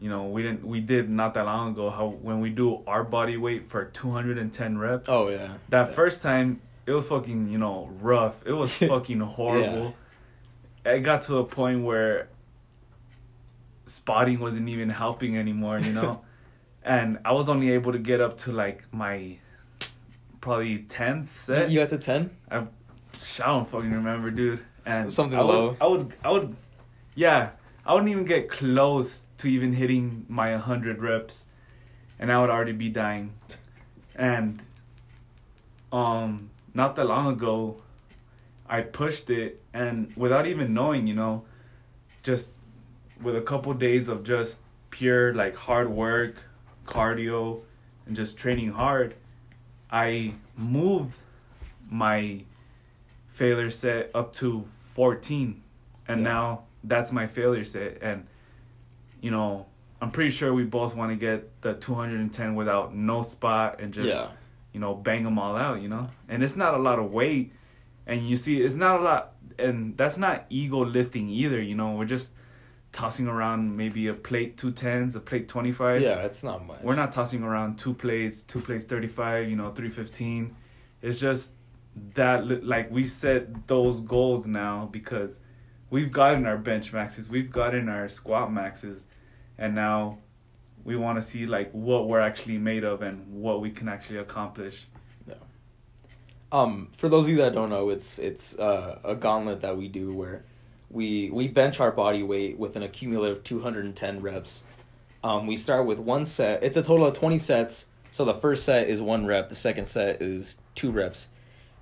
you 0.00 0.08
know 0.08 0.24
we 0.24 0.42
didn't 0.42 0.66
we 0.66 0.80
did 0.80 1.08
not 1.08 1.34
that 1.34 1.44
long 1.44 1.72
ago 1.72 1.90
how 1.90 2.08
when 2.08 2.40
we 2.40 2.50
do 2.50 2.80
our 2.86 3.04
body 3.04 3.36
weight 3.36 3.70
for 3.70 3.84
210 3.84 4.78
reps 4.78 5.08
oh 5.08 5.28
yeah, 5.28 5.54
that 5.68 5.88
yeah. 5.88 5.94
first 5.94 6.22
time 6.22 6.60
it 6.86 6.92
was 6.92 7.06
fucking 7.06 7.48
you 7.48 7.58
know 7.58 7.88
rough 8.00 8.34
it 8.44 8.52
was 8.52 8.76
fucking 8.78 9.20
horrible 9.20 9.94
it 10.84 11.00
got 11.00 11.22
to 11.22 11.38
a 11.38 11.44
point 11.44 11.84
where 11.84 12.28
spotting 13.86 14.40
wasn't 14.40 14.68
even 14.68 14.90
helping 14.90 15.38
anymore 15.38 15.78
you 15.78 15.92
know 15.92 16.20
and 16.82 17.18
i 17.24 17.32
was 17.32 17.48
only 17.48 17.70
able 17.70 17.92
to 17.92 17.98
get 17.98 18.20
up 18.20 18.36
to 18.36 18.52
like 18.52 18.82
my 18.92 19.38
probably 20.40 20.78
10th 20.80 21.28
set 21.28 21.70
you 21.70 21.78
got 21.78 21.90
to 21.90 21.98
ten. 21.98 22.30
I, 22.50 22.66
I 23.42 23.46
don't 23.46 23.68
fucking 23.70 23.90
remember, 23.92 24.30
dude. 24.30 24.62
And 24.86 25.12
Something 25.12 25.38
I 25.38 25.42
would, 25.42 25.54
low. 25.54 25.76
I 25.80 25.86
would, 25.86 26.14
I 26.24 26.30
would, 26.30 26.56
yeah. 27.14 27.50
I 27.86 27.92
wouldn't 27.92 28.10
even 28.10 28.24
get 28.24 28.50
close 28.50 29.24
to 29.38 29.48
even 29.48 29.72
hitting 29.72 30.24
my 30.28 30.52
100 30.52 31.02
reps, 31.02 31.44
and 32.18 32.32
I 32.32 32.40
would 32.40 32.50
already 32.50 32.72
be 32.72 32.88
dying. 32.88 33.34
And, 34.14 34.62
um, 35.92 36.50
not 36.72 36.96
that 36.96 37.06
long 37.06 37.32
ago, 37.32 37.76
I 38.68 38.80
pushed 38.82 39.28
it, 39.30 39.62
and 39.72 40.12
without 40.16 40.46
even 40.46 40.72
knowing, 40.72 41.06
you 41.06 41.14
know, 41.14 41.44
just 42.22 42.50
with 43.22 43.36
a 43.36 43.42
couple 43.42 43.72
days 43.74 44.08
of 44.08 44.24
just 44.24 44.60
pure 44.90 45.34
like 45.34 45.54
hard 45.54 45.90
work, 45.90 46.36
cardio, 46.86 47.60
and 48.06 48.16
just 48.16 48.36
training 48.38 48.70
hard, 48.70 49.14
I 49.90 50.34
moved 50.56 51.16
my 51.90 52.44
failure 53.34 53.70
set 53.70 54.10
up 54.14 54.32
to 54.32 54.64
14 54.94 55.60
and 56.08 56.20
Yeah. 56.20 56.24
now 56.32 56.62
that's 56.84 57.10
my 57.12 57.26
failure 57.26 57.64
set 57.64 57.98
and 58.02 58.26
you 59.20 59.30
know 59.30 59.66
i'm 60.00 60.10
pretty 60.10 60.30
sure 60.30 60.52
we 60.54 60.64
both 60.64 60.94
want 60.94 61.10
to 61.10 61.16
get 61.16 61.60
the 61.62 61.74
210 61.74 62.54
without 62.54 62.94
no 62.94 63.22
spot 63.22 63.80
and 63.80 63.92
just 63.92 64.08
yeah, 64.08 64.28
you 64.72 64.78
know 64.80 64.94
bang 64.94 65.24
them 65.24 65.38
all 65.38 65.56
out 65.56 65.82
you 65.82 65.88
know 65.88 66.08
and 66.28 66.42
it's 66.44 66.56
not 66.56 66.74
a 66.74 66.78
lot 66.78 66.98
of 66.98 67.10
weight 67.10 67.52
and 68.06 68.28
you 68.28 68.36
see 68.36 68.60
it's 68.62 68.76
not 68.76 69.00
a 69.00 69.02
lot 69.02 69.32
and 69.58 69.96
that's 69.96 70.16
not 70.18 70.46
ego 70.50 70.84
lifting 70.84 71.28
either 71.28 71.60
you 71.60 71.74
know 71.74 71.92
we're 71.96 72.04
just 72.04 72.30
tossing 72.92 73.26
around 73.26 73.76
maybe 73.76 74.06
a 74.06 74.14
plate 74.14 74.56
210s 74.56 75.16
a 75.16 75.20
plate 75.20 75.48
25 75.48 76.00
yeah, 76.00 76.18
it's 76.22 76.44
not 76.44 76.64
much. 76.64 76.80
we're 76.82 76.94
not 76.94 77.12
tossing 77.12 77.42
around 77.42 77.76
two 77.76 77.92
plates, 77.94 78.42
two 78.42 78.60
plates 78.60 78.84
35, 78.84 79.48
you 79.50 79.56
know, 79.56 79.72
315. 79.72 80.54
It's 81.02 81.18
just 81.18 81.50
that, 82.14 82.46
li- 82.46 82.60
like, 82.60 82.90
we 82.90 83.06
set 83.06 83.66
those 83.66 84.00
goals 84.00 84.46
now 84.46 84.88
because 84.92 85.38
we've 85.90 86.12
gotten 86.12 86.46
our 86.46 86.58
bench 86.58 86.92
maxes, 86.92 87.28
we've 87.28 87.50
gotten 87.50 87.88
our 87.88 88.08
squat 88.08 88.52
maxes, 88.52 89.04
and 89.58 89.74
now 89.74 90.18
we 90.84 90.96
want 90.96 91.20
to 91.20 91.22
see, 91.22 91.46
like, 91.46 91.70
what 91.72 92.08
we're 92.08 92.20
actually 92.20 92.58
made 92.58 92.84
of 92.84 93.02
and 93.02 93.26
what 93.32 93.60
we 93.60 93.70
can 93.70 93.88
actually 93.88 94.18
accomplish. 94.18 94.86
Yeah. 95.26 95.34
Um, 96.52 96.90
for 96.96 97.08
those 97.08 97.24
of 97.24 97.30
you 97.30 97.36
that 97.38 97.54
don't 97.54 97.70
know, 97.70 97.90
it's 97.90 98.18
it's 98.18 98.58
uh, 98.58 98.98
a 99.04 99.14
gauntlet 99.14 99.60
that 99.62 99.76
we 99.76 99.88
do 99.88 100.12
where 100.12 100.44
we 100.90 101.30
we 101.30 101.48
bench 101.48 101.80
our 101.80 101.90
body 101.90 102.22
weight 102.22 102.58
with 102.58 102.76
an 102.76 102.82
accumulative 102.82 103.42
210 103.44 104.20
reps. 104.20 104.64
Um, 105.24 105.46
we 105.46 105.56
start 105.56 105.86
with 105.86 105.98
one 105.98 106.26
set. 106.26 106.62
It's 106.62 106.76
a 106.76 106.82
total 106.82 107.06
of 107.06 107.14
20 107.14 107.38
sets. 107.38 107.86
So 108.10 108.24
the 108.24 108.34
first 108.34 108.64
set 108.64 108.88
is 108.88 109.00
one 109.00 109.26
rep. 109.26 109.48
The 109.48 109.54
second 109.56 109.86
set 109.86 110.22
is 110.22 110.58
two 110.76 110.92
reps, 110.92 111.28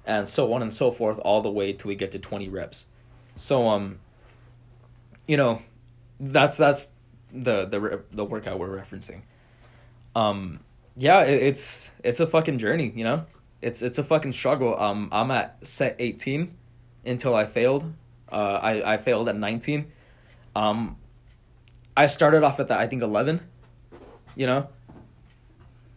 and 0.06 0.28
so 0.28 0.52
on 0.52 0.62
and 0.62 0.72
so 0.72 0.90
forth, 0.90 1.18
all 1.20 1.42
the 1.42 1.50
way 1.50 1.72
till 1.72 1.88
we 1.88 1.94
get 1.94 2.12
to 2.12 2.18
20 2.18 2.48
reps. 2.48 2.86
So 3.36 3.68
um, 3.68 3.98
you 5.26 5.36
know, 5.36 5.62
that's 6.20 6.56
that's 6.56 6.88
the 7.32 7.66
the 7.66 8.02
the 8.12 8.24
workout 8.24 8.58
we're 8.58 8.76
referencing. 8.76 9.22
Um, 10.14 10.60
yeah, 10.96 11.22
it, 11.22 11.42
it's 11.42 11.92
it's 12.04 12.20
a 12.20 12.26
fucking 12.26 12.58
journey, 12.58 12.92
you 12.94 13.04
know. 13.04 13.26
It's 13.60 13.82
it's 13.82 13.98
a 13.98 14.04
fucking 14.04 14.32
struggle. 14.32 14.78
Um, 14.78 15.08
I'm 15.12 15.30
at 15.30 15.64
set 15.66 15.96
18 15.98 16.54
until 17.06 17.34
I 17.34 17.46
failed. 17.46 17.92
Uh, 18.30 18.58
I 18.62 18.94
I 18.94 18.96
failed 18.98 19.28
at 19.28 19.36
19. 19.36 19.90
Um, 20.54 20.96
I 21.96 22.06
started 22.06 22.42
off 22.42 22.60
at 22.60 22.68
that 22.68 22.80
I 22.80 22.86
think 22.86 23.02
11. 23.02 23.40
You 24.34 24.46
know. 24.46 24.68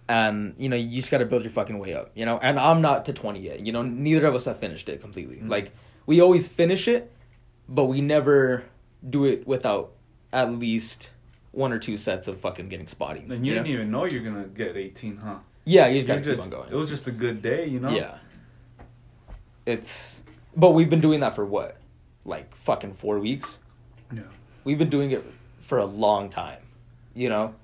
And 0.07 0.53
you 0.59 0.69
know 0.69 0.75
you 0.75 0.99
just 0.99 1.09
got 1.09 1.17
to 1.17 1.25
build 1.25 1.43
your 1.43 1.51
fucking 1.51 1.79
way 1.79 1.93
up, 1.95 2.11
you 2.13 2.25
know. 2.25 2.37
And 2.37 2.59
I'm 2.59 2.81
not 2.81 3.05
to 3.05 3.13
20 3.13 3.39
yet. 3.39 3.65
You 3.65 3.71
know, 3.71 3.81
neither 3.81 4.27
of 4.27 4.35
us 4.35 4.45
have 4.45 4.59
finished 4.59 4.87
it 4.87 5.01
completely. 5.01 5.37
Mhm. 5.37 5.49
Like 5.49 5.71
we 6.05 6.21
always 6.21 6.47
finish 6.47 6.87
it, 6.87 7.11
but 7.67 7.85
we 7.85 8.01
never 8.01 8.65
do 9.07 9.25
it 9.25 9.47
without 9.47 9.93
at 10.31 10.51
least 10.51 11.09
one 11.51 11.71
or 11.71 11.79
two 11.79 11.97
sets 11.97 12.27
of 12.27 12.39
fucking 12.39 12.67
getting 12.67 12.85
spotty 12.85 13.21
And 13.21 13.45
you, 13.45 13.53
know? 13.55 13.63
didn't 13.63 13.67
even 13.73 13.89
know 13.89 14.05
you're 14.05 14.21
to 14.21 14.49
get 14.49 14.75
18, 14.75 15.17
huh? 15.17 15.35
Yeah, 15.63 15.87
you 15.87 15.95
just 15.95 16.07
gotta 16.07 16.21
keep 16.21 16.39
on 16.39 16.49
going. 16.49 16.69
It 16.69 16.75
was 16.75 16.89
just 16.89 17.07
a 17.07 17.11
good 17.11 17.41
day, 17.41 17.65
you 17.65 17.79
know? 17.79 17.89
Yeah. 17.89 18.17
It's 19.65 20.23
but 20.55 20.71
we've 20.71 20.89
been 20.89 21.01
doing 21.01 21.21
that 21.21 21.33
for 21.35 21.45
what? 21.45 21.77
Like 22.25 22.53
fucking 22.57 22.93
4 22.93 23.19
weeks. 23.19 23.59
Yeah. 24.13 24.21
We've 24.63 24.77
been 24.77 24.89
doing 24.89 25.11
it 25.11 25.23
for 25.61 25.79
a 25.79 25.85
long 25.85 26.29
time, 26.29 26.61
you 27.15 27.29
know? 27.29 27.55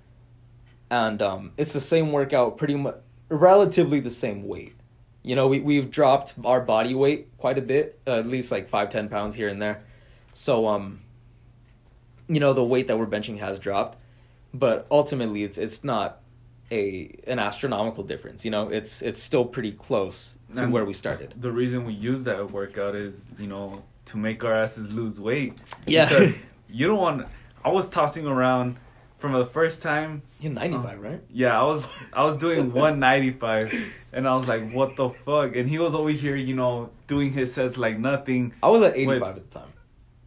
And 0.91 1.21
um 1.21 1.53
it's 1.57 1.73
the 1.73 1.79
same 1.79 2.11
workout 2.11 2.57
pretty 2.57 2.75
much 2.75 2.95
relatively 3.29 3.99
the 3.99 4.11
same 4.11 4.47
weight. 4.47 4.75
You 5.23 5.35
know, 5.35 5.47
we 5.47 5.59
we've 5.59 5.89
dropped 5.89 6.35
our 6.45 6.61
body 6.61 6.93
weight 6.93 7.35
quite 7.37 7.57
a 7.57 7.61
bit, 7.61 7.99
uh, 8.05 8.19
at 8.19 8.27
least 8.27 8.51
like 8.51 8.69
five 8.69 8.91
ten 8.91 9.09
pounds 9.09 9.33
here 9.33 9.47
and 9.47 9.59
there. 9.59 9.81
So 10.33 10.67
um 10.67 10.99
you 12.27 12.39
know, 12.39 12.53
the 12.53 12.63
weight 12.63 12.87
that 12.87 12.99
we're 12.99 13.07
benching 13.07 13.39
has 13.39 13.57
dropped, 13.57 13.97
but 14.53 14.85
ultimately 14.91 15.43
it's 15.43 15.57
it's 15.57 15.83
not 15.83 16.19
a 16.71 17.13
an 17.27 17.39
astronomical 17.39 18.03
difference, 18.03 18.45
you 18.45 18.51
know? 18.51 18.69
It's 18.69 19.01
it's 19.01 19.21
still 19.21 19.45
pretty 19.45 19.71
close 19.71 20.37
to 20.55 20.63
And 20.63 20.73
where 20.73 20.85
we 20.85 20.93
started. 20.93 21.33
The 21.39 21.51
reason 21.51 21.85
we 21.85 21.93
use 21.93 22.23
that 22.23 22.51
workout 22.51 22.95
is, 22.95 23.29
you 23.37 23.47
know, 23.47 23.83
to 24.05 24.17
make 24.17 24.43
our 24.43 24.53
asses 24.53 24.89
lose 24.89 25.19
weight. 25.19 25.57
Yeah. 25.85 26.07
Because 26.09 26.35
you 26.69 26.87
don't 26.87 26.99
want. 26.99 27.27
I 27.63 27.69
was 27.69 27.89
tossing 27.89 28.25
around 28.25 28.77
from 29.21 29.33
the 29.33 29.45
first 29.45 29.81
time. 29.81 30.23
You're 30.41 30.51
95, 30.53 30.97
uh, 30.97 31.01
right? 31.01 31.21
Yeah, 31.31 31.59
I 31.59 31.63
was 31.63 31.85
I 32.13 32.23
was 32.23 32.35
doing 32.37 32.73
195, 32.73 33.73
and 34.13 34.27
I 34.27 34.35
was 34.35 34.47
like, 34.47 34.71
what 34.73 34.95
the 34.97 35.09
fuck? 35.09 35.55
And 35.55 35.69
he 35.69 35.77
was 35.79 35.95
over 35.95 36.09
here, 36.09 36.35
you 36.35 36.55
know, 36.55 36.89
doing 37.07 37.31
his 37.31 37.53
sets 37.53 37.77
like 37.77 37.97
nothing. 37.99 38.53
I 38.61 38.69
was 38.69 38.81
at 38.83 38.97
85 38.97 39.21
Wait. 39.21 39.27
at 39.29 39.35
the 39.35 39.59
time. 39.59 39.69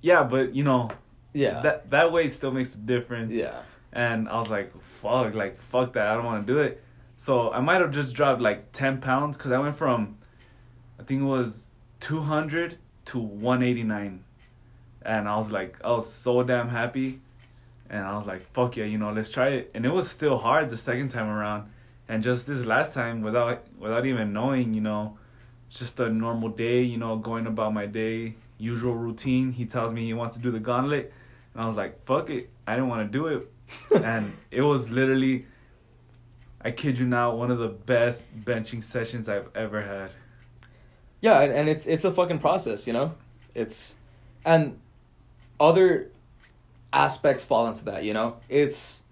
Yeah, 0.00 0.22
but 0.22 0.54
you 0.54 0.64
know, 0.64 0.90
Yeah. 1.32 1.60
that 1.62 1.90
that 1.90 2.12
weight 2.12 2.32
still 2.32 2.52
makes 2.52 2.74
a 2.74 2.78
difference. 2.78 3.32
yeah. 3.34 3.62
And 3.92 4.28
I 4.28 4.38
was 4.38 4.48
like, 4.50 4.72
fuck, 5.02 5.34
like 5.34 5.60
fuck 5.70 5.92
that, 5.94 6.06
I 6.08 6.14
don't 6.14 6.24
want 6.24 6.46
to 6.46 6.52
do 6.52 6.58
it. 6.60 6.82
So 7.16 7.52
I 7.52 7.60
might 7.60 7.80
have 7.80 7.90
just 7.92 8.12
dropped 8.14 8.40
like 8.40 8.72
10 8.72 9.00
pounds 9.00 9.36
because 9.36 9.52
I 9.52 9.58
went 9.58 9.76
from, 9.78 10.16
I 11.00 11.04
think 11.04 11.22
it 11.22 11.24
was 11.24 11.68
200 12.00 12.76
to 13.06 13.18
189, 13.18 14.24
and 15.02 15.28
I 15.28 15.36
was 15.36 15.50
like, 15.50 15.76
I 15.84 15.90
was 15.92 16.12
so 16.12 16.42
damn 16.42 16.68
happy, 16.68 17.20
and 17.90 18.02
I 18.02 18.16
was 18.16 18.26
like, 18.26 18.50
fuck 18.52 18.76
yeah, 18.76 18.84
you 18.84 18.98
know, 18.98 19.12
let's 19.12 19.30
try 19.30 19.48
it. 19.48 19.70
And 19.74 19.84
it 19.84 19.90
was 19.90 20.10
still 20.10 20.38
hard 20.38 20.70
the 20.70 20.76
second 20.76 21.10
time 21.10 21.28
around, 21.28 21.70
and 22.08 22.22
just 22.22 22.46
this 22.46 22.64
last 22.64 22.94
time 22.94 23.22
without 23.22 23.64
without 23.78 24.06
even 24.06 24.32
knowing, 24.32 24.74
you 24.74 24.80
know, 24.80 25.18
just 25.70 26.00
a 26.00 26.08
normal 26.08 26.48
day, 26.48 26.82
you 26.82 26.98
know, 26.98 27.16
going 27.16 27.46
about 27.46 27.74
my 27.74 27.86
day, 27.86 28.34
usual 28.58 28.94
routine. 28.94 29.52
He 29.52 29.66
tells 29.66 29.92
me 29.92 30.04
he 30.04 30.14
wants 30.14 30.36
to 30.36 30.42
do 30.42 30.50
the 30.50 30.60
gauntlet, 30.60 31.12
and 31.52 31.62
I 31.62 31.66
was 31.66 31.76
like, 31.76 32.04
fuck 32.04 32.30
it, 32.30 32.50
I 32.66 32.74
didn't 32.74 32.88
want 32.88 33.10
to 33.10 33.18
do 33.18 33.26
it, 33.26 33.52
and 34.04 34.32
it 34.50 34.62
was 34.62 34.90
literally. 34.90 35.46
I 36.66 36.70
kid 36.70 36.98
you 36.98 37.04
not, 37.04 37.36
one 37.36 37.50
of 37.50 37.58
the 37.58 37.68
best 37.68 38.24
benching 38.42 38.82
sessions 38.82 39.28
I've 39.28 39.54
ever 39.54 39.82
had. 39.82 40.10
Yeah, 41.20 41.40
and, 41.40 41.52
and 41.52 41.68
it's 41.68 41.86
it's 41.86 42.04
a 42.04 42.10
fucking 42.10 42.38
process, 42.38 42.86
you 42.86 42.92
know? 42.92 43.14
It's 43.54 43.96
and 44.44 44.78
other 45.58 46.10
aspects 46.94 47.44
fall 47.44 47.66
into 47.66 47.84
that, 47.86 48.04
you 48.04 48.14
know? 48.14 48.36
It's 48.48 49.02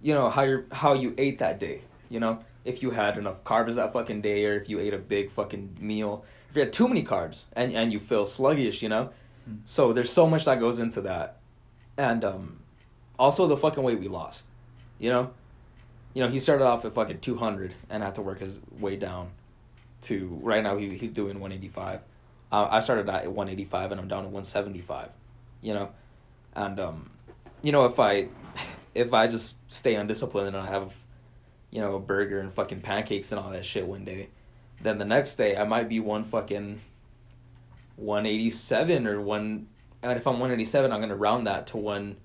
you 0.00 0.14
know, 0.14 0.30
how 0.30 0.42
you 0.42 0.66
how 0.72 0.94
you 0.94 1.14
ate 1.18 1.38
that 1.38 1.58
day, 1.58 1.82
you 2.08 2.20
know? 2.20 2.44
If 2.64 2.82
you 2.82 2.90
had 2.90 3.18
enough 3.18 3.42
carbs 3.44 3.74
that 3.74 3.92
fucking 3.92 4.20
day 4.20 4.44
or 4.46 4.56
if 4.56 4.68
you 4.68 4.78
ate 4.78 4.94
a 4.94 4.98
big 4.98 5.30
fucking 5.30 5.78
meal. 5.80 6.24
If 6.50 6.56
you 6.56 6.62
had 6.62 6.72
too 6.72 6.88
many 6.88 7.02
carbs 7.02 7.46
and 7.54 7.72
and 7.72 7.92
you 7.92 8.00
feel 8.00 8.26
sluggish, 8.26 8.82
you 8.82 8.88
know? 8.88 9.10
Mm. 9.48 9.60
So 9.64 9.92
there's 9.92 10.12
so 10.12 10.26
much 10.26 10.44
that 10.44 10.60
goes 10.60 10.78
into 10.78 11.00
that. 11.02 11.38
And 11.96 12.24
um 12.24 12.58
also 13.18 13.46
the 13.46 13.56
fucking 13.56 13.82
weight 13.82 13.98
we 14.00 14.08
lost. 14.08 14.46
You 14.98 15.10
know? 15.10 15.30
You 16.14 16.22
know, 16.22 16.28
he 16.28 16.38
started 16.38 16.64
off 16.64 16.84
at 16.84 16.94
fucking 16.94 17.20
200 17.20 17.72
and 17.88 18.02
had 18.02 18.16
to 18.16 18.22
work 18.22 18.40
his 18.40 18.60
way 18.78 18.96
down 18.96 19.30
to 20.02 20.38
right 20.42 20.62
now 20.62 20.76
he, 20.76 20.98
he's 20.98 21.12
doing 21.12 21.40
185 21.40 22.00
uh, 22.52 22.68
I 22.70 22.80
started 22.80 23.08
at 23.08 23.26
185 23.26 23.92
and 23.92 24.00
I'm 24.00 24.08
down 24.08 24.24
to 24.24 24.28
175, 24.28 25.08
you 25.62 25.72
know, 25.72 25.90
and 26.54 26.78
um, 26.78 27.10
you 27.62 27.72
know 27.72 27.84
if 27.86 27.98
I 27.98 28.28
if 28.94 29.12
I 29.12 29.26
just 29.26 29.56
stay 29.70 29.94
undisciplined 29.94 30.48
and 30.48 30.56
I 30.56 30.66
have, 30.66 30.92
you 31.70 31.80
know, 31.80 31.96
a 31.96 32.00
burger 32.00 32.40
and 32.40 32.52
fucking 32.52 32.80
pancakes 32.80 33.32
and 33.32 33.40
all 33.40 33.50
that 33.50 33.64
shit 33.64 33.86
one 33.86 34.04
day, 34.04 34.28
then 34.82 34.98
the 34.98 35.04
next 35.04 35.36
day 35.36 35.56
I 35.56 35.64
might 35.64 35.88
be 35.88 36.00
one 36.00 36.24
fucking 36.24 36.80
187 37.96 39.06
or 39.06 39.20
one. 39.20 39.68
And 40.02 40.12
if 40.18 40.26
I'm 40.26 40.34
187, 40.34 40.92
I'm 40.92 41.00
gonna 41.00 41.16
round 41.16 41.46
that 41.46 41.68
to 41.68 41.76
one 41.76 42.16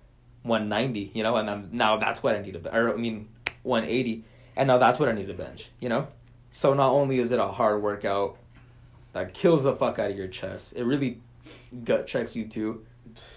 190, 0.43 1.11
you 1.13 1.23
know, 1.23 1.35
and 1.35 1.47
then 1.47 1.69
now 1.71 1.97
that's 1.97 2.23
what 2.23 2.35
I 2.35 2.41
need 2.41 2.53
to, 2.61 2.75
or 2.75 2.93
I 2.93 2.95
mean, 2.97 3.29
180, 3.63 4.23
and 4.55 4.67
now 4.67 4.77
that's 4.77 4.99
what 4.99 5.09
I 5.09 5.11
need 5.11 5.27
to 5.27 5.33
bench, 5.33 5.69
you 5.79 5.89
know. 5.89 6.07
So 6.51 6.73
not 6.73 6.91
only 6.91 7.19
is 7.19 7.31
it 7.31 7.39
a 7.39 7.47
hard 7.47 7.81
workout 7.83 8.37
that 9.13 9.33
kills 9.33 9.63
the 9.63 9.75
fuck 9.75 9.99
out 9.99 10.09
of 10.09 10.17
your 10.17 10.27
chest, 10.27 10.73
it 10.75 10.83
really 10.83 11.21
gut 11.83 12.07
checks 12.07 12.35
you 12.35 12.47
too, 12.47 12.85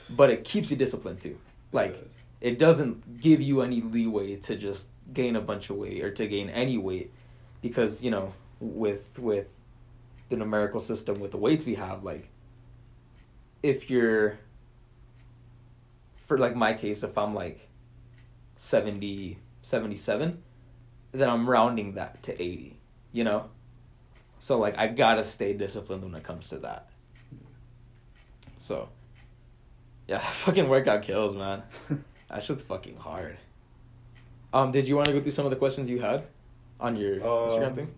but 0.08 0.30
it 0.30 0.44
keeps 0.44 0.70
you 0.70 0.76
disciplined 0.76 1.20
too. 1.20 1.36
Like 1.72 1.96
it 2.40 2.58
doesn't 2.58 3.20
give 3.20 3.40
you 3.40 3.60
any 3.62 3.80
leeway 3.80 4.36
to 4.36 4.56
just 4.56 4.88
gain 5.12 5.36
a 5.36 5.40
bunch 5.40 5.70
of 5.70 5.76
weight 5.76 6.02
or 6.02 6.10
to 6.10 6.26
gain 6.26 6.48
any 6.50 6.78
weight 6.78 7.12
because 7.62 8.02
you 8.02 8.10
know 8.10 8.32
with 8.60 9.18
with 9.18 9.46
the 10.28 10.36
numerical 10.36 10.78
system 10.78 11.18
with 11.20 11.32
the 11.32 11.36
weights 11.36 11.64
we 11.64 11.74
have 11.74 12.04
like 12.04 12.28
if 13.62 13.90
you're 13.90 14.38
for 16.26 16.38
like 16.38 16.54
my 16.54 16.72
case 16.72 17.02
if 17.02 17.18
i'm 17.18 17.34
like 17.34 17.68
70 18.54 19.38
77 19.62 20.42
then 21.10 21.28
i'm 21.28 21.50
rounding 21.50 21.94
that 21.94 22.22
to 22.22 22.40
80 22.40 22.80
you 23.12 23.24
know? 23.24 23.50
So 24.38 24.58
like 24.58 24.78
i 24.78 24.86
gotta 24.86 25.24
stay 25.24 25.52
disciplined 25.52 26.02
when 26.02 26.14
it 26.14 26.22
comes 26.22 26.48
to 26.50 26.58
that. 26.58 26.88
So 28.56 28.88
yeah 30.10 30.18
fucking 30.44 30.68
workout 30.68 31.02
kills 31.02 31.34
man 31.36 31.62
that 32.28 32.42
shit's 32.42 32.62
fucking 32.64 32.96
hard 32.96 33.36
um 34.52 34.70
did 34.72 34.86
you 34.88 34.96
want 34.96 35.06
to 35.06 35.12
go 35.14 35.20
through 35.20 35.30
some 35.38 35.46
of 35.46 35.50
the 35.50 35.56
questions 35.64 35.88
you 35.88 36.00
had 36.00 36.24
on 36.80 36.96
your 36.96 37.14
Uh, 37.22 37.48
instagram 37.48 37.74
thing 37.78 37.90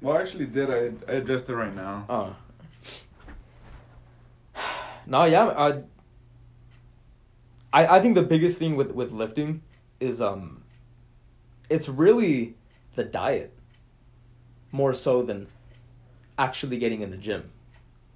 Well, 0.00 0.16
I 0.16 0.20
actually 0.22 0.46
did. 0.46 0.68
I, 0.70 0.80
I 1.10 1.14
addressed 1.20 1.48
it 1.48 1.56
right 1.56 1.74
now. 1.74 1.94
Oh. 2.08 2.28
No, 5.06 5.24
yeah, 5.24 5.46
I, 5.66 5.68
I 7.72 7.96
I 7.96 8.00
think 8.02 8.14
the 8.14 8.22
biggest 8.34 8.58
thing 8.58 8.76
with 8.76 8.90
with 8.90 9.10
lifting 9.12 9.62
is 10.00 10.20
um 10.20 10.62
it's 11.70 11.88
really 11.88 12.54
the 12.96 13.04
diet 13.04 13.52
more 14.72 14.92
so 14.94 15.22
than 15.22 15.46
actually 16.36 16.78
getting 16.78 17.00
in 17.02 17.10
the 17.10 17.16
gym. 17.16 17.42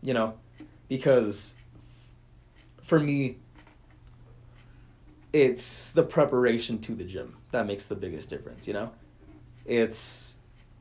You 0.02 0.14
know, 0.14 0.34
because 0.88 1.54
for 2.90 2.98
me 2.98 3.36
it's 5.32 5.92
the 5.92 6.02
preparation 6.02 6.80
to 6.80 6.92
the 6.92 7.04
gym 7.04 7.36
that 7.52 7.64
makes 7.64 7.86
the 7.86 7.94
biggest 7.94 8.28
difference, 8.28 8.66
you 8.66 8.74
know? 8.74 8.90
It's 9.64 10.34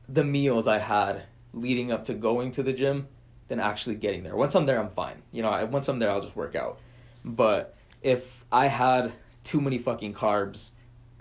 the 0.08 0.24
meals 0.24 0.66
I 0.66 0.78
had 0.78 1.22
leading 1.52 1.92
up 1.92 2.02
to 2.04 2.14
going 2.14 2.50
to 2.52 2.64
the 2.64 2.72
gym 2.72 3.06
than 3.46 3.60
actually 3.60 3.94
getting 3.94 4.24
there. 4.24 4.34
Once 4.34 4.56
I'm 4.56 4.66
there, 4.66 4.80
I'm 4.80 4.90
fine. 4.90 5.22
You 5.30 5.42
know, 5.42 5.50
I, 5.50 5.62
once 5.62 5.86
I'm 5.86 6.00
there, 6.00 6.10
I'll 6.10 6.20
just 6.20 6.34
work 6.34 6.56
out. 6.56 6.80
But 7.24 7.76
if 8.02 8.44
I 8.50 8.66
had 8.66 9.12
too 9.44 9.60
many 9.60 9.78
fucking 9.78 10.14
carbs 10.14 10.70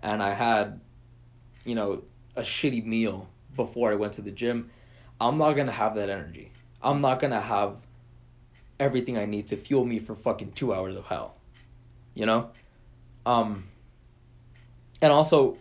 and 0.02 0.24
I 0.24 0.34
had, 0.34 0.82
you 1.66 1.76
know, 1.76 2.02
a 2.36 2.42
shitty 2.42 2.84
meal 2.84 3.30
before 3.56 3.92
I 3.92 3.96
went 3.96 4.14
to 4.14 4.24
the 4.24 4.32
gym, 4.32 4.72
I'm 5.22 5.38
not 5.38 5.54
gonna 5.54 5.72
have 5.72 5.94
that 5.96 6.10
energy. 6.10 6.52
I'm 6.82 7.00
not 7.00 7.20
gonna 7.20 7.42
have 7.42 7.78
everything 8.80 9.18
I 9.18 9.26
need 9.26 9.48
to 9.48 9.58
fuel 9.58 9.86
me 9.86 10.00
for 10.00 10.16
fucking 10.16 10.54
two 10.54 10.74
hours 10.74 10.96
of 10.96 11.06
hell. 11.06 11.36
You 12.14 12.26
know? 12.26 12.52
Um, 13.26 13.66
and 15.02 15.12
also, 15.12 15.58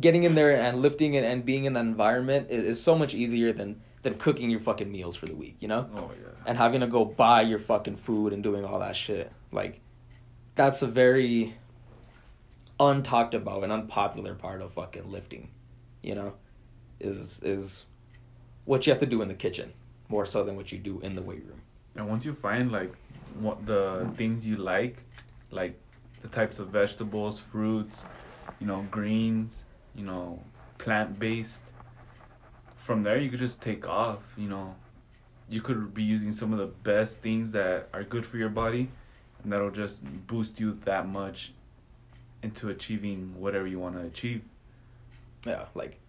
getting 0.00 0.24
in 0.24 0.34
there 0.34 0.52
and 0.52 0.82
lifting 0.82 1.14
it 1.14 1.24
and 1.24 1.44
being 1.44 1.64
in 1.64 1.74
that 1.74 1.80
environment 1.80 2.48
is, 2.50 2.64
is 2.64 2.82
so 2.82 2.96
much 2.96 3.14
easier 3.14 3.52
than 3.52 3.80
than 4.02 4.14
cooking 4.14 4.50
your 4.50 4.60
fucking 4.60 4.90
meals 4.90 5.16
for 5.16 5.26
the 5.26 5.34
week, 5.34 5.56
you 5.58 5.66
know? 5.66 5.88
Oh 5.94 6.10
yeah. 6.20 6.28
And 6.46 6.56
having 6.56 6.80
to 6.80 6.86
go 6.86 7.04
buy 7.04 7.42
your 7.42 7.58
fucking 7.58 7.96
food 7.96 8.32
and 8.32 8.42
doing 8.42 8.64
all 8.64 8.78
that 8.78 8.94
shit. 8.94 9.32
Like 9.50 9.80
that's 10.54 10.82
a 10.82 10.86
very 10.86 11.56
untalked 12.78 13.34
about 13.34 13.64
and 13.64 13.72
unpopular 13.72 14.34
part 14.34 14.62
of 14.62 14.74
fucking 14.74 15.10
lifting, 15.10 15.50
you 16.02 16.14
know? 16.14 16.34
Is 17.00 17.40
is 17.42 17.84
what 18.64 18.86
you 18.86 18.92
have 18.92 19.00
to 19.00 19.06
do 19.06 19.22
in 19.22 19.28
the 19.28 19.34
kitchen 19.34 19.72
more 20.08 20.24
so 20.24 20.44
than 20.44 20.56
what 20.56 20.70
you 20.72 20.78
do 20.78 21.00
in 21.00 21.14
the 21.14 21.22
weight 21.22 21.44
room. 21.44 21.62
And 21.96 22.08
once 22.08 22.24
you 22.24 22.32
find 22.32 22.70
like 22.70 22.92
what 23.38 23.66
the 23.66 24.08
things 24.16 24.46
you 24.46 24.56
like, 24.56 25.02
like 25.50 25.78
the 26.22 26.28
types 26.28 26.58
of 26.58 26.68
vegetables, 26.68 27.38
fruits, 27.38 28.04
you 28.60 28.66
know, 28.66 28.86
greens, 28.90 29.64
you 29.94 30.04
know, 30.04 30.42
plant 30.78 31.18
based, 31.18 31.62
from 32.76 33.02
there 33.02 33.18
you 33.18 33.30
could 33.30 33.40
just 33.40 33.60
take 33.62 33.86
off, 33.86 34.20
you 34.36 34.48
know. 34.48 34.74
You 35.48 35.62
could 35.62 35.94
be 35.94 36.02
using 36.02 36.32
some 36.32 36.52
of 36.52 36.58
the 36.58 36.66
best 36.66 37.20
things 37.20 37.52
that 37.52 37.88
are 37.92 38.02
good 38.02 38.26
for 38.26 38.36
your 38.36 38.48
body 38.48 38.88
and 39.42 39.52
that'll 39.52 39.70
just 39.70 40.02
boost 40.26 40.58
you 40.58 40.78
that 40.84 41.06
much 41.06 41.52
into 42.42 42.68
achieving 42.68 43.32
whatever 43.38 43.66
you 43.66 43.78
want 43.78 43.94
to 43.94 44.02
achieve. 44.02 44.42
Yeah, 45.46 45.66
like 45.74 46.00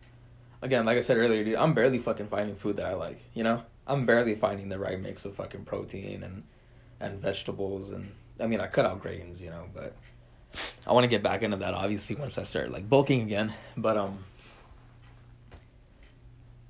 again, 0.62 0.86
like 0.86 0.98
I 0.98 1.02
said 1.02 1.18
earlier, 1.18 1.44
dude, 1.44 1.56
I'm 1.56 1.74
barely 1.74 2.00
fucking 2.00 2.28
finding 2.28 2.56
food 2.56 2.78
that 2.78 2.88
I 2.88 2.94
like, 2.94 3.20
you 3.34 3.44
know? 3.44 3.64
I'm 3.88 4.06
barely 4.06 4.36
finding 4.36 4.70
the 4.70 4.78
right 4.78 5.00
mix 5.00 5.26
of 5.26 5.36
fucking 5.36 5.64
protein 5.66 6.24
and 6.24 6.44
and 7.00 7.22
vegetables 7.22 7.92
and 7.92 8.12
I 8.40 8.46
mean, 8.48 8.60
I 8.60 8.68
cut 8.68 8.86
out 8.86 9.02
grains, 9.02 9.42
you 9.42 9.50
know, 9.50 9.66
but 9.74 9.96
I 10.86 10.94
want 10.94 11.04
to 11.04 11.08
get 11.08 11.24
back 11.24 11.42
into 11.42 11.58
that 11.58 11.74
obviously 11.74 12.16
once 12.16 12.38
I 12.38 12.44
start 12.44 12.70
like 12.72 12.90
bulking 12.90 13.22
again, 13.22 13.54
but 13.76 13.98
um 13.98 14.20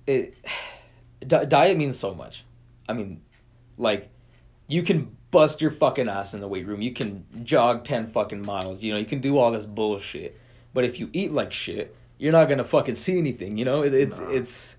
it 0.06 0.36
di- 1.26 1.46
diet 1.46 1.78
means 1.78 1.98
so 1.98 2.14
much. 2.14 2.44
I 2.88 2.94
mean, 2.94 3.22
like 3.78 4.10
you 4.68 4.84
can 4.84 5.16
bust 5.32 5.62
your 5.62 5.72
fucking 5.72 6.10
ass 6.10 6.34
in 6.34 6.40
the 6.42 6.48
weight 6.48 6.66
room. 6.66 6.82
You 6.82 6.94
can 6.94 7.26
jog 7.44 7.84
10 7.84 8.08
fucking 8.08 8.46
miles. 8.46 8.84
You 8.84 8.94
know, 8.94 9.00
you 9.00 9.06
can 9.06 9.20
do 9.20 9.38
all 9.38 9.52
this 9.52 9.66
bullshit. 9.66 10.40
But 10.74 10.84
if 10.84 11.00
you 11.00 11.10
eat 11.14 11.32
like 11.32 11.52
shit, 11.52 11.96
you're 12.18 12.32
not 12.32 12.46
going 12.46 12.58
to 12.58 12.64
fucking 12.64 12.96
see 12.96 13.18
anything, 13.18 13.58
you 13.58 13.66
know? 13.66 13.84
It, 13.84 13.94
it's 13.94 14.20
Nah. 14.20 14.30
it's 14.30 14.77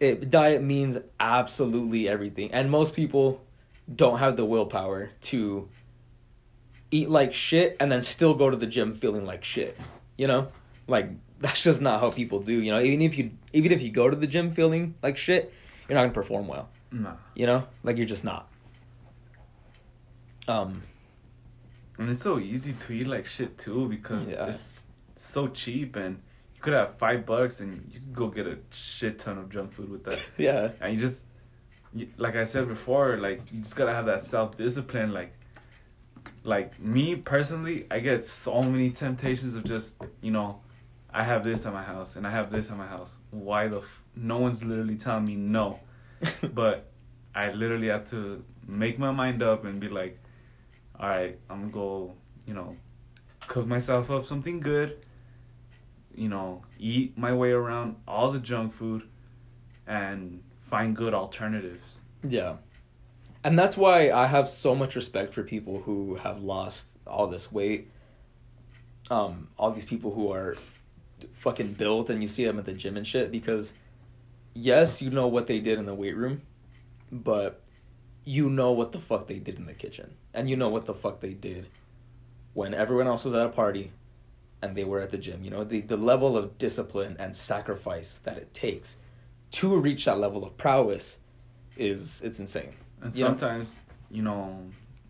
it 0.00 0.28
diet 0.30 0.62
means 0.62 0.98
absolutely 1.18 2.08
everything. 2.08 2.52
And 2.52 2.70
most 2.70 2.94
people 2.94 3.42
don't 3.94 4.18
have 4.18 4.36
the 4.36 4.44
willpower 4.44 5.10
to 5.22 5.68
eat 6.90 7.08
like 7.08 7.32
shit 7.32 7.76
and 7.80 7.90
then 7.90 8.02
still 8.02 8.34
go 8.34 8.50
to 8.50 8.56
the 8.56 8.66
gym 8.66 8.94
feeling 8.94 9.24
like 9.24 9.44
shit. 9.44 9.76
You 10.16 10.26
know? 10.26 10.48
Like 10.86 11.10
that's 11.38 11.62
just 11.62 11.80
not 11.80 12.00
how 12.00 12.10
people 12.10 12.40
do, 12.40 12.52
you 12.62 12.70
know? 12.72 12.80
Even 12.80 13.02
if 13.02 13.16
you 13.18 13.30
even 13.52 13.72
if 13.72 13.82
you 13.82 13.90
go 13.90 14.08
to 14.10 14.16
the 14.16 14.26
gym 14.26 14.52
feeling 14.52 14.94
like 15.02 15.16
shit, 15.16 15.52
you're 15.88 15.94
not 15.94 16.02
going 16.02 16.10
to 16.10 16.14
perform 16.14 16.46
well. 16.48 16.68
Nah. 16.90 17.14
You 17.34 17.46
know? 17.46 17.66
Like 17.82 17.96
you're 17.96 18.06
just 18.06 18.24
not. 18.24 18.48
Um 20.48 20.82
And 21.98 22.10
it's 22.10 22.22
so 22.22 22.38
easy 22.38 22.72
to 22.74 22.92
eat 22.92 23.06
like 23.06 23.26
shit 23.26 23.56
too 23.58 23.88
because 23.88 24.28
Yeah. 24.28 24.46
it's 24.46 24.80
so 25.14 25.48
cheap 25.48 25.96
and 25.96 26.20
could 26.66 26.74
have 26.74 26.98
five 26.98 27.24
bucks 27.24 27.60
and 27.60 27.88
you 27.92 28.00
could 28.00 28.12
go 28.12 28.26
get 28.26 28.44
a 28.44 28.58
shit 28.70 29.20
ton 29.20 29.38
of 29.38 29.48
junk 29.48 29.72
food 29.72 29.88
with 29.88 30.02
that. 30.02 30.18
yeah. 30.36 30.72
and 30.80 30.92
you 30.92 30.98
just, 30.98 31.24
you, 31.94 32.08
like 32.16 32.34
I 32.34 32.44
said 32.44 32.66
before, 32.66 33.18
like 33.18 33.40
you 33.52 33.60
just 33.60 33.76
gotta 33.76 33.92
have 33.92 34.06
that 34.06 34.20
self 34.20 34.56
discipline. 34.56 35.12
Like, 35.12 35.32
like 36.42 36.76
me 36.80 37.14
personally, 37.14 37.86
I 37.88 38.00
get 38.00 38.24
so 38.24 38.64
many 38.64 38.90
temptations 38.90 39.54
of 39.54 39.62
just 39.62 39.94
you 40.20 40.32
know, 40.32 40.60
I 41.14 41.22
have 41.22 41.44
this 41.44 41.66
at 41.66 41.72
my 41.72 41.84
house 41.84 42.16
and 42.16 42.26
I 42.26 42.32
have 42.32 42.50
this 42.50 42.68
at 42.68 42.76
my 42.76 42.88
house. 42.88 43.16
Why 43.30 43.68
the? 43.68 43.78
F- 43.78 44.02
no 44.16 44.38
one's 44.38 44.64
literally 44.64 44.96
telling 44.96 45.24
me 45.24 45.36
no, 45.36 45.78
but 46.52 46.90
I 47.32 47.52
literally 47.52 47.88
have 47.88 48.10
to 48.10 48.42
make 48.66 48.98
my 48.98 49.12
mind 49.12 49.40
up 49.40 49.64
and 49.64 49.78
be 49.78 49.88
like, 49.88 50.18
all 50.98 51.08
right, 51.08 51.38
I'm 51.48 51.60
gonna 51.60 51.72
go, 51.72 52.14
you 52.44 52.54
know, 52.54 52.74
cook 53.46 53.68
myself 53.68 54.10
up 54.10 54.26
something 54.26 54.58
good. 54.58 55.05
You 56.16 56.28
know, 56.28 56.62
eat 56.78 57.16
my 57.16 57.32
way 57.34 57.50
around 57.50 57.96
all 58.08 58.32
the 58.32 58.40
junk 58.40 58.74
food, 58.74 59.02
and 59.86 60.42
find 60.68 60.96
good 60.96 61.14
alternatives. 61.14 61.96
Yeah. 62.26 62.56
And 63.44 63.58
that's 63.58 63.76
why 63.76 64.10
I 64.10 64.26
have 64.26 64.48
so 64.48 64.74
much 64.74 64.96
respect 64.96 65.32
for 65.32 65.44
people 65.44 65.80
who 65.80 66.16
have 66.16 66.42
lost 66.42 66.98
all 67.06 67.28
this 67.28 67.52
weight. 67.52 67.88
Um, 69.08 69.48
all 69.56 69.70
these 69.70 69.84
people 69.84 70.12
who 70.12 70.32
are 70.32 70.56
fucking 71.34 71.74
built 71.74 72.10
and 72.10 72.20
you 72.20 72.28
see 72.28 72.44
them 72.44 72.58
at 72.58 72.64
the 72.64 72.72
gym 72.72 72.96
and 72.96 73.06
shit 73.06 73.30
because 73.30 73.72
yes, 74.52 75.00
you 75.00 75.10
know 75.10 75.28
what 75.28 75.46
they 75.46 75.60
did 75.60 75.78
in 75.78 75.86
the 75.86 75.94
weight 75.94 76.16
room, 76.16 76.42
but 77.12 77.62
you 78.24 78.50
know 78.50 78.72
what 78.72 78.90
the 78.90 78.98
fuck 78.98 79.28
they 79.28 79.38
did 79.38 79.56
in 79.56 79.66
the 79.66 79.74
kitchen. 79.74 80.14
And 80.34 80.50
you 80.50 80.56
know 80.56 80.68
what 80.68 80.86
the 80.86 80.94
fuck 80.94 81.20
they 81.20 81.34
did 81.34 81.68
when 82.52 82.74
everyone 82.74 83.06
else 83.06 83.24
was 83.24 83.32
at 83.34 83.46
a 83.46 83.50
party 83.50 83.92
and 84.62 84.76
they 84.76 84.84
were 84.84 85.00
at 85.00 85.10
the 85.10 85.18
gym. 85.18 85.44
You 85.44 85.50
know, 85.50 85.64
the, 85.64 85.80
the 85.80 85.96
level 85.96 86.36
of 86.36 86.58
discipline 86.58 87.16
and 87.18 87.36
sacrifice 87.36 88.18
that 88.20 88.36
it 88.36 88.52
takes 88.54 88.96
to 89.52 89.76
reach 89.76 90.06
that 90.06 90.18
level 90.18 90.44
of 90.44 90.56
prowess 90.56 91.18
is 91.76 92.22
it's 92.22 92.40
insane. 92.40 92.74
And 93.02 93.14
You 93.14 93.24
know? 93.24 93.28
sometimes, 93.30 93.68
you 94.10 94.22
know, 94.22 94.58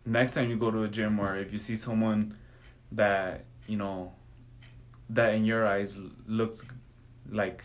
next 0.04 0.32
time 0.34 0.50
you 0.50 0.56
go 0.56 0.70
to 0.70 0.82
a 0.84 0.88
gym 0.88 1.20
or 1.20 1.36
if 1.36 1.52
you 1.52 1.58
see 1.58 1.76
someone 1.76 2.36
that, 2.92 3.44
you 3.66 3.76
know, 3.76 4.12
that 5.10 5.34
in 5.34 5.44
your 5.44 5.66
eyes 5.66 5.96
looks 6.26 6.62
like 7.30 7.62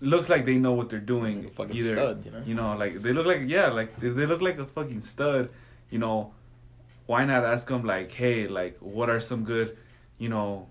looks 0.00 0.28
like 0.28 0.44
they 0.44 0.56
know 0.56 0.72
what 0.72 0.90
they're 0.90 0.98
doing. 0.98 1.44
Like 1.44 1.52
fucking 1.54 1.78
stud, 1.78 2.24
you 2.24 2.30
know? 2.30 2.42
you 2.46 2.54
know? 2.54 2.76
like 2.76 3.02
they 3.02 3.12
look 3.12 3.26
like 3.26 3.42
yeah, 3.46 3.68
like 3.68 3.98
they 4.00 4.08
look 4.08 4.40
like 4.42 4.58
a 4.58 4.66
fucking 4.66 5.00
stud, 5.00 5.50
you 5.90 5.98
know, 5.98 6.32
why 7.06 7.24
not 7.24 7.44
ask 7.44 7.68
them 7.68 7.84
like, 7.84 8.12
"Hey, 8.12 8.48
like 8.48 8.76
what 8.80 9.08
are 9.08 9.20
some 9.20 9.44
good, 9.44 9.76
you 10.24 10.30
know, 10.36 10.66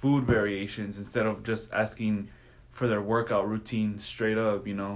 food 0.00 0.22
variations 0.24 0.98
instead 1.02 1.26
of 1.26 1.42
just 1.50 1.72
asking 1.72 2.28
for 2.76 2.86
their 2.88 3.02
workout 3.14 3.48
routine 3.48 3.98
straight 3.98 4.38
up, 4.38 4.66
you 4.66 4.74
know?" 4.82 4.94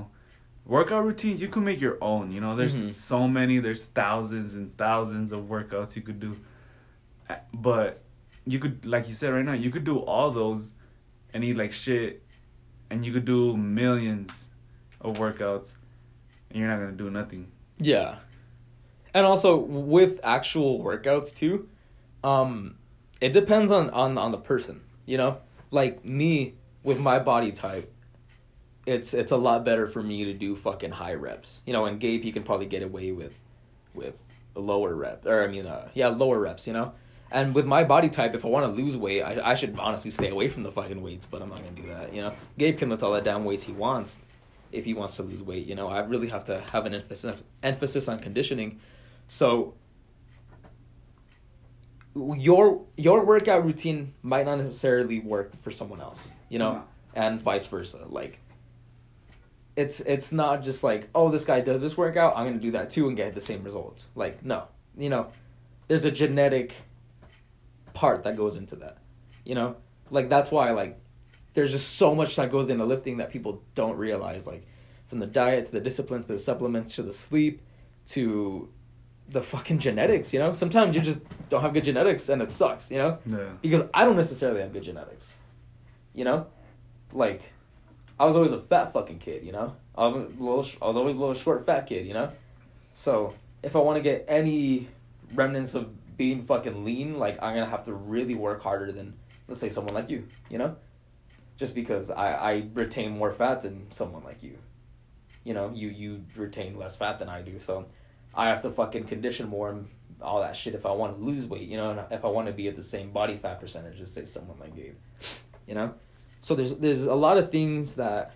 workout 0.67 1.05
routines 1.05 1.43
you 1.43 1.49
can 1.55 1.63
make 1.63 1.79
your 1.79 1.99
own 2.01 2.33
you 2.35 2.41
know 2.41 2.57
there's 2.57 2.75
Mhm. 2.75 2.93
so 2.95 3.29
many 3.29 3.59
there's 3.67 3.85
thousands 4.03 4.55
and 4.55 4.75
thousands 4.79 5.31
of 5.37 5.41
workouts 5.57 5.95
you 5.95 6.01
could 6.01 6.19
do 6.19 6.33
but 7.53 8.01
you 8.47 8.59
could 8.59 8.77
like 8.87 9.07
you 9.07 9.13
said 9.13 9.31
right 9.35 9.45
now 9.45 9.53
you 9.53 9.71
could 9.71 9.85
do 9.85 9.99
all 9.99 10.31
those 10.31 10.73
and 11.35 11.45
eat 11.45 11.55
like 11.63 11.71
shit 11.73 12.23
and 12.89 13.05
you 13.05 13.13
could 13.13 13.27
do 13.27 13.55
millions 13.55 14.47
of 15.03 15.19
workouts 15.19 15.75
and 16.49 16.59
you're 16.59 16.69
not 16.73 16.79
gonna 16.79 16.93
do 17.05 17.11
nothing 17.11 17.45
Yeah. 17.79 18.17
And 19.13 19.27
also 19.27 19.57
with 19.57 20.19
actual 20.25 20.83
workouts 20.83 21.29
too, 21.35 21.69
um, 22.33 22.77
it 23.21 23.33
depends 23.33 23.73
on, 23.73 23.91
on, 23.91 24.19
on 24.19 24.33
the 24.33 24.39
person, 24.39 24.81
you 25.07 25.17
know? 25.17 25.39
Like 25.71 26.05
me 26.05 26.55
with 26.83 26.99
my 26.99 27.19
body 27.19 27.53
type, 27.53 27.91
it's 28.87 29.15
it's 29.15 29.33
a 29.33 29.37
lot 29.37 29.65
better 29.65 29.87
for 29.87 30.03
me 30.03 30.25
to 30.27 30.35
do 30.35 30.57
fucking 30.57 30.93
high 30.93 31.15
reps. 31.15 31.63
You 31.67 31.73
know, 31.73 31.87
and 31.87 31.99
Gabe 31.99 32.23
he 32.23 32.33
can 32.33 32.43
probably 32.43 32.67
get 32.67 32.83
away 32.83 33.13
with 33.13 33.33
with 33.95 34.15
lower 34.55 34.95
rep 34.95 35.27
or 35.27 35.43
I 35.43 35.49
mean 35.49 35.67
uh 35.67 35.89
yeah, 35.95 36.09
lower 36.09 36.39
reps, 36.39 36.67
you 36.67 36.73
know? 36.73 36.93
And 37.31 37.55
with 37.55 37.67
my 37.67 37.83
body 37.83 38.09
type, 38.09 38.35
if 38.35 38.45
I 38.45 38.49
want 38.49 38.65
to 38.67 38.83
lose 38.83 38.97
weight, 38.97 39.23
I, 39.23 39.51
I 39.51 39.55
should 39.57 39.77
honestly 39.79 40.11
stay 40.11 40.29
away 40.29 40.49
from 40.49 40.63
the 40.63 40.71
fucking 40.71 41.03
weights, 41.03 41.27
but 41.27 41.43
I'm 41.43 41.49
not 41.49 41.65
gonna 41.65 41.71
do 41.73 41.89
that. 41.89 42.15
You 42.15 42.23
know, 42.23 42.37
Gabe 42.59 42.79
can 42.79 42.91
lift 42.91 43.03
all 43.03 43.13
the 43.13 43.21
damn 43.21 43.45
weights 43.45 43.65
he 43.65 43.73
wants 43.73 44.21
if 44.71 44.85
he 44.85 44.95
wants 44.95 45.17
to 45.17 45.23
lose 45.23 45.43
weight. 45.43 45.67
You 45.67 45.75
know, 45.75 45.89
I 45.89 46.01
really 46.01 46.29
have 46.29 46.45
to 46.45 46.61
have 46.73 46.87
an 46.87 46.95
emphasis 46.95 47.43
emphasis 47.63 48.07
on 48.07 48.21
conditioning. 48.21 48.81
So 49.27 49.75
your 52.15 52.83
your 52.97 53.25
workout 53.25 53.65
routine 53.65 54.15
might 54.23 54.47
not 54.47 54.59
necessarily 54.59 55.21
work 55.21 55.61
for 55.63 55.71
someone 55.71 56.01
else. 56.01 56.31
You 56.49 56.59
know, 56.59 56.73
No. 56.75 56.85
and 57.15 57.41
vice 57.41 57.67
versa. 57.67 58.05
Like 58.09 58.39
it's 59.77 60.01
it's 60.01 60.31
not 60.33 60.63
just 60.63 60.85
like 60.85 61.09
oh 61.15 61.31
this 61.31 61.45
guy 61.45 61.61
does 61.61 61.83
this 61.83 61.97
workout 61.97 62.37
I'm 62.37 62.47
gonna 62.47 62.59
do 62.61 62.71
that 62.73 62.91
too 62.91 63.09
and 63.09 63.17
get 63.17 63.35
the 63.35 63.41
same 63.41 63.65
results. 63.65 64.09
Like 64.15 64.45
no, 64.45 64.69
you 64.97 65.09
know, 65.09 65.29
there's 65.89 66.05
a 66.05 66.11
genetic 66.11 66.73
part 67.93 68.23
that 68.25 68.37
goes 68.37 68.57
into 68.57 68.77
that. 68.77 68.99
You 69.45 69.55
know, 69.57 69.77
like 70.11 70.29
that's 70.29 70.51
why 70.51 70.71
like 70.71 71.01
there's 71.55 71.73
just 71.73 71.95
so 71.97 72.15
much 72.15 72.37
that 72.37 72.51
goes 72.53 72.69
into 72.69 72.85
lifting 72.85 73.17
that 73.19 73.31
people 73.31 73.63
don't 73.75 73.97
realize. 73.97 74.47
Like 74.47 74.65
from 75.09 75.19
the 75.19 75.27
diet 75.27 75.67
to 75.67 75.73
the 75.73 75.81
discipline 75.81 76.23
to 76.23 76.29
the 76.29 76.39
supplements 76.39 76.95
to 76.97 77.03
the 77.03 77.13
sleep 77.13 77.61
to 78.07 78.69
the 79.29 79.43
fucking 79.43 79.79
genetics. 79.79 80.33
You 80.33 80.39
know, 80.39 80.53
sometimes 80.53 80.95
you 80.95 81.03
just 81.03 81.21
don't 81.49 81.63
have 81.63 81.73
good 81.73 81.85
genetics 81.85 82.29
and 82.29 82.43
it 82.43 82.51
sucks. 82.51 82.91
You 82.91 82.99
know, 82.99 83.19
yeah 83.27 83.49
because 83.63 83.83
I 83.93 84.05
don't 84.05 84.17
necessarily 84.17 84.61
have 84.61 84.73
good 84.73 84.83
genetics. 84.83 85.35
You 86.13 86.25
know, 86.25 86.47
like 87.13 87.43
I 88.19 88.25
was 88.27 88.37
always 88.37 88.53
a 88.53 88.61
fat 88.61 88.93
fucking 88.93 89.19
kid. 89.19 89.45
You 89.45 89.53
know, 89.53 89.77
I 89.97 90.07
was, 90.07 90.31
little, 90.39 90.67
I 90.83 90.87
was 90.87 90.97
always 90.97 91.17
a 91.17 91.19
little 91.19 91.35
short 91.35 91.67
fat 91.67 91.87
kid. 91.87 92.07
You 92.07 92.15
know, 92.15 92.31
so 92.93 93.35
if 93.63 93.77
I 93.77 93.79
want 93.81 93.97
to 93.97 94.03
get 94.03 94.25
any 94.29 94.89
remnants 95.35 95.75
of 95.75 96.17
being 96.17 96.45
fucking 96.47 96.85
lean, 96.85 97.19
like 97.19 97.43
I'm 97.43 97.55
gonna 97.55 97.71
have 97.71 97.85
to 97.85 97.95
really 97.95 98.35
work 98.35 98.63
harder 98.63 98.93
than 98.93 99.15
let's 99.49 99.61
say 99.61 99.69
someone 99.69 99.95
like 99.95 100.11
you. 100.11 100.29
You 100.51 100.59
know, 100.59 100.77
just 101.57 101.75
because 101.75 102.11
I 102.11 102.33
I 102.35 102.69
retain 102.75 103.17
more 103.17 103.33
fat 103.33 103.63
than 103.63 103.91
someone 103.91 104.23
like 104.23 104.43
you. 104.43 104.59
You 105.43 105.55
know, 105.55 105.73
you 105.75 105.89
you 105.89 106.25
retain 106.37 106.79
less 106.79 106.97
fat 106.97 107.19
than 107.19 107.29
I 107.29 107.43
do, 107.43 107.59
so 107.59 107.87
I 108.37 108.49
have 108.49 108.63
to 108.63 108.71
fucking 108.71 109.05
condition 109.05 109.49
more 109.49 109.71
and 109.71 109.89
all 110.21 110.41
that 110.41 110.57
shit 110.57 110.75
if 110.75 110.87
I 110.87 110.93
want 110.93 111.19
to 111.19 111.25
lose 111.25 111.47
weight, 111.47 111.69
you 111.69 111.77
know, 111.77 111.91
and 111.91 112.01
if 112.11 112.25
I 112.25 112.29
want 112.29 112.47
to 112.47 112.53
be 112.53 112.69
at 112.69 112.77
the 112.77 112.83
same 112.83 113.11
body 113.11 113.37
fat 113.37 113.61
percentage 113.61 114.01
as 114.01 114.13
say 114.13 114.25
someone 114.25 114.59
like 114.59 114.75
Gabe, 114.75 114.97
you 115.67 115.75
know. 115.75 115.95
So 116.41 116.55
there's 116.55 116.77
there's 116.77 117.07
a 117.07 117.15
lot 117.15 117.39
of 117.39 117.51
things 117.51 117.95
that 117.95 118.35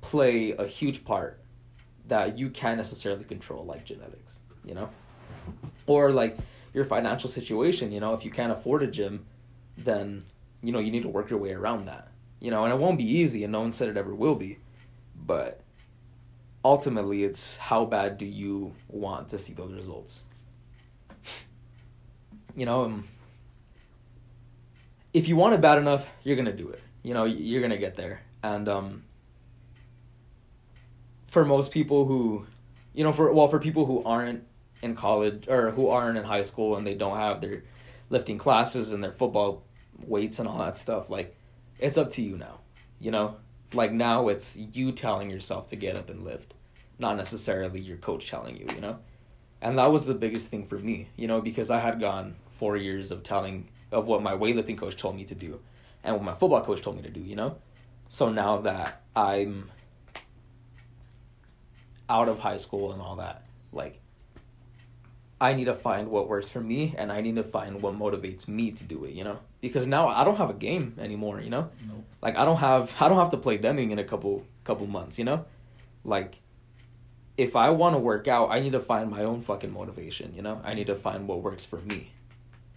play 0.00 0.52
a 0.52 0.66
huge 0.66 1.04
part 1.04 1.40
that 2.08 2.38
you 2.38 2.50
can't 2.50 2.76
necessarily 2.76 3.24
control, 3.24 3.64
like 3.64 3.84
genetics, 3.84 4.40
you 4.64 4.74
know, 4.74 4.90
or 5.86 6.10
like 6.10 6.36
your 6.74 6.84
financial 6.84 7.28
situation. 7.28 7.92
You 7.92 8.00
know, 8.00 8.14
if 8.14 8.24
you 8.24 8.30
can't 8.30 8.52
afford 8.52 8.82
a 8.82 8.86
gym, 8.86 9.26
then 9.78 10.24
you 10.62 10.72
know 10.72 10.78
you 10.78 10.90
need 10.90 11.02
to 11.02 11.08
work 11.08 11.30
your 11.30 11.38
way 11.38 11.52
around 11.52 11.86
that. 11.86 12.08
You 12.40 12.50
know, 12.50 12.64
and 12.64 12.72
it 12.72 12.78
won't 12.78 12.98
be 12.98 13.04
easy, 13.04 13.44
and 13.44 13.52
no 13.52 13.60
one 13.60 13.72
said 13.72 13.88
it 13.88 13.96
ever 13.96 14.14
will 14.14 14.34
be, 14.34 14.58
but 15.14 15.60
ultimately 16.64 17.24
it's 17.24 17.56
how 17.56 17.84
bad 17.84 18.18
do 18.18 18.26
you 18.26 18.74
want 18.88 19.28
to 19.30 19.38
see 19.38 19.52
those 19.52 19.72
results? 19.72 20.22
You 22.56 22.66
know 22.66 22.84
um, 22.84 23.08
if 25.14 25.28
you 25.28 25.36
want 25.36 25.54
it 25.54 25.60
bad 25.60 25.78
enough 25.78 26.06
you're 26.24 26.36
gonna 26.36 26.52
do 26.52 26.68
it. 26.68 26.82
You 27.02 27.14
know 27.14 27.24
you're 27.24 27.62
gonna 27.62 27.78
get 27.78 27.96
there. 27.96 28.22
And 28.42 28.68
um 28.68 29.02
for 31.26 31.44
most 31.44 31.70
people 31.70 32.06
who 32.06 32.44
you 32.92 33.04
know 33.04 33.12
for 33.12 33.32
well 33.32 33.48
for 33.48 33.60
people 33.60 33.86
who 33.86 34.02
aren't 34.04 34.44
in 34.82 34.96
college 34.96 35.46
or 35.48 35.70
who 35.70 35.88
aren't 35.88 36.18
in 36.18 36.24
high 36.24 36.42
school 36.42 36.76
and 36.76 36.86
they 36.86 36.94
don't 36.94 37.16
have 37.16 37.40
their 37.40 37.62
lifting 38.08 38.36
classes 38.36 38.92
and 38.92 39.02
their 39.02 39.12
football 39.12 39.62
weights 40.06 40.38
and 40.38 40.48
all 40.48 40.58
that 40.58 40.76
stuff 40.76 41.08
like 41.08 41.36
it's 41.78 41.96
up 41.96 42.10
to 42.10 42.22
you 42.22 42.36
now 42.36 42.58
you 42.98 43.10
know 43.10 43.36
like 43.72 43.92
now 43.92 44.28
it's 44.28 44.56
you 44.56 44.92
telling 44.92 45.30
yourself 45.30 45.68
to 45.68 45.76
get 45.76 45.96
up 45.96 46.10
and 46.10 46.24
lift 46.24 46.54
not 46.98 47.16
necessarily 47.16 47.80
your 47.80 47.96
coach 47.96 48.28
telling 48.28 48.56
you 48.56 48.66
you 48.74 48.80
know? 48.80 48.98
And 49.62 49.78
that 49.78 49.92
was 49.92 50.06
the 50.06 50.14
biggest 50.14 50.50
thing 50.50 50.66
for 50.66 50.78
me 50.78 51.08
you 51.16 51.28
know 51.28 51.40
because 51.40 51.70
i 51.70 51.78
had 51.78 52.00
gone 52.00 52.36
four 52.56 52.76
years 52.76 53.10
of 53.10 53.22
telling 53.22 53.68
of 53.92 54.06
what 54.06 54.22
my 54.22 54.32
weightlifting 54.32 54.78
coach 54.78 54.96
told 54.96 55.16
me 55.16 55.24
to 55.24 55.34
do 55.34 55.60
and 56.04 56.14
what 56.14 56.24
my 56.24 56.34
football 56.34 56.64
coach 56.64 56.80
told 56.80 56.96
me 56.96 57.02
to 57.02 57.10
do 57.10 57.20
you 57.20 57.36
know? 57.36 57.56
So 58.08 58.30
now 58.30 58.58
that 58.58 59.02
i'm 59.14 59.70
out 62.08 62.28
of 62.28 62.40
high 62.40 62.56
school 62.56 62.92
and 62.92 63.00
all 63.00 63.16
that 63.16 63.44
like 63.72 64.00
i 65.40 65.52
need 65.54 65.64
to 65.64 65.74
find 65.74 66.10
what 66.10 66.28
works 66.28 66.48
for 66.48 66.60
me 66.60 66.94
and 66.98 67.10
i 67.10 67.20
need 67.20 67.36
to 67.36 67.42
find 67.42 67.80
what 67.82 67.94
motivates 67.94 68.46
me 68.46 68.70
to 68.70 68.84
do 68.84 69.04
it 69.04 69.12
you 69.12 69.24
know 69.24 69.38
because 69.60 69.86
now 69.86 70.08
i 70.08 70.24
don't 70.24 70.36
have 70.36 70.50
a 70.50 70.54
game 70.54 70.94
anymore 70.98 71.40
you 71.40 71.50
know 71.50 71.70
Nope. 71.86 72.04
like 72.22 72.36
I 72.36 72.44
don't 72.44 72.58
have 72.58 72.94
I 73.00 73.08
don't 73.08 73.18
have 73.18 73.30
to 73.30 73.36
play 73.36 73.56
Deming 73.56 73.90
in 73.90 73.98
a 73.98 74.04
couple 74.04 74.44
couple 74.64 74.86
months, 74.86 75.18
you 75.18 75.24
know? 75.24 75.44
Like 76.04 76.36
if 77.36 77.56
I 77.56 77.70
want 77.70 77.94
to 77.94 77.98
work 77.98 78.28
out, 78.28 78.50
I 78.50 78.60
need 78.60 78.72
to 78.72 78.80
find 78.80 79.10
my 79.10 79.24
own 79.24 79.42
fucking 79.42 79.72
motivation, 79.72 80.34
you 80.34 80.42
know? 80.42 80.60
I 80.64 80.74
need 80.74 80.88
to 80.88 80.94
find 80.94 81.26
what 81.26 81.42
works 81.42 81.64
for 81.64 81.78
me. 81.78 82.12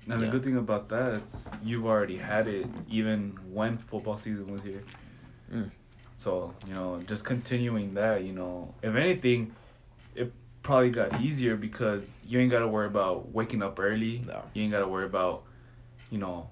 And 0.07 0.21
the 0.21 0.27
good 0.27 0.43
thing 0.43 0.57
about 0.57 0.89
that 0.89 1.21
is 1.21 1.49
you've 1.63 1.85
already 1.85 2.17
had 2.17 2.47
it 2.47 2.67
even 2.89 3.37
when 3.51 3.77
football 3.77 4.17
season 4.17 4.51
was 4.51 4.61
here. 4.61 4.83
Mm. 5.51 5.71
So, 6.17 6.53
you 6.67 6.73
know, 6.73 7.01
just 7.07 7.23
continuing 7.23 7.93
that, 7.93 8.23
you 8.23 8.33
know, 8.33 8.73
if 8.81 8.95
anything, 8.95 9.55
probably 10.63 10.89
got 10.89 11.21
easier 11.21 11.55
because 11.57 12.15
you 12.25 12.39
ain't 12.39 12.49
got 12.49 12.59
to 12.59 12.67
worry 12.67 12.87
about 12.87 13.31
waking 13.33 13.61
up 13.61 13.77
early. 13.79 14.23
No. 14.25 14.41
You 14.53 14.63
ain't 14.63 14.71
got 14.71 14.79
to 14.79 14.87
worry 14.87 15.05
about, 15.05 15.43
you 16.09 16.17
know, 16.17 16.49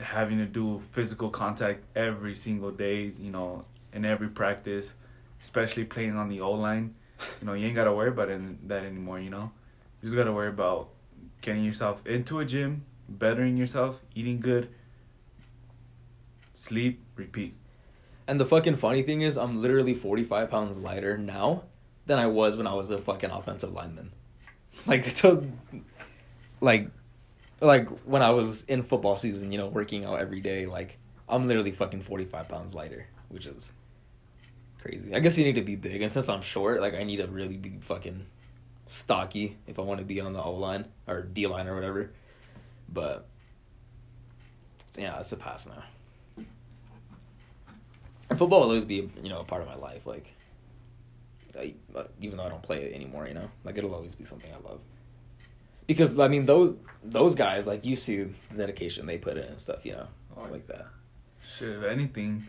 having 0.00 0.38
to 0.38 0.46
do 0.46 0.82
physical 0.92 1.28
contact 1.28 1.84
every 1.94 2.34
single 2.34 2.70
day, 2.70 3.12
you 3.20 3.30
know, 3.30 3.64
in 3.92 4.04
every 4.04 4.28
practice, 4.28 4.92
especially 5.42 5.84
playing 5.84 6.16
on 6.16 6.28
the 6.28 6.40
O 6.40 6.52
line. 6.52 6.94
You 7.40 7.46
know, 7.46 7.52
you 7.54 7.66
ain't 7.66 7.76
got 7.76 7.84
to 7.84 7.92
worry 7.92 8.08
about 8.08 8.28
it, 8.28 8.68
that 8.68 8.84
anymore, 8.84 9.20
you 9.20 9.30
know? 9.30 9.52
You 10.02 10.08
just 10.08 10.16
got 10.16 10.24
to 10.24 10.32
worry 10.32 10.48
about 10.48 10.88
getting 11.42 11.64
yourself 11.64 12.04
into 12.04 12.40
a 12.40 12.44
gym, 12.44 12.84
bettering 13.08 13.56
yourself, 13.56 14.00
eating 14.14 14.40
good, 14.40 14.68
sleep, 16.54 17.00
repeat. 17.14 17.54
And 18.26 18.40
the 18.40 18.44
fucking 18.44 18.76
funny 18.76 19.02
thing 19.02 19.22
is 19.22 19.38
I'm 19.38 19.62
literally 19.62 19.94
45 19.94 20.50
pounds 20.50 20.76
lighter 20.76 21.16
now 21.16 21.62
than 22.06 22.18
I 22.18 22.26
was 22.26 22.56
when 22.56 22.66
I 22.66 22.74
was 22.74 22.90
a 22.90 22.98
fucking 22.98 23.30
offensive 23.30 23.72
lineman. 23.72 24.12
Like 24.86 25.04
so 25.16 25.44
like 26.60 26.88
like 27.60 27.88
when 28.04 28.22
I 28.22 28.30
was 28.30 28.64
in 28.64 28.82
football 28.82 29.16
season, 29.16 29.52
you 29.52 29.58
know, 29.58 29.68
working 29.68 30.04
out 30.04 30.20
every 30.20 30.40
day, 30.40 30.66
like 30.66 30.98
I'm 31.28 31.46
literally 31.46 31.72
fucking 31.72 32.02
45 32.02 32.48
pounds 32.48 32.74
lighter, 32.74 33.06
which 33.28 33.46
is 33.46 33.72
crazy. 34.80 35.14
I 35.14 35.20
guess 35.20 35.38
you 35.38 35.44
need 35.44 35.54
to 35.54 35.62
be 35.62 35.76
big, 35.76 36.02
and 36.02 36.12
since 36.12 36.28
I'm 36.28 36.42
short, 36.42 36.80
like 36.80 36.94
I 36.94 37.04
need 37.04 37.16
to 37.16 37.26
really 37.26 37.56
be 37.56 37.78
fucking 37.80 38.26
stocky 38.86 39.56
if 39.66 39.78
I 39.78 39.82
want 39.82 40.00
to 40.00 40.04
be 40.04 40.20
on 40.20 40.32
the 40.32 40.42
O 40.42 40.52
line 40.52 40.86
or 41.06 41.22
D 41.22 41.46
line 41.46 41.66
or 41.66 41.74
whatever. 41.74 42.10
But 42.88 43.26
yeah, 44.98 45.18
it's 45.18 45.32
a 45.32 45.36
pass 45.36 45.66
now. 45.66 46.44
And 48.30 48.38
football 48.38 48.60
will 48.60 48.68
always 48.68 48.84
be, 48.84 49.10
you 49.22 49.28
know, 49.28 49.40
a 49.40 49.44
part 49.44 49.62
of 49.62 49.68
my 49.68 49.74
life. 49.74 50.06
Like, 50.06 50.34
I, 51.58 51.74
uh, 51.94 52.04
even 52.20 52.36
though 52.38 52.44
I 52.44 52.48
don't 52.48 52.62
play 52.62 52.84
it 52.84 52.94
anymore, 52.94 53.26
you 53.28 53.34
know, 53.34 53.48
like 53.64 53.76
it'll 53.78 53.94
always 53.94 54.14
be 54.14 54.24
something 54.24 54.50
I 54.52 54.68
love. 54.68 54.80
Because 55.86 56.18
I 56.18 56.28
mean, 56.28 56.46
those 56.46 56.76
those 57.02 57.34
guys, 57.34 57.66
like 57.66 57.84
you 57.84 57.96
see 57.96 58.24
the 58.50 58.56
dedication 58.56 59.06
they 59.06 59.18
put 59.18 59.36
in 59.36 59.44
and 59.44 59.60
stuff, 59.60 59.84
you 59.84 59.92
know, 59.92 60.06
Oh, 60.36 60.46
like 60.50 60.66
that. 60.66 60.86
Shit, 61.56 61.68
if 61.68 61.84
anything, 61.84 62.46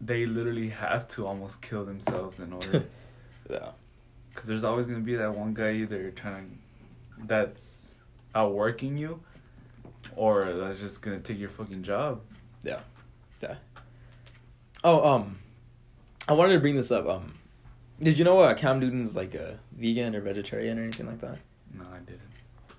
they 0.00 0.26
literally 0.26 0.70
have 0.70 1.06
to 1.08 1.26
almost 1.26 1.62
kill 1.62 1.84
themselves 1.84 2.40
in 2.40 2.52
order. 2.52 2.84
Yeah, 3.48 3.70
Because 4.30 4.48
there's 4.48 4.64
always 4.64 4.86
gonna 4.86 4.98
be 4.98 5.14
that 5.14 5.32
one 5.36 5.54
guy 5.54 5.70
either 5.74 6.10
trying, 6.10 6.58
that's 7.16 7.94
outworking 8.34 8.96
you, 8.96 9.20
or 10.16 10.52
that's 10.52 10.80
just 10.80 11.00
gonna 11.00 11.20
take 11.20 11.38
your 11.38 11.50
fucking 11.50 11.84
job. 11.84 12.22
yeah, 12.64 12.80
yeah. 13.40 13.54
Oh, 14.82 15.08
um, 15.08 15.38
I 16.28 16.32
wanted 16.32 16.54
to 16.54 16.60
bring 16.60 16.76
this 16.76 16.90
up. 16.90 17.08
Um, 17.08 17.34
did 18.02 18.18
you 18.18 18.24
know 18.24 18.40
uh, 18.40 18.54
Cam 18.54 18.80
Newton's 18.80 19.14
like 19.16 19.34
a 19.34 19.58
vegan 19.72 20.14
or 20.14 20.20
vegetarian 20.20 20.78
or 20.78 20.82
anything 20.82 21.06
like 21.06 21.20
that? 21.20 21.38
No, 21.72 21.84
I 21.92 21.98
didn't. 21.98 22.20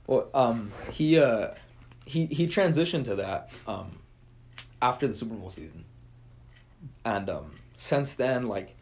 Well, 0.05 0.29
um, 0.33 0.71
he 0.91 1.19
uh, 1.19 1.49
he 2.05 2.25
he 2.25 2.47
transitioned 2.47 3.05
to 3.05 3.15
that 3.15 3.49
um, 3.67 3.99
after 4.81 5.07
the 5.07 5.13
Super 5.13 5.35
Bowl 5.35 5.49
season, 5.49 5.85
and 7.05 7.29
um, 7.29 7.55
since 7.75 8.15
then, 8.15 8.47
like, 8.47 8.75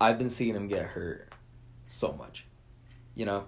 I've 0.00 0.18
been 0.18 0.30
seeing 0.30 0.54
him 0.54 0.68
get 0.68 0.82
hurt 0.82 1.32
so 1.88 2.12
much, 2.12 2.44
you 3.14 3.24
know, 3.26 3.44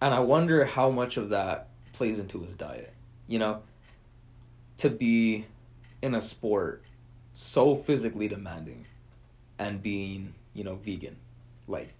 and 0.00 0.14
I 0.14 0.20
wonder 0.20 0.64
how 0.64 0.90
much 0.90 1.16
of 1.16 1.30
that 1.30 1.68
plays 1.92 2.18
into 2.18 2.40
his 2.42 2.54
diet, 2.54 2.92
you 3.26 3.38
know, 3.38 3.62
to 4.78 4.90
be 4.90 5.46
in 6.02 6.14
a 6.14 6.20
sport 6.20 6.84
so 7.32 7.74
physically 7.74 8.28
demanding, 8.28 8.86
and 9.58 9.82
being 9.82 10.34
you 10.54 10.64
know 10.64 10.76
vegan, 10.76 11.16
like. 11.66 11.92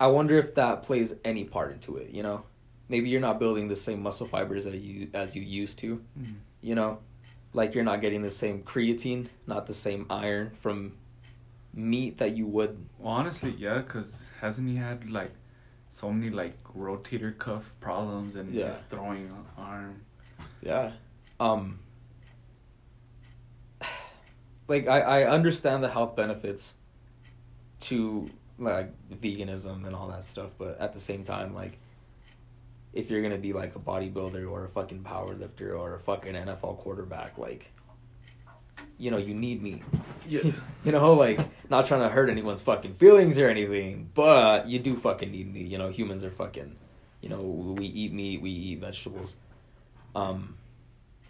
I 0.00 0.06
wonder 0.06 0.38
if 0.38 0.54
that 0.54 0.84
plays 0.84 1.12
any 1.24 1.42
part 1.44 1.72
into 1.72 1.96
it, 1.96 2.10
you 2.10 2.22
know? 2.22 2.44
maybe 2.90 3.10
you're 3.10 3.20
not 3.20 3.38
building 3.38 3.68
the 3.68 3.76
same 3.76 4.02
muscle 4.02 4.26
fibers 4.26 4.64
that 4.64 4.74
you 4.76 5.10
as 5.12 5.36
you 5.36 5.42
used 5.42 5.78
to 5.78 6.02
you 6.62 6.74
know 6.74 7.00
like 7.52 7.74
you're 7.74 7.84
not 7.84 8.00
getting 8.00 8.22
the 8.22 8.30
same 8.30 8.62
creatine 8.62 9.26
not 9.46 9.66
the 9.66 9.74
same 9.74 10.06
iron 10.08 10.50
from 10.62 10.94
meat 11.74 12.16
that 12.16 12.34
you 12.34 12.46
would 12.46 12.82
Well, 12.98 13.12
honestly, 13.12 13.54
yeah, 13.58 13.78
because 13.82 14.24
hasn't 14.40 14.66
he 14.70 14.76
had 14.76 15.10
like 15.10 15.32
so 15.90 16.10
many 16.10 16.30
like 16.30 16.56
rotator 16.74 17.36
cuff 17.36 17.70
problems 17.78 18.36
and 18.36 18.54
Yeah. 18.54 18.68
his 18.70 18.80
throwing 18.88 19.30
arm? 19.58 20.00
yeah 20.62 20.92
um 21.40 21.78
like 24.68 24.86
i 24.88 25.00
i 25.00 25.24
understand 25.24 25.82
the 25.82 25.88
health 25.88 26.14
benefits 26.14 26.74
to 27.80 28.30
like 28.58 28.92
veganism 29.10 29.86
and 29.86 29.94
all 29.94 30.08
that 30.08 30.24
stuff 30.24 30.50
but 30.58 30.80
at 30.80 30.92
the 30.92 31.00
same 31.00 31.22
time 31.22 31.54
like 31.54 31.78
if 32.92 33.10
you're 33.10 33.22
gonna 33.22 33.38
be 33.38 33.52
like 33.52 33.74
a 33.76 33.78
bodybuilder 33.78 34.50
or 34.50 34.64
a 34.64 34.68
fucking 34.68 35.02
power 35.02 35.34
lifter 35.34 35.74
or 35.76 35.94
a 35.94 36.00
fucking 36.00 36.34
nfl 36.34 36.78
quarterback 36.78 37.36
like 37.38 37.70
you 38.96 39.10
know 39.10 39.16
you 39.16 39.34
need 39.34 39.62
meat 39.62 39.82
Yeah. 40.26 40.52
you 40.84 40.92
know 40.92 41.14
like 41.14 41.38
not 41.70 41.86
trying 41.86 42.02
to 42.02 42.08
hurt 42.08 42.28
anyone's 42.30 42.60
fucking 42.60 42.94
feelings 42.94 43.38
or 43.38 43.48
anything 43.48 44.10
but 44.14 44.66
you 44.68 44.78
do 44.78 44.96
fucking 44.96 45.30
need 45.30 45.52
meat 45.52 45.66
you 45.66 45.78
know 45.78 45.88
humans 45.90 46.24
are 46.24 46.30
fucking 46.30 46.76
you 47.20 47.28
know 47.28 47.38
we 47.38 47.86
eat 47.86 48.12
meat 48.12 48.40
we 48.40 48.50
eat 48.50 48.78
vegetables. 48.78 49.36
Um 50.14 50.54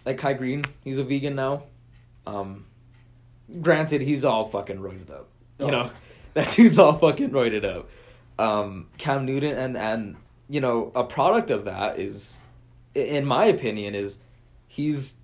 like 0.05 0.19
Kai 0.19 0.35
Greene 0.35 0.65
he's 0.85 0.99
a 0.99 1.05
vegan 1.05 1.35
now. 1.35 1.65
Um 2.27 2.67
granted 3.63 4.01
he's 4.03 4.25
all 4.25 4.49
fucking 4.49 4.79
roided 4.79 5.11
up. 5.11 5.29
You 5.59 5.67
Oh. 5.67 5.71
know? 5.71 5.91
That 6.35 6.51
dude's 6.51 6.79
all 6.79 6.97
fucking 6.99 7.31
roided 7.31 7.65
up. 7.65 7.89
Um 8.39 8.87
cam 8.99 9.25
newton 9.25 9.53
and 9.57 9.77
and 9.77 10.17
you 10.49 10.61
know 10.61 10.93
a 10.95 11.03
product 11.03 11.51
of 11.51 11.65
that 11.65 11.99
is 11.99 12.39
in 12.95 13.25
my 13.25 13.47
opinion 13.47 13.95
is 13.97 14.19
he's 14.69 15.15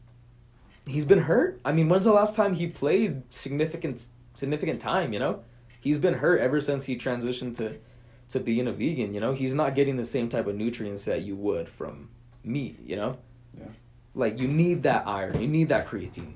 he's 0.87 1.05
been 1.05 1.21
hurt. 1.21 1.61
I 1.65 1.71
mean 1.73 1.89
when's 1.89 2.05
the 2.05 2.13
last 2.13 2.35
time 2.35 2.55
he 2.55 2.67
played 2.67 3.23
significant 3.33 4.07
significant 4.35 4.81
time 4.81 5.13
you 5.13 5.19
know? 5.21 5.43
He's 5.81 5.99
been 5.99 6.15
hurt 6.15 6.41
ever 6.41 6.61
since 6.61 6.85
he 6.87 6.97
transitioned 6.97 7.57
to 7.59 7.77
to 8.31 8.41
being 8.41 8.67
a 8.67 8.73
vegan 8.73 9.15
you 9.15 9.21
know? 9.21 9.33
He's 9.35 9.55
not 9.55 9.75
getting 9.77 9.97
the 9.97 10.05
same 10.05 10.29
type 10.29 10.47
of 10.49 10.57
nutrients 10.57 11.05
that 11.05 11.23
you 11.23 11.37
would 11.37 11.69
from 11.69 12.09
meat 12.43 12.81
you 12.85 12.97
know? 12.97 13.19
Yeah. 13.57 13.67
like 14.15 14.41
you 14.41 14.49
need 14.49 14.83
that 14.83 15.07
iron. 15.07 15.41
You 15.41 15.47
need 15.49 15.69
that 15.69 15.87
creatine 15.87 16.33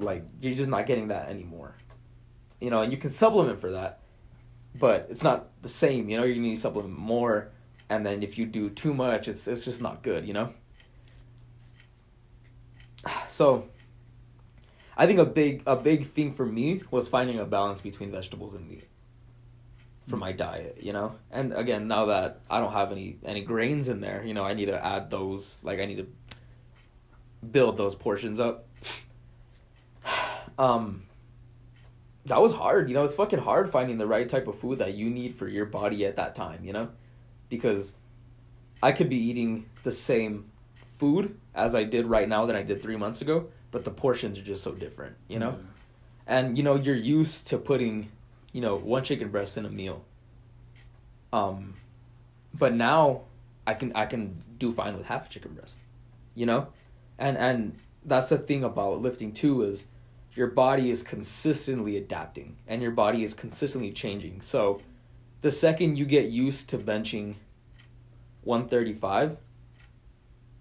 like 0.00 0.24
you're 0.40 0.54
just 0.54 0.70
not 0.70 0.86
getting 0.86 1.08
that 1.08 1.28
anymore. 1.28 1.74
You 2.60 2.70
know 2.70 2.82
and 2.82 2.92
you 2.92 2.98
can 2.98 3.10
supplement 3.10 3.60
for 3.60 3.70
that 3.72 4.00
but 4.78 5.06
it's 5.10 5.22
not 5.22 5.48
the 5.62 5.68
same 5.68 6.08
you 6.08 6.16
know? 6.16 6.24
You 6.24 6.40
need 6.40 6.54
to 6.56 6.60
supplement 6.60 6.98
more 6.98 7.50
and 7.88 8.04
then 8.04 8.22
if 8.22 8.38
you 8.38 8.46
do 8.46 8.70
too 8.70 8.94
much 8.94 9.28
it's 9.28 9.48
it's 9.48 9.64
just 9.64 9.82
not 9.82 10.02
good 10.02 10.26
you 10.26 10.34
know? 10.34 10.52
So 13.28 13.68
i 14.96 15.06
think 15.06 15.18
a 15.18 15.24
big 15.24 15.62
a 15.66 15.76
big 15.76 16.12
thing 16.12 16.34
for 16.34 16.44
me 16.44 16.82
was 16.90 17.08
finding 17.08 17.38
a 17.38 17.44
balance 17.44 17.80
between 17.80 18.10
vegetables 18.12 18.54
and 18.54 18.68
meat 18.68 18.86
for 20.08 20.16
my 20.16 20.32
diet 20.32 20.78
you 20.82 20.92
know? 20.92 21.14
And 21.30 21.52
again 21.54 21.88
now 21.88 22.06
that 22.06 22.40
i 22.50 22.60
don't 22.60 22.72
have 22.72 22.92
any 22.92 23.18
any 23.24 23.42
grains 23.42 23.88
in 23.88 24.00
there 24.00 24.22
you 24.24 24.34
know 24.34 24.44
i 24.44 24.52
need 24.52 24.66
to 24.66 24.84
add 24.84 25.10
those 25.10 25.58
like 25.62 25.80
i 25.80 25.86
need 25.86 25.96
to 25.96 26.08
build 27.50 27.78
those 27.78 27.94
portions 27.94 28.38
up 28.38 28.66
um 30.60 31.02
that 32.26 32.40
was 32.40 32.52
hard 32.52 32.88
you 32.88 32.94
know 32.94 33.02
it's 33.02 33.14
fucking 33.14 33.38
hard 33.38 33.72
finding 33.72 33.96
the 33.96 34.06
right 34.06 34.28
type 34.28 34.46
of 34.46 34.58
food 34.58 34.78
that 34.78 34.94
you 34.94 35.08
need 35.08 35.34
for 35.34 35.48
your 35.48 35.64
body 35.64 36.04
at 36.04 36.16
that 36.16 36.34
time 36.34 36.62
you 36.62 36.72
know? 36.72 36.88
Because 37.48 37.94
i 38.82 38.92
could 38.92 39.08
be 39.08 39.16
eating 39.16 39.66
the 39.82 39.90
same 39.90 40.44
food 40.98 41.36
as 41.54 41.74
i 41.74 41.82
did 41.82 42.06
right 42.06 42.28
now 42.28 42.44
than 42.46 42.54
i 42.54 42.62
did 42.62 42.82
three 42.82 42.96
months 42.96 43.22
ago 43.22 43.48
but 43.70 43.84
the 43.84 43.90
portions 43.90 44.36
are 44.38 44.42
just 44.42 44.62
so 44.62 44.72
different 44.72 45.16
you 45.28 45.38
know? 45.38 45.58
And 46.26 46.56
you 46.56 46.62
know 46.62 46.76
you're 46.76 46.94
used 46.94 47.48
to 47.48 47.58
putting 47.58 48.10
you 48.52 48.60
know 48.60 48.76
one 48.76 49.02
chicken 49.02 49.30
breast 49.30 49.56
in 49.56 49.64
a 49.64 49.70
meal. 49.70 50.04
Um 51.32 51.74
but 52.52 52.74
now 52.74 53.22
i 53.66 53.74
can 53.74 53.92
i 53.94 54.04
can 54.04 54.42
do 54.58 54.72
fine 54.72 54.96
with 54.96 55.06
half 55.06 55.26
a 55.26 55.30
chicken 55.30 55.54
breast 55.54 55.78
you 56.34 56.44
know? 56.44 56.68
And 57.18 57.38
and 57.38 57.78
that's 58.04 58.28
the 58.28 58.38
thing 58.38 58.62
about 58.62 59.00
lifting 59.00 59.32
too 59.32 59.62
is 59.62 59.86
your 60.34 60.46
body 60.48 60.90
is 60.90 61.02
consistently 61.02 61.96
adapting 61.96 62.56
and 62.68 62.80
your 62.82 62.92
body 62.92 63.22
is 63.24 63.34
consistently 63.34 63.90
changing 63.92 64.40
so 64.40 64.80
the 65.42 65.50
second 65.50 65.96
you 65.96 66.04
get 66.04 66.26
used 66.26 66.68
to 66.70 66.78
benching 66.78 67.34
135 68.44 69.36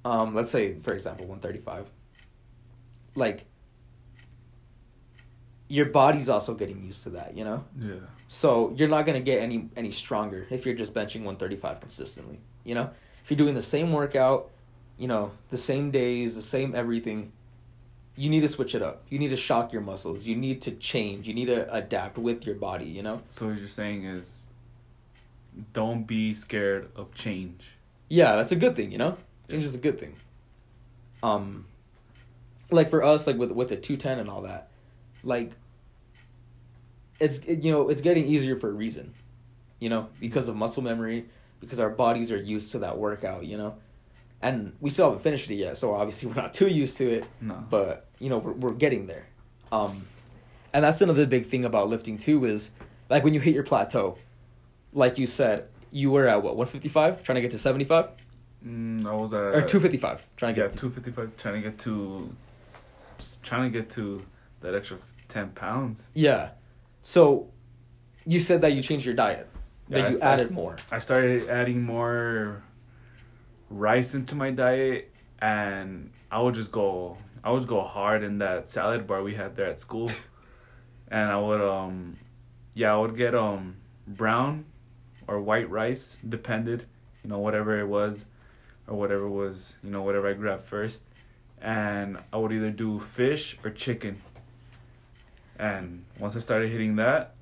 um 0.05 0.33
let's 0.35 0.51
say 0.51 0.75
for 0.79 0.93
example 0.93 1.25
135 1.25 1.85
like 3.15 3.45
your 5.67 5.85
body's 5.85 6.29
also 6.29 6.53
getting 6.55 6.81
used 6.81 7.03
to 7.03 7.11
that 7.11 7.37
you 7.37 7.43
know 7.43 7.63
Yeah. 7.79 7.95
so 8.27 8.73
you're 8.75 8.87
not 8.89 9.05
gonna 9.05 9.19
get 9.19 9.41
any 9.41 9.69
any 9.75 9.91
stronger 9.91 10.47
if 10.49 10.65
you're 10.65 10.75
just 10.75 10.93
benching 10.93 11.23
135 11.23 11.79
consistently. 11.79 12.39
You 12.63 12.75
know, 12.75 12.89
if 13.23 13.31
you're 13.31 13.37
doing 13.37 13.55
the 13.55 13.61
same 13.61 13.91
workout, 13.93 14.49
you 14.97 15.07
know, 15.07 15.31
the 15.49 15.57
same 15.57 15.91
days, 15.91 16.35
the 16.35 16.41
same 16.41 16.75
everything, 16.75 17.31
you 18.19 18.29
need 18.29 18.41
to 18.41 18.49
switch 18.49 18.75
it 18.75 18.81
up. 18.81 19.03
You 19.07 19.17
need 19.17 19.29
to 19.29 19.37
shock 19.37 19.71
your 19.71 19.81
muscles. 19.81 20.25
You 20.25 20.35
need 20.35 20.61
to 20.63 20.71
change. 20.71 21.25
You 21.25 21.33
need 21.33 21.45
to 21.45 21.73
adapt 21.73 22.17
with 22.17 22.45
your 22.45 22.55
body. 22.55 22.85
You 22.85 23.01
know. 23.01 23.21
So 23.29 23.47
what 23.47 23.57
you're 23.57 23.69
saying 23.69 24.03
is, 24.03 24.45
don't 25.71 26.03
be 26.03 26.33
scared 26.33 26.89
of 26.97 27.13
change. 27.15 27.63
Yeah, 28.09 28.35
that's 28.35 28.51
a 28.51 28.57
good 28.57 28.75
thing. 28.75 28.91
You 28.91 28.97
know, 28.97 29.17
change 29.49 29.63
is 29.63 29.73
a 29.73 29.79
good 29.79 30.01
thing. 30.01 30.17
Um, 31.23 31.65
like 32.69 32.89
for 32.89 33.03
us, 33.03 33.25
like 33.25 33.37
with 33.37 33.51
with 33.51 33.69
the 33.69 33.77
210 33.77 34.19
and 34.19 34.29
all 34.29 34.41
that, 34.41 34.69
like. 35.23 35.51
It's 37.21 37.39
it, 37.39 37.63
you 37.63 37.71
know 37.73 37.89
it's 37.89 37.99
getting 37.99 38.23
easier 38.23 38.57
for 38.57 38.69
a 38.69 38.71
reason, 38.71 39.13
you 39.79 39.89
know 39.89 40.07
because 40.21 40.47
of 40.47 40.55
muscle 40.55 40.81
memory, 40.81 41.25
because 41.59 41.77
our 41.77 41.89
bodies 41.89 42.31
are 42.31 42.41
used 42.41 42.71
to 42.71 42.79
that 42.79 42.97
workout, 42.97 43.45
you 43.45 43.57
know, 43.57 43.75
and 44.41 44.73
we 44.79 44.89
still 44.89 45.07
haven't 45.07 45.23
finished 45.23 45.49
it 45.51 45.55
yet, 45.55 45.77
so 45.77 45.93
obviously 45.93 46.27
we're 46.29 46.35
not 46.41 46.53
too 46.53 46.67
used 46.67 46.97
to 46.97 47.09
it, 47.09 47.25
No. 47.41 47.55
but 47.69 48.07
you 48.19 48.29
know 48.29 48.37
we're 48.37 48.53
we're 48.53 48.73
getting 48.73 49.07
there, 49.07 49.25
um, 49.71 50.05
and 50.73 50.83
that's 50.83 51.01
another 51.01 51.25
big 51.25 51.45
thing 51.47 51.65
about 51.65 51.89
lifting 51.89 52.17
too 52.17 52.45
is 52.45 52.71
like 53.09 53.23
when 53.23 53.33
you 53.33 53.39
hit 53.39 53.53
your 53.53 53.63
plateau, 53.63 54.17
like 54.93 55.17
you 55.17 55.25
said, 55.27 55.67
you 55.91 56.11
were 56.11 56.27
at 56.27 56.43
what 56.43 56.55
one 56.55 56.67
fifty 56.67 56.89
five, 56.89 57.23
trying 57.23 57.35
to 57.35 57.41
get 57.41 57.51
to 57.51 57.57
seventy 57.57 57.85
five, 57.85 58.09
Mm, 58.65 59.07
I 59.07 59.13
was 59.13 59.33
at 59.33 59.39
or 59.39 59.61
two 59.61 59.79
fifty 59.79 59.97
five, 59.97 60.21
trying 60.35 60.53
to 60.53 60.61
get 60.61 60.71
to 60.71 60.77
two 60.77 60.89
fifty 60.89 61.11
five. 61.11 61.31
Trying 61.37 61.55
to 61.55 61.69
get 61.69 61.79
to, 61.79 62.35
trying 63.41 63.71
to 63.71 63.79
get 63.79 63.89
to 63.91 64.21
that 64.61 64.75
extra 64.75 64.97
ten 65.29 65.49
pounds. 65.51 66.05
Yeah. 66.13 66.49
So 67.01 67.49
you 68.25 68.39
said 68.41 68.59
that 68.61 68.73
you 68.73 68.81
changed 68.81 69.05
your 69.05 69.15
diet. 69.15 69.47
Yeah, 69.87 70.01
that 70.01 70.05
I 70.05 70.09
you 70.09 70.19
added 70.19 70.51
more. 70.51 70.75
I 70.91 70.99
started 70.99 71.47
adding 71.49 71.81
more 71.81 72.61
rice 73.69 74.13
into 74.13 74.35
my 74.35 74.51
diet, 74.51 75.11
and 75.39 76.11
I 76.31 76.41
would 76.41 76.55
just 76.55 76.71
go. 76.71 77.17
I 77.43 77.51
would 77.51 77.67
go 77.67 77.81
hard 77.81 78.23
in 78.23 78.39
that 78.39 78.69
salad 78.69 79.07
bar 79.07 79.23
we 79.23 79.35
had 79.35 79.55
there 79.55 79.67
at 79.67 79.79
school, 79.79 80.09
and 81.07 81.31
I 81.31 81.39
would 81.39 81.61
um, 81.61 82.17
yeah, 82.73 82.93
I 82.93 82.97
would 82.97 83.15
get 83.15 83.35
um 83.35 83.77
brown 84.07 84.65
or 85.27 85.39
white 85.39 85.69
rice, 85.69 86.17
depended, 86.27 86.85
you 87.23 87.29
know, 87.29 87.39
whatever 87.39 87.79
it 87.79 87.85
was, 87.85 88.25
or 88.87 88.97
whatever 88.97 89.29
was, 89.29 89.75
you 89.83 89.91
know, 89.91 90.01
whatever 90.01 90.27
I 90.27 90.33
grabbed 90.33 90.63
first, 90.63 91.03
and 91.61 92.17
I 92.33 92.37
would 92.37 92.51
either 92.51 92.71
do 92.71 92.99
fish 92.99 93.57
or 93.63 93.69
chicken. 93.69 94.21
And 95.57 96.05
once 96.17 96.35
I 96.35 96.39
started 96.39 96.69
hitting 96.71 96.95
that, 96.95 97.35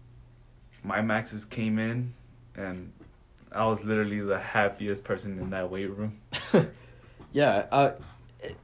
my 0.84 1.02
maxes 1.02 1.46
came 1.46 1.80
in, 1.80 2.14
and 2.56 2.92
I 3.58 3.66
was 3.66 3.84
literally 3.84 4.20
the 4.22 4.40
happiest 4.40 5.04
person 5.04 5.40
in 5.40 5.50
that 5.50 5.70
weight 5.72 5.90
room. 5.90 6.20
yeah, 7.34 7.66
uh, 7.72 7.92
it- 8.42 8.58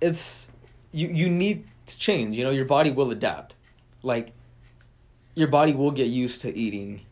it's 0.00 0.48
you. 0.92 1.08
You 1.08 1.28
need 1.28 1.66
to 1.86 1.98
change. 1.98 2.36
You 2.36 2.44
know, 2.44 2.50
your 2.50 2.64
body 2.64 2.90
will 2.90 3.10
adapt. 3.10 3.54
Like, 4.02 4.32
your 5.34 5.48
body 5.48 5.72
will 5.72 5.90
get 5.90 6.06
used 6.08 6.40
to 6.42 6.56
eating. 6.56 7.02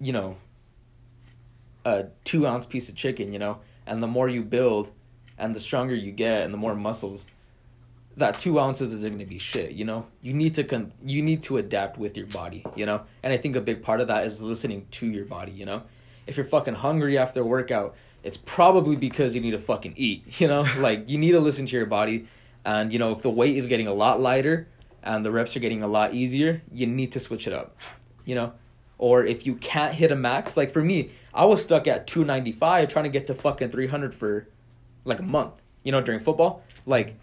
You 0.00 0.12
know, 0.12 0.36
a 1.84 2.06
two 2.24 2.46
ounce 2.46 2.66
piece 2.66 2.88
of 2.88 2.94
chicken. 2.94 3.32
You 3.32 3.38
know, 3.38 3.58
and 3.86 4.02
the 4.02 4.06
more 4.06 4.28
you 4.28 4.42
build, 4.42 4.90
and 5.36 5.54
the 5.54 5.60
stronger 5.60 5.94
you 5.94 6.12
get, 6.12 6.42
and 6.44 6.52
the 6.54 6.58
more 6.58 6.74
muscles, 6.74 7.26
that 8.16 8.38
two 8.38 8.58
ounces 8.60 8.92
isn't 8.92 9.10
going 9.10 9.18
to 9.18 9.26
be 9.26 9.38
shit. 9.38 9.72
You 9.72 9.84
know, 9.84 10.06
you 10.22 10.32
need 10.32 10.54
to 10.54 10.64
con- 10.64 10.92
you 11.04 11.22
need 11.22 11.42
to 11.42 11.56
adapt 11.58 11.98
with 11.98 12.16
your 12.16 12.26
body. 12.26 12.64
You 12.76 12.86
know, 12.86 13.02
and 13.22 13.32
I 13.32 13.36
think 13.36 13.56
a 13.56 13.60
big 13.60 13.82
part 13.82 14.00
of 14.00 14.08
that 14.08 14.24
is 14.26 14.40
listening 14.40 14.86
to 14.92 15.06
your 15.06 15.24
body. 15.24 15.52
You 15.52 15.66
know, 15.66 15.82
if 16.28 16.36
you're 16.36 16.46
fucking 16.46 16.74
hungry 16.74 17.18
after 17.18 17.40
a 17.40 17.44
workout, 17.44 17.96
it's 18.22 18.36
probably 18.36 18.96
because 18.96 19.34
you 19.34 19.40
need 19.40 19.52
to 19.52 19.58
fucking 19.58 19.94
eat. 19.96 20.24
You 20.40 20.48
know, 20.48 20.66
like 20.78 21.08
you 21.08 21.18
need 21.18 21.32
to 21.32 21.40
listen 21.40 21.66
to 21.66 21.76
your 21.76 21.86
body, 21.86 22.26
and 22.64 22.92
you 22.92 22.98
know 22.98 23.12
if 23.12 23.22
the 23.22 23.30
weight 23.30 23.56
is 23.56 23.66
getting 23.66 23.86
a 23.86 23.94
lot 23.94 24.20
lighter 24.20 24.68
and 25.02 25.24
the 25.24 25.30
reps 25.30 25.56
are 25.56 25.60
getting 25.60 25.82
a 25.82 25.88
lot 25.88 26.14
easier, 26.14 26.62
you 26.70 26.86
need 26.86 27.12
to 27.12 27.18
switch 27.18 27.46
it 27.46 27.52
up. 27.52 27.76
You 28.24 28.34
know, 28.34 28.52
or 28.98 29.24
if 29.24 29.46
you 29.46 29.54
can't 29.54 29.94
hit 29.94 30.12
a 30.12 30.16
max, 30.16 30.56
like 30.56 30.72
for 30.72 30.82
me, 30.82 31.10
I 31.32 31.46
was 31.46 31.62
stuck 31.62 31.86
at 31.86 32.06
two 32.06 32.24
ninety 32.24 32.52
five 32.52 32.88
trying 32.88 33.04
to 33.04 33.10
get 33.10 33.26
to 33.28 33.34
fucking 33.34 33.70
three 33.70 33.86
hundred 33.86 34.14
for 34.14 34.46
like 35.04 35.18
a 35.18 35.24
month. 35.24 35.54
You 35.82 35.92
know, 35.92 36.02
during 36.02 36.20
football, 36.20 36.62
like 36.84 37.16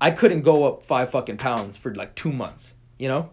I 0.00 0.10
couldn't 0.10 0.42
go 0.42 0.64
up 0.64 0.82
five 0.82 1.10
fucking 1.10 1.36
pounds 1.36 1.76
for 1.76 1.94
like 1.94 2.14
two 2.14 2.32
months. 2.32 2.74
You 2.98 3.08
know, 3.08 3.30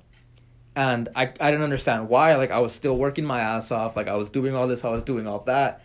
and 0.78 1.10
I 1.16 1.24
I 1.24 1.50
didn't 1.50 1.64
understand 1.64 2.08
why. 2.08 2.36
Like 2.36 2.52
I 2.52 2.60
was 2.60 2.72
still 2.72 2.96
working 2.96 3.26
my 3.26 3.42
ass 3.42 3.72
off. 3.72 3.98
Like 3.98 4.08
I 4.08 4.16
was 4.16 4.30
doing 4.30 4.56
all 4.56 4.68
this, 4.68 4.86
I 4.86 4.90
was 4.90 5.02
doing 5.04 5.28
all 5.28 5.40
that, 5.40 5.82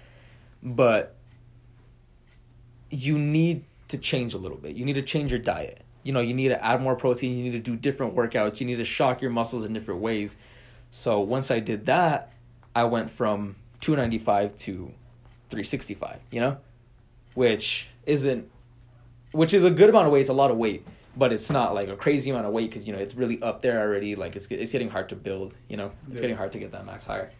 but 0.62 1.16
you 2.90 3.18
need 3.18 3.64
to 3.88 3.96
change 3.96 4.34
a 4.34 4.38
little 4.38 4.58
bit. 4.58 4.76
You 4.76 4.84
need 4.84 4.92
to 4.94 5.02
change 5.02 5.30
your 5.32 5.40
diet. 5.40 5.80
You 6.02 6.12
know, 6.12 6.20
you 6.20 6.34
need 6.34 6.48
to 6.48 6.62
add 6.62 6.82
more 6.82 6.94
protein. 6.94 7.36
You 7.38 7.42
need 7.42 7.52
to 7.52 7.58
do 7.58 7.74
different 7.74 8.14
workouts. 8.14 8.60
You 8.60 8.66
need 8.66 8.76
to 8.76 8.84
shock 8.84 9.22
your 9.22 9.30
muscles 9.30 9.64
in 9.64 9.72
different 9.72 10.00
ways. 10.00 10.36
So 10.90 11.20
once 11.20 11.50
I 11.50 11.58
did 11.58 11.86
that, 11.86 12.30
I 12.76 12.84
went 12.84 13.10
from 13.10 13.56
295 13.80 14.56
to 14.56 14.92
365. 15.48 16.20
You 16.30 16.40
know, 16.40 16.56
which 17.32 17.88
isn't, 18.04 18.46
which 19.30 19.54
is 19.54 19.64
a 19.64 19.70
good 19.70 19.88
amount 19.88 20.06
of 20.08 20.12
weight. 20.12 20.20
It's 20.20 20.28
a 20.28 20.34
lot 20.34 20.50
of 20.50 20.58
weight, 20.58 20.86
but 21.16 21.32
it's 21.32 21.50
not 21.50 21.74
like 21.74 21.88
a 21.88 21.96
crazy 21.96 22.30
amount 22.30 22.46
of 22.46 22.52
weight 22.52 22.70
because 22.70 22.86
you 22.86 22.92
know 22.92 22.98
it's 22.98 23.14
really 23.14 23.40
up 23.42 23.62
there 23.62 23.80
already. 23.80 24.14
Like 24.16 24.36
it's 24.36 24.46
it's 24.46 24.72
getting 24.72 24.90
hard 24.90 25.08
to 25.10 25.16
build. 25.16 25.54
You 25.68 25.76
know, 25.76 25.92
it's 26.10 26.16
Yeah. 26.16 26.22
getting 26.22 26.36
hard 26.36 26.52
to 26.52 26.58
get 26.58 26.72
that 26.72 26.86
max 26.86 27.06
higher. 27.06 27.30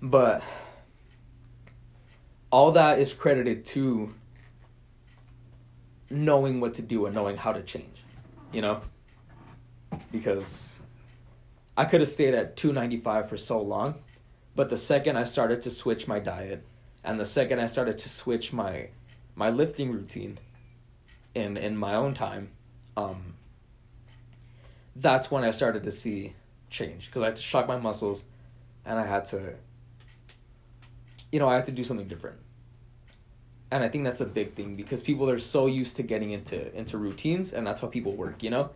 But 0.00 0.42
all 2.50 2.72
that 2.72 2.98
is 2.98 3.12
credited 3.12 3.64
to 3.64 4.12
knowing 6.10 6.60
what 6.60 6.74
to 6.74 6.82
do 6.82 7.06
and 7.06 7.14
knowing 7.14 7.36
how 7.36 7.52
to 7.52 7.62
change. 7.62 8.04
You 8.52 8.60
know, 8.60 8.82
because 10.10 10.72
I 11.76 11.86
could 11.86 12.00
have 12.00 12.08
stayed 12.08 12.34
at 12.34 12.56
295 12.56 13.30
for 13.30 13.38
so 13.38 13.62
long, 13.62 13.94
but 14.54 14.68
the 14.68 14.76
second 14.76 15.16
I 15.16 15.24
started 15.24 15.62
to 15.62 15.70
switch 15.70 16.06
my 16.06 16.18
diet 16.18 16.62
and 17.02 17.18
the 17.18 17.24
second 17.24 17.58
I 17.60 17.66
started 17.66 17.96
to 17.98 18.08
switch 18.08 18.52
my 18.52 18.88
my 19.34 19.48
lifting 19.48 19.90
routine 19.90 20.38
in 21.34 21.56
in 21.56 21.76
my 21.78 21.94
own 21.94 22.12
time, 22.12 22.50
um 22.96 23.34
that's 24.96 25.30
when 25.30 25.44
I 25.44 25.50
started 25.50 25.82
to 25.84 25.92
see 25.92 26.34
change 26.70 27.06
because 27.06 27.22
I 27.22 27.26
had 27.26 27.36
to 27.36 27.42
shock 27.42 27.66
my 27.66 27.78
muscles 27.78 28.24
and 28.84 28.98
I 28.98 29.06
had 29.06 29.24
to 29.26 29.54
you 31.30 31.38
know, 31.38 31.48
I 31.48 31.54
had 31.54 31.64
to 31.66 31.72
do 31.72 31.82
something 31.82 32.06
different. 32.06 32.36
And 33.70 33.82
I 33.82 33.88
think 33.88 34.04
that's 34.04 34.20
a 34.20 34.26
big 34.26 34.54
thing 34.54 34.76
because 34.76 35.00
people 35.00 35.30
are 35.30 35.38
so 35.38 35.66
used 35.66 35.96
to 35.96 36.02
getting 36.02 36.32
into 36.32 36.74
into 36.76 36.98
routines 36.98 37.52
and 37.52 37.66
that's 37.66 37.80
how 37.80 37.88
people 37.88 38.14
work, 38.14 38.42
you 38.42 38.50
know? 38.50 38.70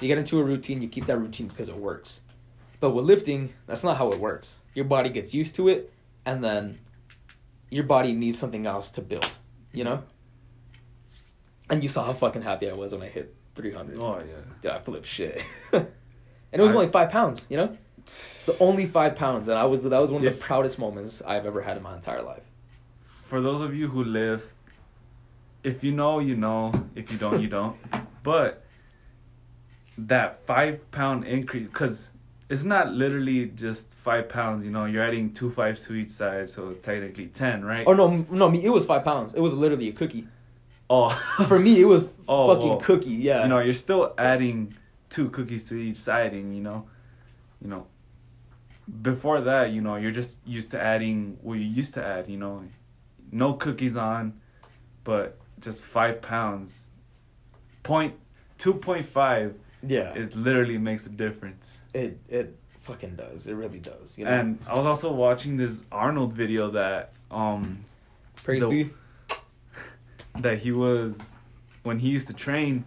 You 0.00 0.08
get 0.08 0.18
into 0.18 0.40
a 0.40 0.44
routine, 0.44 0.82
you 0.82 0.88
keep 0.88 1.06
that 1.06 1.18
routine 1.18 1.46
because 1.46 1.68
it 1.68 1.76
works. 1.76 2.22
But 2.80 2.90
with 2.90 3.04
lifting, 3.04 3.54
that's 3.66 3.84
not 3.84 3.96
how 3.96 4.10
it 4.10 4.18
works. 4.18 4.58
Your 4.74 4.86
body 4.86 5.08
gets 5.08 5.32
used 5.32 5.54
to 5.54 5.68
it 5.68 5.92
and 6.26 6.42
then 6.42 6.80
your 7.70 7.84
body 7.84 8.12
needs 8.12 8.38
something 8.38 8.66
else 8.66 8.90
to 8.92 9.02
build, 9.02 9.30
you 9.72 9.84
know? 9.84 10.02
And 11.70 11.82
you 11.82 11.88
saw 11.88 12.04
how 12.04 12.12
fucking 12.12 12.42
happy 12.42 12.68
I 12.68 12.74
was 12.74 12.92
when 12.92 13.02
I 13.02 13.08
hit 13.08 13.34
300. 13.54 13.98
Oh 13.98 14.18
yeah. 14.18 14.34
Dude, 14.60 14.72
I 14.72 14.78
flipped 14.80 15.06
shit. 15.06 15.42
and 15.72 15.86
it 16.52 16.60
was 16.60 16.72
I- 16.72 16.74
only 16.74 16.88
five 16.88 17.10
pounds, 17.10 17.46
you 17.48 17.56
know? 17.56 17.76
So 18.06 18.54
only 18.60 18.84
five 18.84 19.16
pounds, 19.16 19.48
and 19.48 19.58
I 19.58 19.64
was 19.64 19.82
that 19.84 19.98
was 19.98 20.10
one 20.12 20.26
of 20.26 20.30
the 20.32 20.38
proudest 20.38 20.78
moments 20.78 21.22
I've 21.22 21.46
ever 21.46 21.62
had 21.62 21.76
in 21.78 21.82
my 21.82 21.94
entire 21.94 22.20
life. 22.22 22.42
for 23.22 23.40
those 23.40 23.62
of 23.62 23.74
you 23.74 23.88
who 23.88 24.04
live, 24.04 24.54
if 25.62 25.82
you 25.82 25.92
know, 25.92 26.18
you 26.18 26.36
know. 26.36 26.70
If 26.94 27.10
you 27.10 27.16
don't, 27.18 27.40
you 27.40 27.48
don't. 27.48 27.76
But 28.22 28.62
that 29.98 30.44
five 30.46 30.90
pound 30.90 31.24
increase, 31.24 31.66
because 31.66 32.10
it's 32.50 32.64
not 32.64 32.92
literally 32.92 33.46
just 33.46 33.88
five 34.04 34.28
pounds. 34.28 34.64
You 34.64 34.70
know, 34.70 34.84
you're 34.84 35.02
adding 35.04 35.32
two 35.32 35.50
fives 35.50 35.84
to 35.86 35.94
each 35.94 36.10
side, 36.10 36.50
so 36.50 36.72
technically 36.82 37.26
ten, 37.28 37.64
right? 37.64 37.84
Oh 37.86 37.94
no, 37.94 38.26
no, 38.30 38.50
me 38.50 38.64
it 38.64 38.68
was 38.70 38.84
five 38.84 39.04
pounds. 39.04 39.34
It 39.34 39.40
was 39.40 39.54
literally 39.54 39.88
a 39.88 39.92
cookie. 39.92 40.26
Oh, 40.90 41.08
For 41.48 41.58
me, 41.58 41.80
it 41.80 41.84
was 41.86 42.04
Oh, 42.28 42.54
fucking 42.54 42.70
oh. 42.72 42.76
cookie. 42.78 43.10
Yeah. 43.10 43.42
you 43.42 43.48
know, 43.48 43.58
you're 43.58 43.74
still 43.74 44.14
adding 44.18 44.74
two 45.10 45.28
cookies 45.30 45.68
to 45.68 45.76
each 45.76 45.96
side, 45.98 46.32
and 46.32 46.54
you 46.56 46.62
know, 46.62 46.86
you 47.60 47.68
know. 47.68 47.86
Before 49.02 49.40
that, 49.40 49.70
you 49.70 49.80
know, 49.80 49.96
you're 49.96 50.10
just 50.10 50.38
used 50.46 50.70
to 50.72 50.80
adding 50.80 51.38
what 51.42 51.54
you 51.54 51.64
used 51.64 51.94
to 51.94 52.04
add. 52.04 52.28
You 52.28 52.36
know, 52.36 52.62
no 53.32 53.54
cookies 53.54 53.96
on, 53.96 54.34
but 55.04 55.38
just 55.60 55.82
five 55.82 56.20
pounds. 56.20 56.86
Point 57.82 58.14
two 58.58 58.74
point 58.74 59.06
five 59.06 59.54
yeah. 59.86 60.12
is 60.14 60.34
literally 60.34 60.76
makes 60.78 61.06
a 61.06 61.10
difference. 61.10 61.78
it 61.94 62.18
it 62.28 62.56
fucking 62.82 63.16
does. 63.16 63.46
It 63.46 63.54
really 63.54 63.78
does. 63.78 64.18
You 64.18 64.26
know. 64.26 64.30
And 64.32 64.58
I 64.66 64.76
was 64.76 64.84
also 64.86 65.12
watching 65.12 65.56
this 65.56 65.82
Arnold 65.90 66.34
video 66.34 66.70
that 66.72 67.12
um 67.30 67.84
praise 68.36 68.60
the- 68.62 68.68
be. 68.68 68.90
That 70.40 70.58
he 70.58 70.72
was 70.72 71.32
when 71.82 71.98
he 71.98 72.08
used 72.08 72.26
to 72.28 72.34
train, 72.34 72.84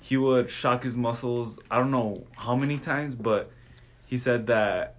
he 0.00 0.16
would 0.16 0.50
shock 0.50 0.82
his 0.82 0.96
muscles. 0.96 1.58
I 1.70 1.78
don't 1.78 1.90
know 1.90 2.26
how 2.36 2.56
many 2.56 2.78
times, 2.78 3.14
but 3.14 3.50
he 4.06 4.16
said 4.18 4.46
that 4.46 4.96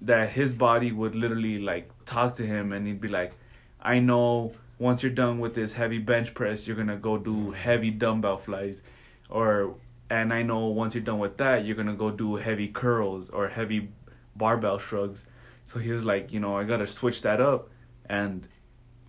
that 0.00 0.30
his 0.30 0.52
body 0.52 0.92
would 0.92 1.14
literally 1.14 1.58
like 1.58 1.90
talk 2.04 2.34
to 2.36 2.46
him, 2.46 2.72
and 2.72 2.86
he'd 2.86 3.00
be 3.00 3.08
like, 3.08 3.32
"I 3.80 3.98
know 4.00 4.52
once 4.78 5.02
you're 5.02 5.12
done 5.12 5.38
with 5.38 5.54
this 5.54 5.72
heavy 5.72 5.98
bench 5.98 6.34
press, 6.34 6.66
you're 6.66 6.76
gonna 6.76 6.96
go 6.96 7.16
do 7.16 7.52
heavy 7.52 7.90
dumbbell 7.90 8.36
flies, 8.36 8.82
or 9.28 9.74
and 10.10 10.32
I 10.32 10.42
know 10.42 10.66
once 10.66 10.94
you're 10.94 11.04
done 11.04 11.18
with 11.18 11.36
that, 11.38 11.64
you're 11.64 11.76
gonna 11.76 11.94
go 11.94 12.10
do 12.10 12.36
heavy 12.36 12.68
curls 12.68 13.30
or 13.30 13.48
heavy 13.48 13.90
barbell 14.36 14.78
shrugs." 14.78 15.26
So 15.64 15.78
he 15.78 15.92
was 15.92 16.04
like, 16.04 16.32
you 16.32 16.40
know, 16.40 16.56
I 16.56 16.64
gotta 16.64 16.86
switch 16.86 17.22
that 17.22 17.40
up, 17.40 17.70
and 18.06 18.46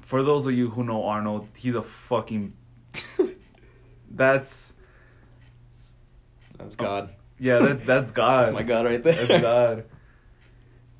for 0.05 0.21
those 0.21 0.45
of 0.45 0.53
you 0.53 0.69
who 0.69 0.83
know 0.83 1.03
Arnold, 1.03 1.47
he's 1.55 1.75
a 1.75 1.81
fucking. 1.81 2.53
That's 4.11 4.73
That's 6.57 6.75
God. 6.75 7.09
yeah, 7.39 7.57
that 7.59 7.85
that's 7.85 8.11
God. 8.11 8.45
That's 8.45 8.53
my 8.53 8.63
God 8.63 8.85
right 8.85 9.03
there. 9.03 9.27
That's 9.27 9.41
God. 9.41 9.85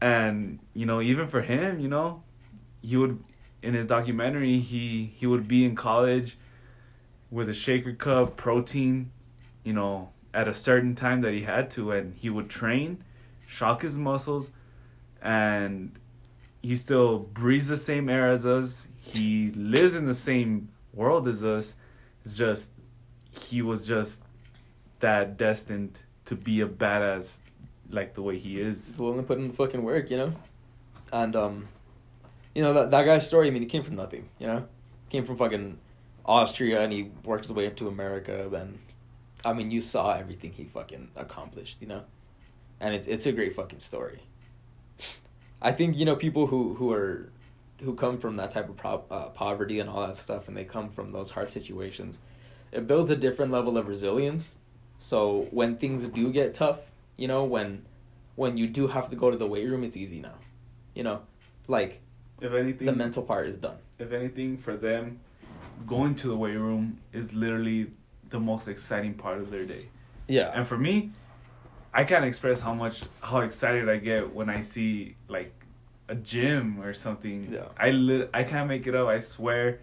And 0.01 0.59
you 0.73 0.85
know, 0.85 1.01
even 1.01 1.27
for 1.27 1.41
him, 1.41 1.79
you 1.79 1.87
know, 1.87 2.23
he 2.81 2.97
would 2.97 3.23
in 3.61 3.75
his 3.75 3.85
documentary 3.85 4.59
he 4.59 5.13
he 5.15 5.27
would 5.27 5.47
be 5.47 5.63
in 5.63 5.75
college 5.75 6.37
with 7.29 7.47
a 7.47 7.53
shaker 7.53 7.93
cup, 7.93 8.35
protein, 8.35 9.11
you 9.63 9.73
know, 9.73 10.09
at 10.33 10.47
a 10.47 10.53
certain 10.53 10.95
time 10.95 11.21
that 11.21 11.33
he 11.33 11.43
had 11.43 11.69
to, 11.71 11.91
and 11.91 12.15
he 12.15 12.29
would 12.29 12.49
train, 12.49 13.03
shock 13.47 13.83
his 13.83 13.97
muscles, 13.97 14.51
and 15.21 15.91
he 16.61 16.75
still 16.75 17.19
breathes 17.19 17.67
the 17.67 17.77
same 17.77 18.09
air 18.09 18.31
as 18.31 18.45
us. 18.45 18.87
He 19.13 19.51
lives 19.51 19.95
in 19.95 20.05
the 20.05 20.13
same 20.13 20.69
world 20.93 21.27
as 21.27 21.43
us. 21.43 21.73
It's 22.23 22.35
just 22.35 22.69
he 23.31 23.61
was 23.61 23.85
just 23.87 24.21
that 24.99 25.37
destined 25.37 25.99
to 26.25 26.35
be 26.35 26.61
a 26.61 26.67
badass 26.67 27.39
like 27.89 28.15
the 28.15 28.21
way 28.21 28.37
he 28.39 28.59
is. 28.59 28.87
He's 28.87 28.99
willing 28.99 29.17
to 29.17 29.23
put 29.23 29.37
in 29.37 29.47
the 29.47 29.53
fucking 29.53 29.83
work, 29.83 30.09
you 30.09 30.17
know? 30.17 30.33
And 31.13 31.35
um 31.35 31.67
you 32.53 32.63
know 32.63 32.73
that 32.73 32.91
that 32.91 33.03
guy's 33.03 33.27
story, 33.27 33.47
I 33.47 33.51
mean 33.51 33.61
he 33.61 33.67
came 33.67 33.83
from 33.83 33.95
nothing, 33.95 34.29
you 34.39 34.47
know? 34.47 34.67
Came 35.09 35.25
from 35.25 35.37
fucking 35.37 35.77
Austria 36.25 36.81
and 36.81 36.91
he 36.91 37.11
worked 37.23 37.45
his 37.45 37.53
way 37.53 37.65
into 37.65 37.87
America 37.87 38.49
and 38.53 38.79
I 39.43 39.53
mean 39.53 39.69
you 39.71 39.81
saw 39.81 40.13
everything 40.13 40.51
he 40.53 40.65
fucking 40.65 41.09
accomplished, 41.15 41.77
you 41.79 41.87
know? 41.87 42.03
and 42.79 42.93
it's 42.93 43.07
it's 43.07 43.25
a 43.25 43.31
great 43.31 43.55
fucking 43.55 43.79
story. 43.79 44.19
I 45.61 45.71
think 45.71 45.97
you 45.97 46.05
know 46.05 46.15
people 46.15 46.47
who 46.47 46.73
who 46.75 46.91
are 46.91 47.31
who 47.81 47.93
come 47.95 48.17
from 48.17 48.37
that 48.37 48.51
type 48.51 48.69
of 48.69 48.77
pro- 48.77 49.03
uh, 49.11 49.29
poverty 49.29 49.79
and 49.79 49.89
all 49.89 50.05
that 50.07 50.15
stuff, 50.15 50.47
and 50.47 50.55
they 50.55 50.63
come 50.63 50.89
from 50.89 51.11
those 51.11 51.31
hard 51.31 51.49
situations. 51.49 52.19
It 52.71 52.87
builds 52.87 53.11
a 53.11 53.15
different 53.15 53.51
level 53.51 53.77
of 53.77 53.87
resilience. 53.87 54.55
So 54.99 55.47
when 55.51 55.77
things 55.77 56.07
do 56.07 56.31
get 56.31 56.53
tough, 56.53 56.79
you 57.17 57.27
know, 57.27 57.43
when 57.43 57.85
when 58.35 58.57
you 58.57 58.67
do 58.67 58.87
have 58.87 59.09
to 59.09 59.15
go 59.15 59.31
to 59.31 59.37
the 59.37 59.47
weight 59.47 59.67
room, 59.67 59.83
it's 59.83 59.95
easy 59.95 60.19
now. 60.19 60.35
You 60.93 61.03
know, 61.03 61.21
like 61.67 62.01
If 62.41 62.53
anything, 62.53 62.85
the 62.85 62.93
mental 62.93 63.23
part 63.23 63.47
is 63.47 63.57
done. 63.57 63.77
if 63.99 64.11
anything, 64.11 64.57
for 64.57 64.75
them, 64.75 65.19
going 65.87 66.15
to 66.15 66.27
the 66.27 66.35
weight 66.35 66.57
room 66.57 66.99
is 67.13 67.31
literally 67.33 67.91
the 68.29 68.39
most 68.39 68.67
exciting 68.67 69.13
part 69.13 69.39
of 69.39 69.51
their 69.51 69.65
day. 69.65 69.85
Yeah. 70.27 70.51
And 70.53 70.67
for 70.67 70.77
me, 70.77 71.11
I 71.93 72.03
can't 72.03 72.25
express 72.25 72.59
how 72.61 72.73
much 72.73 73.01
how 73.21 73.39
excited 73.39 73.87
I 73.89 73.97
get 73.97 74.33
when 74.33 74.49
I 74.49 74.61
see 74.61 75.15
like 75.29 75.53
a 76.07 76.15
gym 76.15 76.81
or 76.81 76.93
something. 76.93 77.51
Yeah. 77.51 77.67
I 77.77 77.91
lit 77.91 78.29
I 78.33 78.43
can't 78.43 78.67
make 78.67 78.87
it 78.87 78.95
up. 78.95 79.07
I 79.07 79.19
swear. 79.19 79.79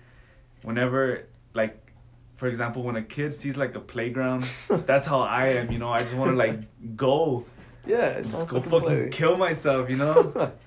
Whenever 0.63 1.27
like, 1.55 1.93
for 2.37 2.47
example, 2.47 2.83
when 2.83 2.97
a 2.97 3.03
kid 3.03 3.33
sees 3.33 3.57
like 3.57 3.75
a 3.75 3.81
playground, 3.81 4.45
that's 4.69 5.07
how 5.07 5.21
I 5.21 5.49
am. 5.49 5.73
You 5.73 5.79
know, 5.79 5.91
I 5.91 6.01
just 6.01 6.15
want 6.15 6.31
to 6.31 6.37
like 6.37 6.61
go, 6.97 7.45
yeah, 7.87 8.19
just 8.19 8.47
go 8.49 8.61
fucking 8.61 9.11
kill 9.11 9.37
myself. 9.37 9.91
You 9.91 9.97
know. 9.97 10.53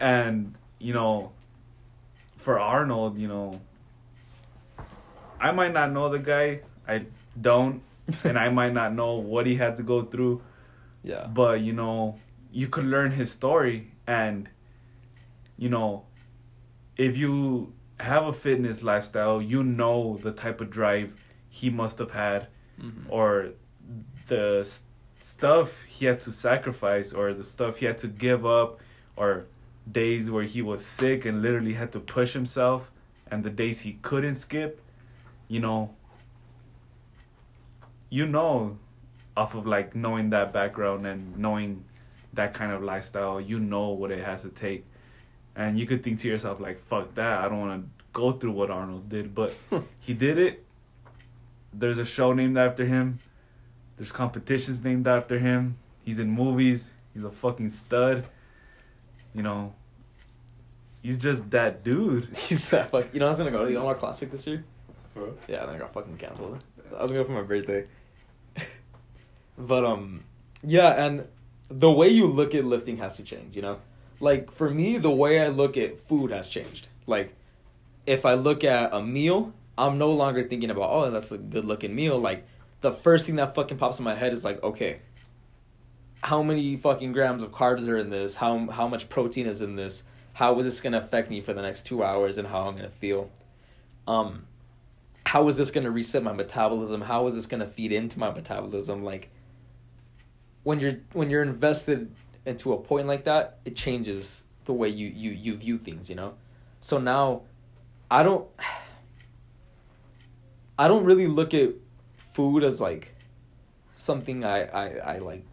and 0.00 0.54
you 0.78 0.94
know 0.94 1.30
for 2.38 2.58
arnold 2.58 3.18
you 3.18 3.28
know 3.28 3.60
i 5.38 5.52
might 5.52 5.72
not 5.72 5.92
know 5.92 6.08
the 6.08 6.18
guy 6.18 6.60
i 6.88 7.04
don't 7.40 7.82
and 8.24 8.38
i 8.38 8.48
might 8.48 8.72
not 8.72 8.94
know 8.94 9.14
what 9.14 9.46
he 9.46 9.54
had 9.54 9.76
to 9.76 9.82
go 9.82 10.02
through 10.02 10.40
yeah. 11.04 11.26
but 11.26 11.60
you 11.60 11.72
know 11.72 12.18
you 12.50 12.66
could 12.66 12.84
learn 12.84 13.10
his 13.10 13.30
story 13.30 13.92
and 14.06 14.48
you 15.62 15.68
know 15.68 15.90
if 16.96 17.12
you 17.22 17.72
have 18.00 18.24
a 18.26 18.32
fitness 18.32 18.82
lifestyle 18.82 19.38
you 19.52 19.62
know 19.62 20.18
the 20.26 20.32
type 20.32 20.58
of 20.64 20.68
drive 20.70 21.08
he 21.48 21.68
must 21.80 21.96
have 21.98 22.12
had 22.12 22.40
Mhm. 22.80 23.04
or 23.08 23.30
the 24.32 24.44
s- 24.60 24.84
stuff 25.32 25.68
he 25.96 26.06
had 26.06 26.18
to 26.26 26.32
sacrifice 26.32 27.12
or 27.12 27.26
the 27.40 27.44
stuff 27.54 27.72
he 27.80 27.84
had 27.90 27.98
to 27.98 28.08
give 28.26 28.42
up 28.60 28.80
or 29.16 29.44
days 30.00 30.30
where 30.30 30.44
he 30.54 30.62
was 30.62 30.80
sick 30.84 31.24
and 31.28 31.42
literally 31.42 31.74
had 31.74 31.90
to 31.92 32.00
push 32.00 32.32
himself 32.32 32.90
and 33.30 33.44
the 33.44 33.50
days 33.62 33.80
he 33.86 33.92
couldn't 34.08 34.36
skip 34.36 34.80
you 35.48 35.60
know 35.66 35.80
you 38.08 38.26
know 38.26 38.78
off 39.36 39.54
of 39.54 39.66
like 39.66 39.94
knowing 39.94 40.30
that 40.30 40.52
background 40.52 41.06
and 41.06 41.36
knowing 41.36 41.84
that 42.32 42.54
kind 42.54 42.72
of 42.72 42.82
lifestyle 42.82 43.40
you 43.40 43.58
know 43.58 43.88
what 43.90 44.10
it 44.10 44.24
has 44.24 44.42
to 44.42 44.48
take 44.48 44.84
and 45.60 45.78
you 45.78 45.86
could 45.86 46.02
think 46.02 46.18
to 46.20 46.28
yourself 46.28 46.60
like 46.60 46.84
fuck 46.88 47.14
that 47.14 47.40
i 47.40 47.48
don't 47.48 47.60
want 47.60 47.82
to 47.82 47.88
go 48.12 48.32
through 48.32 48.52
what 48.52 48.70
arnold 48.70 49.08
did 49.08 49.34
but 49.34 49.52
he 50.00 50.12
did 50.12 50.38
it 50.38 50.64
there's 51.72 51.98
a 51.98 52.04
show 52.04 52.32
named 52.32 52.58
after 52.58 52.84
him. 52.84 53.18
There's 53.96 54.12
competitions 54.12 54.82
named 54.82 55.06
after 55.06 55.38
him. 55.38 55.76
He's 56.04 56.18
in 56.18 56.30
movies. 56.30 56.90
He's 57.14 57.24
a 57.24 57.30
fucking 57.30 57.70
stud. 57.70 58.24
You 59.34 59.42
know, 59.42 59.74
he's 61.02 61.18
just 61.18 61.50
that 61.50 61.84
dude. 61.84 62.36
He's 62.36 62.68
that 62.70 62.90
fuck. 62.90 63.12
You 63.12 63.20
know, 63.20 63.26
I 63.26 63.28
was 63.30 63.38
gonna 63.38 63.52
go 63.52 63.64
to 63.64 63.70
the 63.70 63.76
Arnold 63.76 63.98
Classic 63.98 64.30
this 64.30 64.44
year. 64.46 64.64
Bro. 65.14 65.34
Yeah, 65.46 65.66
then 65.66 65.76
I 65.76 65.78
got 65.78 65.92
fucking 65.92 66.16
canceled. 66.16 66.64
I 66.96 67.02
was 67.02 67.12
gonna 67.12 67.22
go 67.22 67.28
for 67.28 67.32
my 67.32 67.42
birthday. 67.42 67.86
but 69.58 69.84
um, 69.84 70.24
yeah, 70.64 71.04
and 71.04 71.28
the 71.68 71.90
way 71.90 72.08
you 72.08 72.26
look 72.26 72.56
at 72.56 72.64
lifting 72.64 72.96
has 72.96 73.16
to 73.18 73.22
change. 73.22 73.54
You 73.54 73.62
know, 73.62 73.78
like 74.20 74.52
for 74.52 74.70
me, 74.70 74.98
the 74.98 75.10
way 75.10 75.40
I 75.40 75.48
look 75.48 75.76
at 75.76 76.00
food 76.02 76.30
has 76.30 76.48
changed. 76.48 76.88
Like, 77.06 77.34
if 78.06 78.24
I 78.24 78.34
look 78.34 78.62
at 78.64 78.92
a 78.92 79.02
meal, 79.02 79.52
I'm 79.76 79.98
no 79.98 80.12
longer 80.12 80.46
thinking 80.46 80.70
about 80.70 80.90
oh 80.90 81.10
that's 81.10 81.32
a 81.32 81.38
good 81.38 81.64
looking 81.64 81.94
meal. 81.94 82.18
Like, 82.18 82.46
the 82.82 82.92
first 82.92 83.26
thing 83.26 83.36
that 83.36 83.54
fucking 83.54 83.78
pops 83.78 83.98
in 83.98 84.04
my 84.04 84.14
head 84.14 84.32
is 84.32 84.44
like 84.44 84.62
okay. 84.62 85.00
How 86.22 86.42
many 86.42 86.76
fucking 86.76 87.12
grams 87.12 87.42
of 87.42 87.50
carbs 87.50 87.88
are 87.88 87.96
in 87.96 88.10
this? 88.10 88.36
How 88.36 88.70
how 88.70 88.86
much 88.86 89.08
protein 89.08 89.46
is 89.46 89.62
in 89.62 89.76
this? 89.76 90.04
How 90.34 90.58
is 90.60 90.64
this 90.64 90.80
gonna 90.80 90.98
affect 90.98 91.30
me 91.30 91.40
for 91.40 91.54
the 91.54 91.62
next 91.62 91.86
two 91.86 92.04
hours 92.04 92.38
and 92.38 92.46
how 92.46 92.68
I'm 92.68 92.76
gonna 92.76 92.90
feel? 92.90 93.30
Um, 94.06 94.46
how 95.26 95.46
is 95.48 95.56
this 95.56 95.70
going 95.70 95.84
to 95.84 95.90
reset 95.90 96.24
my 96.24 96.32
metabolism 96.32 97.02
how 97.02 97.28
is 97.28 97.36
this 97.36 97.46
going 97.46 97.60
to 97.60 97.66
feed 97.66 97.92
into 97.92 98.18
my 98.18 98.32
metabolism 98.32 99.04
like 99.04 99.30
when 100.62 100.80
you're 100.80 100.96
when 101.12 101.30
you're 101.30 101.42
invested 101.42 102.10
into 102.50 102.72
a 102.72 102.78
point 102.78 103.06
like 103.06 103.24
that 103.24 103.58
it 103.64 103.76
changes 103.76 104.44
the 104.64 104.72
way 104.72 104.88
you 104.88 105.08
you 105.08 105.30
you 105.30 105.56
view 105.56 105.78
things 105.78 106.10
you 106.10 106.16
know? 106.16 106.34
So 106.80 106.98
now 106.98 107.42
i 108.10 108.22
don't 108.22 108.48
i 110.78 110.88
don't 110.88 111.04
really 111.04 111.26
look 111.26 111.54
at 111.54 111.70
food 112.16 112.64
as 112.64 112.80
like 112.80 113.14
something 113.96 114.44
i 114.44 114.64
i, 114.64 115.14
I 115.14 115.18
like 115.18 115.44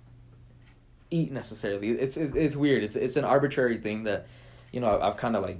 eat 1.09 1.31
necessarily. 1.31 1.91
It's 1.91 2.17
it, 2.17 2.35
it's 2.35 2.55
weird. 2.55 2.83
It's 2.83 2.95
it's 2.95 3.15
an 3.15 3.23
arbitrary 3.23 3.77
thing 3.77 4.03
that 4.03 4.27
you 4.71 4.79
know 4.79 4.99
i've 4.99 5.17
kind 5.17 5.35
of 5.35 5.43
like 5.43 5.59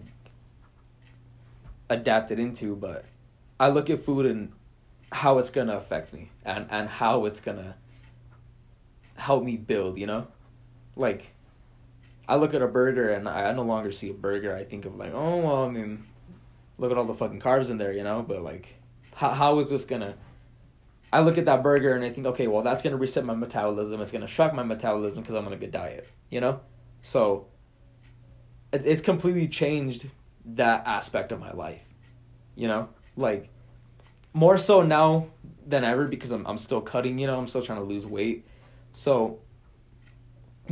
adapted 1.89 2.37
into 2.37 2.75
but 2.75 3.05
I 3.59 3.69
look 3.69 3.89
at 3.89 4.03
food 4.03 4.25
and 4.25 4.51
how 5.11 5.37
it's 5.37 5.49
gonna 5.49 5.77
affect 5.77 6.13
me 6.13 6.29
and 6.43 6.67
and 6.69 6.89
how 6.89 7.25
it's 7.25 7.39
gonna 7.39 7.75
help 9.15 9.43
me 9.43 9.57
build. 9.57 9.97
You 9.97 10.07
know, 10.07 10.27
like 10.97 11.33
I 12.27 12.35
look 12.35 12.53
at 12.53 12.61
a 12.61 12.67
burger 12.67 13.09
and 13.09 13.27
I 13.27 13.51
no 13.53 13.63
longer 13.63 13.91
see 13.91 14.09
a 14.09 14.13
burger. 14.13 14.55
I 14.55 14.63
think 14.63 14.85
of 14.85 14.95
like, 14.95 15.13
oh 15.13 15.37
well, 15.37 15.65
I 15.65 15.69
mean, 15.69 16.05
look 16.77 16.91
at 16.91 16.97
all 16.97 17.05
the 17.05 17.13
fucking 17.13 17.39
carbs 17.39 17.69
in 17.69 17.77
there. 17.77 17.93
You 17.93 18.03
know, 18.03 18.21
but 18.21 18.41
like, 18.41 18.75
how 19.15 19.29
how 19.29 19.59
is 19.59 19.69
this 19.69 19.85
gonna? 19.85 20.15
I 21.11 21.21
look 21.21 21.37
at 21.37 21.45
that 21.45 21.63
burger 21.63 21.95
and 21.95 22.03
I 22.03 22.09
think, 22.09 22.27
okay, 22.27 22.47
well, 22.47 22.63
that's 22.63 22.81
gonna 22.81 22.97
reset 22.97 23.23
my 23.23 23.35
metabolism. 23.35 24.01
It's 24.01 24.11
gonna 24.11 24.27
shock 24.27 24.53
my 24.53 24.63
metabolism 24.63 25.21
because 25.21 25.35
I'm 25.35 25.45
on 25.45 25.53
a 25.53 25.57
good 25.57 25.71
diet. 25.71 26.07
You 26.29 26.41
know, 26.41 26.59
so 27.01 27.47
it's 28.73 28.85
it's 28.85 29.01
completely 29.01 29.47
changed 29.47 30.09
that 30.45 30.85
aspect 30.85 31.31
of 31.31 31.39
my 31.39 31.51
life. 31.51 31.81
You 32.55 32.67
know, 32.67 32.89
like 33.15 33.49
more 34.33 34.57
so 34.57 34.81
now 34.81 35.27
than 35.65 35.83
ever 35.85 36.07
because 36.07 36.31
I'm 36.31 36.45
I'm 36.45 36.57
still 36.57 36.81
cutting, 36.81 37.19
you 37.19 37.27
know, 37.27 37.37
I'm 37.37 37.47
still 37.47 37.61
trying 37.61 37.79
to 37.79 37.85
lose 37.85 38.05
weight. 38.05 38.45
So 38.91 39.39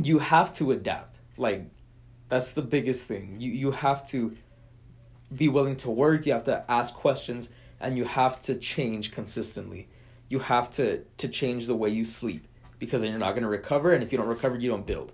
you 0.02 0.18
have 0.18 0.52
to 0.52 0.72
adapt. 0.72 1.18
Like 1.36 1.66
that's 2.28 2.52
the 2.52 2.62
biggest 2.62 3.06
thing. 3.06 3.36
You 3.38 3.52
you 3.52 3.70
have 3.72 4.06
to 4.08 4.36
be 5.34 5.48
willing 5.48 5.76
to 5.76 5.90
work, 5.90 6.26
you 6.26 6.32
have 6.32 6.44
to 6.44 6.64
ask 6.70 6.94
questions 6.94 7.50
and 7.80 7.96
you 7.96 8.04
have 8.04 8.40
to 8.40 8.54
change 8.54 9.12
consistently. 9.12 9.88
You 10.28 10.38
have 10.40 10.70
to 10.72 11.02
to 11.18 11.28
change 11.28 11.66
the 11.66 11.74
way 11.74 11.90
you 11.90 12.04
sleep 12.04 12.46
because 12.78 13.00
then 13.00 13.10
you're 13.10 13.18
not 13.18 13.32
going 13.32 13.42
to 13.42 13.48
recover 13.48 13.92
and 13.92 14.02
if 14.02 14.12
you 14.12 14.18
don't 14.18 14.28
recover, 14.28 14.56
you 14.56 14.70
don't 14.70 14.86
build. 14.86 15.12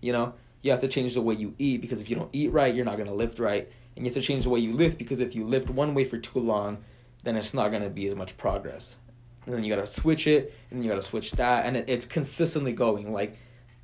You 0.00 0.12
know? 0.12 0.34
You 0.62 0.70
have 0.70 0.80
to 0.80 0.88
change 0.88 1.14
the 1.14 1.20
way 1.20 1.34
you 1.34 1.54
eat 1.58 1.80
because 1.80 2.00
if 2.00 2.08
you 2.08 2.14
don't 2.14 2.30
eat 2.32 2.52
right, 2.52 2.72
you're 2.72 2.84
not 2.84 2.96
going 2.96 3.08
to 3.08 3.14
lift 3.14 3.40
right. 3.40 3.68
And 3.96 4.04
you 4.04 4.10
have 4.10 4.14
to 4.14 4.22
change 4.22 4.44
the 4.44 4.50
way 4.50 4.60
you 4.60 4.72
lift 4.72 4.96
because 4.96 5.18
if 5.18 5.34
you 5.34 5.44
lift 5.44 5.68
one 5.68 5.92
way 5.92 6.04
for 6.04 6.18
too 6.18 6.38
long, 6.38 6.84
then 7.24 7.36
it's 7.36 7.52
not 7.52 7.70
going 7.70 7.82
to 7.82 7.90
be 7.90 8.06
as 8.06 8.14
much 8.14 8.36
progress. 8.36 8.98
And 9.44 9.54
then 9.54 9.64
you 9.64 9.74
got 9.74 9.84
to 9.84 9.92
switch 9.92 10.26
it, 10.26 10.54
and 10.70 10.82
you 10.82 10.90
got 10.90 10.96
to 10.96 11.02
switch 11.02 11.32
that, 11.32 11.66
and 11.66 11.76
it, 11.76 11.84
it's 11.88 12.06
consistently 12.06 12.72
going. 12.72 13.12
Like, 13.12 13.36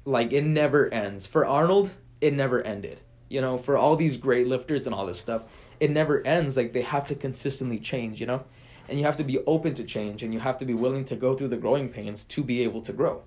like 0.04 0.32
it 0.32 0.44
never 0.44 0.92
ends. 0.92 1.26
For 1.26 1.44
Arnold, 1.46 1.92
it 2.20 2.32
never 2.34 2.62
ended. 2.62 3.00
You 3.28 3.40
know, 3.40 3.58
for 3.58 3.76
all 3.76 3.96
these 3.96 4.16
great 4.16 4.46
lifters 4.46 4.86
and 4.86 4.94
all 4.94 5.06
this 5.06 5.20
stuff, 5.20 5.42
it 5.80 5.90
never 5.90 6.26
ends. 6.26 6.56
Like 6.56 6.72
they 6.72 6.82
have 6.82 7.06
to 7.08 7.14
consistently 7.14 7.78
change. 7.78 8.20
You 8.20 8.26
know, 8.26 8.44
and 8.88 8.98
you 8.98 9.04
have 9.04 9.16
to 9.16 9.24
be 9.24 9.38
open 9.46 9.74
to 9.74 9.84
change, 9.84 10.22
and 10.22 10.32
you 10.32 10.40
have 10.40 10.58
to 10.58 10.64
be 10.64 10.74
willing 10.74 11.04
to 11.06 11.16
go 11.16 11.36
through 11.36 11.48
the 11.48 11.56
growing 11.56 11.88
pains 11.88 12.24
to 12.24 12.42
be 12.42 12.62
able 12.62 12.80
to 12.82 12.92
grow. 12.92 13.22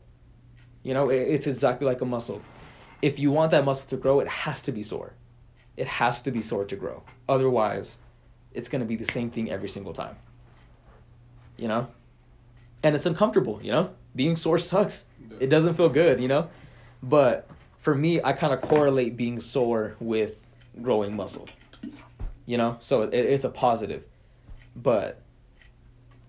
You 0.84 0.96
know, 0.96 1.10
it's 1.10 1.46
exactly 1.46 1.86
like 1.86 2.02
a 2.02 2.06
muscle. 2.06 2.42
If 3.02 3.20
you 3.20 3.32
want 3.32 3.52
that 3.52 3.66
muscle 3.66 3.88
to 3.90 3.98
grow, 3.98 4.20
it 4.20 4.28
has 4.28 4.62
to 4.64 4.72
be 4.72 4.84
sore. 4.84 5.14
It 5.78 5.88
has 5.88 6.22
to 6.24 6.32
be 6.32 6.42
sore 6.42 6.66
to 6.66 6.76
grow. 6.76 7.04
Otherwise, 7.30 8.00
it's 8.54 8.68
going 8.68 8.82
to 8.82 8.86
be 8.86 8.96
the 8.96 9.06
same 9.06 9.30
thing 9.30 9.50
every 9.50 9.70
single 9.70 9.94
time. 9.94 10.18
You 11.58 11.68
know? 11.68 11.88
And 12.84 12.96
it's 12.96 13.06
uncomfortable, 13.06 13.60
you 13.62 13.72
know? 13.72 13.92
Being 14.16 14.36
sore 14.36 14.58
sucks. 14.58 15.06
It 15.40 15.48
doesn't 15.48 15.76
feel 15.76 15.90
good, 15.90 16.20
you 16.20 16.28
know? 16.28 16.50
But 17.02 17.50
for 17.80 17.96
me, 17.96 18.22
I 18.22 18.34
kind 18.34 18.54
of 18.54 18.62
correlate 18.62 19.18
being 19.18 19.40
sore 19.40 19.96
with 20.00 20.40
growing 20.82 21.16
muscle. 21.16 21.48
You 22.46 22.58
know? 22.58 22.78
So 22.80 23.04
it, 23.04 23.14
it's 23.14 23.44
a 23.44 23.50
positive. 23.50 24.04
But 24.76 25.22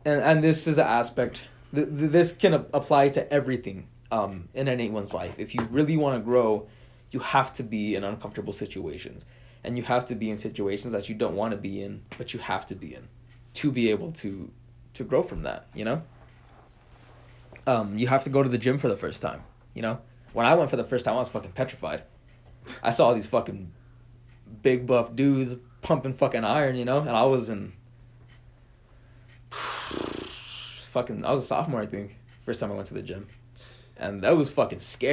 and 0.04 0.20
and 0.20 0.44
this 0.44 0.66
is 0.66 0.78
an 0.78 0.86
aspect 0.86 1.42
th- 1.74 1.88
th- 1.88 2.10
this 2.10 2.32
can 2.32 2.54
apply 2.54 3.08
to 3.10 3.32
everything 3.32 3.86
um 4.10 4.48
in 4.54 4.68
anyone's 4.68 5.12
life. 5.12 5.34
If 5.38 5.54
you 5.54 5.62
really 5.70 5.96
want 5.96 6.16
to 6.16 6.24
grow, 6.24 6.66
you 7.12 7.20
have 7.20 7.52
to 7.54 7.62
be 7.62 7.94
in 7.94 8.04
uncomfortable 8.04 8.52
situations 8.52 9.24
and 9.64 9.76
you 9.76 9.84
have 9.84 10.04
to 10.06 10.14
be 10.14 10.30
in 10.30 10.38
situations 10.38 10.92
that 10.92 11.08
you 11.08 11.14
don't 11.14 11.36
want 11.36 11.52
to 11.52 11.56
be 11.56 11.82
in 11.82 12.02
but 12.18 12.34
you 12.34 12.40
have 12.40 12.66
to 12.66 12.74
be 12.74 12.94
in 12.94 13.08
to 13.52 13.70
be 13.70 13.90
able 13.90 14.10
to 14.12 14.50
to 14.94 15.04
grow 15.04 15.22
from 15.22 15.42
that 15.42 15.66
you 15.74 15.84
know 15.84 16.02
um 17.66 17.96
you 17.96 18.08
have 18.08 18.24
to 18.24 18.30
go 18.30 18.42
to 18.42 18.48
the 18.48 18.58
gym 18.58 18.78
for 18.78 18.88
the 18.88 18.96
first 18.96 19.22
time 19.22 19.42
you 19.74 19.82
know 19.82 19.98
when 20.32 20.46
I 20.46 20.54
went 20.54 20.70
for 20.70 20.76
the 20.76 20.84
first 20.84 21.04
time, 21.04 21.14
I 21.14 21.18
was 21.18 21.28
fucking 21.28 21.52
petrified. 21.52 22.02
I 22.82 22.90
saw 22.90 23.06
all 23.06 23.14
these 23.14 23.26
fucking 23.26 23.72
big 24.62 24.86
buff 24.86 25.14
dudes 25.14 25.56
pumping 25.80 26.14
fucking 26.14 26.44
iron, 26.44 26.76
you 26.76 26.84
know, 26.84 27.00
and 27.00 27.10
I 27.10 27.24
was 27.24 27.50
in 27.50 27.72
fucking. 29.50 31.24
I 31.24 31.30
was 31.30 31.40
a 31.40 31.44
sophomore, 31.44 31.80
I 31.80 31.86
think. 31.86 32.16
First 32.44 32.60
time 32.60 32.72
I 32.72 32.74
went 32.74 32.88
to 32.88 32.94
the 32.94 33.02
gym, 33.02 33.28
and 33.96 34.22
that 34.22 34.36
was 34.36 34.50
fucking 34.50 34.80
scary. 34.80 35.10